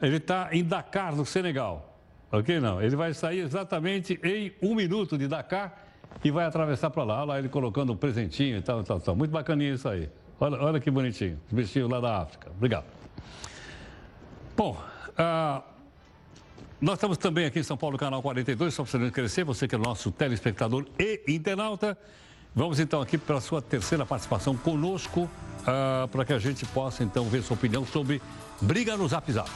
Ele 0.00 0.16
está 0.16 0.48
em 0.52 0.64
Dakar, 0.64 1.14
no 1.14 1.26
Senegal. 1.26 1.98
Ok? 2.30 2.60
Não. 2.60 2.80
Ele 2.82 2.96
vai 2.96 3.14
sair 3.14 3.40
exatamente 3.40 4.18
em 4.22 4.52
um 4.62 4.74
minuto 4.74 5.16
de 5.16 5.28
Dakar 5.28 5.86
e 6.24 6.30
vai 6.30 6.44
atravessar 6.44 6.90
para 6.90 7.04
lá. 7.04 7.16
Olha 7.18 7.24
lá 7.24 7.38
ele 7.38 7.48
colocando 7.48 7.92
um 7.92 7.96
presentinho 7.96 8.58
e 8.58 8.62
tal, 8.62 8.82
tal, 8.82 9.00
tal. 9.00 9.16
Muito 9.16 9.30
bacaninha 9.30 9.74
isso 9.74 9.88
aí. 9.88 10.08
Olha, 10.40 10.60
olha 10.60 10.80
que 10.80 10.90
bonitinho. 10.90 11.38
Os 11.46 11.52
bichinhos 11.52 11.90
lá 11.90 12.00
da 12.00 12.22
África. 12.22 12.50
Obrigado. 12.50 12.84
Bom, 14.56 14.80
ah, 15.16 15.62
nós 16.80 16.94
estamos 16.94 17.18
também 17.18 17.46
aqui 17.46 17.58
em 17.58 17.62
São 17.62 17.76
Paulo, 17.76 17.98
canal 17.98 18.22
42, 18.22 18.72
só 18.72 18.84
para 18.84 18.98
você 18.98 19.10
crescer, 19.10 19.44
você 19.44 19.66
que 19.66 19.74
é 19.74 19.78
nosso 19.78 20.12
telespectador 20.12 20.86
e 20.98 21.22
internauta. 21.28 21.98
Vamos 22.58 22.80
então 22.80 23.00
aqui 23.00 23.16
para 23.16 23.36
a 23.36 23.40
sua 23.40 23.62
terceira 23.62 24.04
participação 24.04 24.56
conosco, 24.56 25.30
ah, 25.64 26.08
para 26.10 26.24
que 26.24 26.32
a 26.32 26.40
gente 26.40 26.66
possa 26.66 27.04
então 27.04 27.26
ver 27.26 27.40
sua 27.40 27.54
opinião 27.54 27.86
sobre 27.86 28.20
briga 28.60 28.96
no 28.96 29.06
Zap 29.06 29.30
Zap. 29.30 29.48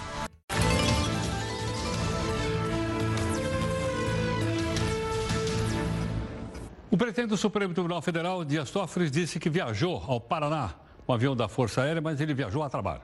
O 6.89 6.97
presidente 6.97 7.31
do 7.31 7.37
Supremo 7.37 7.75
Tribunal 7.75 8.01
Federal, 8.03 8.45
Dias 8.45 8.71
Toffoli, 8.71 9.11
disse 9.11 9.41
que 9.41 9.51
viajou 9.51 10.01
ao 10.07 10.21
Paraná 10.21 10.73
com 11.05 11.11
um 11.11 11.15
avião 11.17 11.35
da 11.35 11.49
Força 11.49 11.83
Aérea, 11.83 12.01
mas 12.01 12.21
ele 12.21 12.33
viajou 12.35 12.63
a 12.63 12.71
trabalho. 12.71 13.03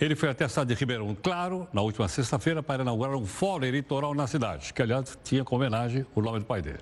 Ele 0.00 0.16
foi 0.16 0.30
até 0.30 0.46
a 0.46 0.48
cidade 0.48 0.72
de 0.72 0.80
Ribeirão 0.80 1.14
Claro, 1.14 1.68
na 1.70 1.82
última 1.82 2.08
sexta-feira, 2.08 2.62
para 2.62 2.80
inaugurar 2.80 3.14
um 3.14 3.26
fórum 3.26 3.66
eleitoral 3.66 4.14
na 4.14 4.26
cidade, 4.26 4.72
que, 4.72 4.80
aliás, 4.80 5.18
tinha 5.22 5.44
como 5.44 5.60
homenagem 5.60 6.06
o 6.14 6.22
nome 6.22 6.38
do 6.38 6.46
pai 6.46 6.62
dele. 6.62 6.78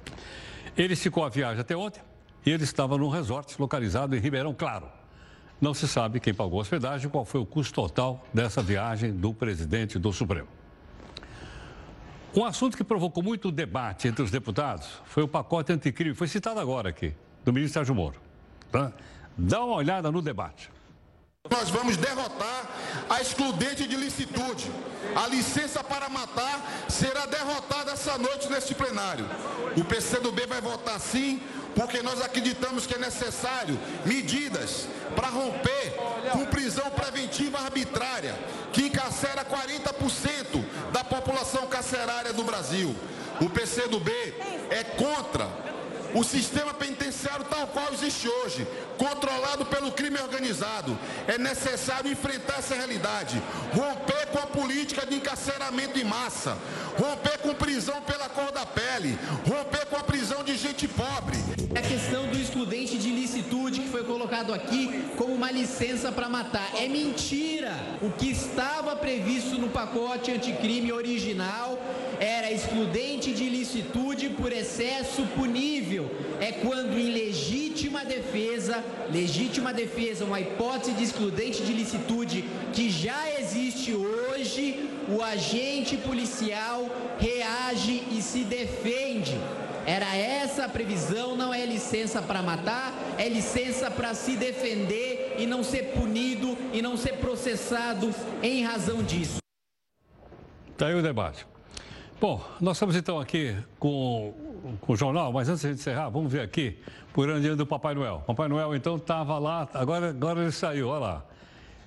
Ele 0.76 0.92
esticou 0.92 1.24
a 1.24 1.28
viagem 1.28 1.60
até 1.60 1.76
ontem 1.76 2.00
e 2.46 2.50
ele 2.50 2.62
estava 2.62 2.96
num 2.96 3.08
resort 3.08 3.60
localizado 3.60 4.14
em 4.16 4.20
Ribeirão 4.20 4.54
Claro. 4.54 4.88
Não 5.60 5.74
se 5.74 5.88
sabe 5.88 6.20
quem 6.20 6.32
pagou 6.32 6.60
a 6.60 6.62
hospedagem 6.62 7.08
e 7.08 7.10
qual 7.10 7.24
foi 7.24 7.40
o 7.40 7.46
custo 7.46 7.74
total 7.74 8.24
dessa 8.32 8.62
viagem 8.62 9.12
do 9.12 9.34
presidente 9.34 9.98
do 9.98 10.12
Supremo. 10.12 10.48
Um 12.34 12.44
assunto 12.44 12.76
que 12.76 12.84
provocou 12.84 13.22
muito 13.22 13.50
debate 13.50 14.06
entre 14.06 14.22
os 14.22 14.30
deputados 14.30 14.86
foi 15.06 15.22
o 15.22 15.28
pacote 15.28 15.72
anticrime. 15.72 16.14
Foi 16.14 16.28
citado 16.28 16.60
agora 16.60 16.90
aqui, 16.90 17.14
do 17.44 17.52
ministro 17.52 17.80
Sérgio 17.80 17.94
Moro. 17.94 18.20
Tá? 18.70 18.92
Dá 19.36 19.64
uma 19.64 19.74
olhada 19.74 20.12
no 20.12 20.20
debate. 20.20 20.70
Nós 21.50 21.70
vamos 21.70 21.96
derrotar 21.96 22.66
a 23.08 23.20
excludente 23.20 23.88
de 23.88 23.96
licitude. 23.96 24.70
A 25.14 25.26
licença 25.28 25.82
para 25.82 26.08
matar 26.08 26.60
será 26.88 27.24
derrotada 27.24 27.92
essa 27.92 28.18
noite 28.18 28.48
neste 28.50 28.74
plenário. 28.74 29.24
O 29.76 29.84
PCdoB 29.84 30.46
vai 30.46 30.60
votar 30.60 31.00
sim, 31.00 31.40
porque 31.76 32.02
nós 32.02 32.22
acreditamos 32.22 32.86
que 32.86 32.94
é 32.94 32.98
necessário 32.98 33.78
medidas 34.06 34.88
para 35.14 35.28
romper 35.28 35.92
com 36.32 36.46
prisão 36.46 36.90
preventiva 36.90 37.58
arbitrária, 37.58 38.34
que 38.72 38.86
encarcera 38.86 39.44
40% 39.44 40.64
da 40.90 41.04
população 41.04 41.66
carcerária 41.66 42.32
do 42.32 42.42
Brasil. 42.44 42.96
O 43.42 43.50
PCdoB 43.50 44.10
é 44.70 44.82
contra 44.96 45.46
o 46.16 46.24
sistema 46.24 46.72
penitenciário 46.72 47.44
tal 47.44 47.66
qual 47.66 47.92
existe 47.92 48.26
hoje, 48.26 48.66
controlado 48.96 49.66
pelo 49.66 49.92
crime 49.92 50.18
organizado. 50.18 50.98
É 51.28 51.36
necessário 51.36 52.10
enfrentar 52.10 52.58
essa 52.58 52.74
realidade, 52.74 53.40
romper 53.74 54.26
com 54.28 54.38
a 54.38 54.46
política 54.46 55.04
de 55.04 55.16
encarceramento 55.16 55.98
em 55.98 56.04
massa, 56.04 56.56
romper 56.98 57.38
com 57.38 57.54
prisão 57.54 58.00
pela 58.02 58.30
cor 58.30 58.50
da 58.50 58.64
pele, 58.64 59.18
romper 59.46 59.84
com 59.86 59.96
a 59.96 60.02
prisão 60.02 60.42
de 60.42 60.56
gente 60.56 60.88
pobre. 60.88 61.36
A 61.76 61.82
questão 61.82 62.26
do 62.28 62.38
excludente 62.38 62.96
de 62.96 63.08
ilicitude 63.10 63.80
que 63.80 63.88
foi 63.88 64.02
colocado 64.02 64.54
aqui 64.54 65.04
como 65.18 65.34
uma 65.34 65.50
licença 65.50 66.10
para 66.10 66.28
matar. 66.28 66.70
É 66.74 66.88
mentira! 66.88 67.74
O 68.00 68.10
que 68.10 68.30
estava 68.30 68.96
previsto 68.96 69.58
no 69.58 69.68
pacote 69.68 70.30
anticrime 70.30 70.90
original 70.92 71.78
era 72.18 72.50
excludente 72.50 73.32
de 73.32 73.44
ilicitude 73.44 74.30
por 74.30 74.52
excesso 74.52 75.22
punível. 75.36 76.05
É 76.40 76.52
quando 76.52 76.98
em 76.98 77.10
legítima 77.10 78.04
defesa, 78.04 78.84
legítima 79.10 79.72
defesa, 79.72 80.24
uma 80.24 80.40
hipótese 80.40 80.92
de 80.92 81.04
excludente 81.04 81.62
de 81.62 81.72
ilicitude 81.72 82.44
que 82.72 82.90
já 82.90 83.30
existe 83.38 83.94
hoje, 83.94 84.88
o 85.08 85.22
agente 85.22 85.96
policial 85.96 86.88
reage 87.18 88.02
e 88.10 88.20
se 88.20 88.44
defende. 88.44 89.38
Era 89.86 90.16
essa 90.16 90.64
a 90.64 90.68
previsão, 90.68 91.36
não 91.36 91.54
é 91.54 91.64
licença 91.64 92.20
para 92.20 92.42
matar, 92.42 92.92
é 93.16 93.28
licença 93.28 93.88
para 93.88 94.14
se 94.14 94.36
defender 94.36 95.36
e 95.38 95.46
não 95.46 95.62
ser 95.62 95.92
punido 95.92 96.58
e 96.72 96.82
não 96.82 96.96
ser 96.96 97.18
processado 97.18 98.12
em 98.42 98.64
razão 98.64 99.02
disso. 99.02 99.38
Está 100.72 100.88
aí 100.88 100.94
o 100.94 101.02
debate. 101.02 101.46
Bom, 102.20 102.42
nós 102.60 102.76
estamos 102.76 102.96
então 102.96 103.20
aqui 103.20 103.56
com, 103.78 104.34
com 104.80 104.92
o 104.92 104.96
jornal, 104.96 105.32
mas 105.32 105.48
antes 105.48 105.62
de 105.62 105.70
encerrar, 105.70 106.08
vamos 106.08 106.32
ver 106.32 106.40
aqui 106.40 106.78
por 107.12 107.28
onde 107.28 107.54
do 107.54 107.66
Papai 107.66 107.94
Noel. 107.94 108.22
Papai 108.26 108.48
Noel 108.48 108.74
então 108.74 108.96
estava 108.96 109.38
lá, 109.38 109.68
agora, 109.72 110.10
agora 110.10 110.42
ele 110.42 110.52
saiu, 110.52 110.88
olha 110.88 111.00
lá. 111.00 111.24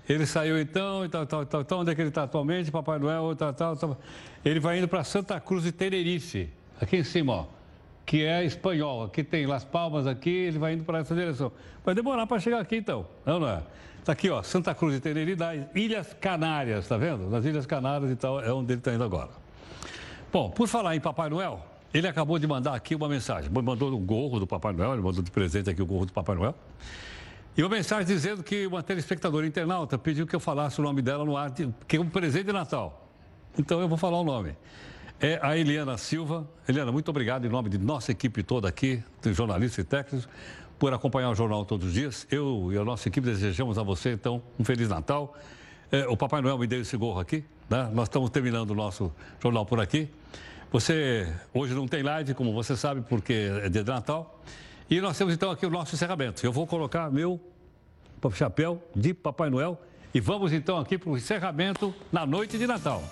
Ele 0.07 0.25
saiu 0.25 0.59
então, 0.59 1.05
e 1.05 1.09
tal, 1.09 1.23
tal, 1.25 1.45
tal. 1.45 1.79
Onde 1.79 1.91
é 1.91 1.95
que 1.95 2.01
ele 2.01 2.09
está 2.09 2.23
atualmente? 2.23 2.71
Papai 2.71 2.97
Noel, 2.97 3.35
tal, 3.35 3.53
tal, 3.53 3.75
tal. 3.75 3.97
Ele 4.43 4.59
vai 4.59 4.79
indo 4.79 4.87
para 4.87 5.03
Santa 5.03 5.39
Cruz 5.39 5.63
de 5.63 5.71
Tenerife, 5.71 6.49
aqui 6.81 6.97
em 6.97 7.03
cima, 7.03 7.33
ó, 7.33 7.45
que 8.07 8.23
é 8.23 8.43
espanhol. 8.43 9.03
Aqui 9.03 9.23
tem 9.23 9.45
Las 9.45 9.63
Palmas, 9.63 10.07
aqui, 10.07 10.31
ele 10.31 10.57
vai 10.57 10.73
indo 10.73 10.83
para 10.83 10.97
essa 10.97 11.13
direção. 11.13 11.51
Vai 11.85 11.93
demorar 11.93 12.25
para 12.25 12.39
chegar 12.39 12.59
aqui 12.59 12.77
então, 12.77 13.05
não, 13.23 13.39
não 13.39 13.49
é? 13.49 13.61
Está 13.99 14.13
aqui, 14.13 14.31
ó, 14.31 14.41
Santa 14.41 14.73
Cruz 14.73 14.95
de 14.95 14.99
Tenerife, 14.99 15.35
das 15.35 15.59
Ilhas 15.75 16.15
Canárias, 16.19 16.87
tá 16.87 16.97
vendo? 16.97 17.29
Nas 17.29 17.45
Ilhas 17.45 17.67
Canárias 17.67 18.09
e 18.09 18.15
tal, 18.15 18.41
é 18.41 18.51
onde 18.51 18.73
ele 18.73 18.79
está 18.79 18.91
indo 18.91 19.03
agora. 19.03 19.29
Bom, 20.31 20.49
por 20.49 20.67
falar 20.67 20.95
em 20.95 20.99
Papai 20.99 21.29
Noel, 21.29 21.63
ele 21.93 22.07
acabou 22.07 22.37
de 22.37 22.45
mandar 22.45 22.75
aqui 22.75 22.95
uma 22.95 23.09
mensagem. 23.09 23.51
Mandou 23.51 23.91
o 23.91 23.97
gorro 23.97 24.39
do 24.39 24.47
Papai 24.47 24.73
Noel, 24.73 24.93
ele 24.93 25.01
mandou 25.01 25.23
de 25.23 25.31
presente 25.31 25.69
aqui 25.69 25.81
o 25.81 25.85
gorro 25.85 26.05
do 26.05 26.13
Papai 26.13 26.35
Noel. 26.35 26.55
E 27.57 27.63
uma 27.63 27.69
mensagem 27.69 28.05
dizendo 28.05 28.43
que 28.43 28.67
uma 28.67 28.81
telespectadora 28.83 29.45
internauta 29.45 29.97
pediu 29.97 30.25
que 30.25 30.35
eu 30.35 30.39
falasse 30.39 30.79
o 30.79 30.83
nome 30.83 31.01
dela 31.01 31.25
no 31.25 31.35
ar, 31.35 31.51
que 31.87 31.97
é 31.97 31.99
um 31.99 32.09
presente 32.09 32.45
de 32.45 32.53
Natal. 32.53 33.09
Então 33.57 33.81
eu 33.81 33.87
vou 33.87 33.97
falar 33.97 34.19
o 34.19 34.23
nome. 34.23 34.55
É 35.19 35.39
a 35.41 35.57
Eliana 35.57 35.97
Silva. 35.97 36.47
Eliana, 36.67 36.91
muito 36.91 37.09
obrigado 37.09 37.45
em 37.45 37.49
nome 37.49 37.69
de 37.69 37.77
nossa 37.77 38.11
equipe 38.11 38.43
toda 38.43 38.69
aqui, 38.69 39.03
de 39.21 39.33
jornalistas 39.33 39.83
e 39.83 39.87
técnicos, 39.87 40.29
por 40.77 40.93
acompanhar 40.93 41.29
o 41.31 41.35
jornal 41.35 41.65
todos 41.65 41.87
os 41.87 41.93
dias. 41.93 42.25
Eu 42.31 42.69
e 42.71 42.77
a 42.77 42.85
nossa 42.85 43.09
equipe 43.09 43.27
desejamos 43.27 43.77
a 43.77 43.83
você, 43.83 44.13
então, 44.13 44.41
um 44.57 44.63
Feliz 44.63 44.87
Natal. 44.87 45.35
É, 45.91 46.07
o 46.07 46.15
Papai 46.15 46.41
Noel 46.41 46.57
me 46.57 46.67
deu 46.67 46.79
esse 46.79 46.95
gorro 46.95 47.19
aqui, 47.19 47.43
né? 47.69 47.89
Nós 47.93 48.07
estamos 48.07 48.29
terminando 48.29 48.69
o 48.69 48.75
nosso 48.75 49.11
jornal 49.41 49.65
por 49.65 49.81
aqui. 49.81 50.07
Você, 50.71 51.27
hoje 51.51 51.73
não 51.73 51.87
tem 51.87 52.03
live, 52.03 52.35
como 52.35 52.53
você 52.53 52.75
sabe, 52.77 53.01
porque 53.01 53.33
é 53.63 53.69
dia 53.69 53.83
de 53.83 53.89
Natal. 53.89 54.39
E 54.87 55.01
nós 55.01 55.17
temos 55.17 55.33
então 55.33 55.49
aqui 55.49 55.65
o 55.65 55.69
nosso 55.69 55.95
encerramento. 55.95 56.45
Eu 56.45 56.51
vou 56.51 56.67
colocar 56.67 57.09
meu 57.09 57.39
chapéu 58.33 58.83
de 58.95 59.13
Papai 59.13 59.49
Noel 59.49 59.79
e 60.13 60.19
vamos 60.19 60.53
então 60.53 60.77
aqui 60.77 60.97
para 60.97 61.09
o 61.09 61.17
encerramento 61.17 61.93
na 62.11 62.25
noite 62.25 62.57
de 62.57 62.67
Natal. 62.67 63.03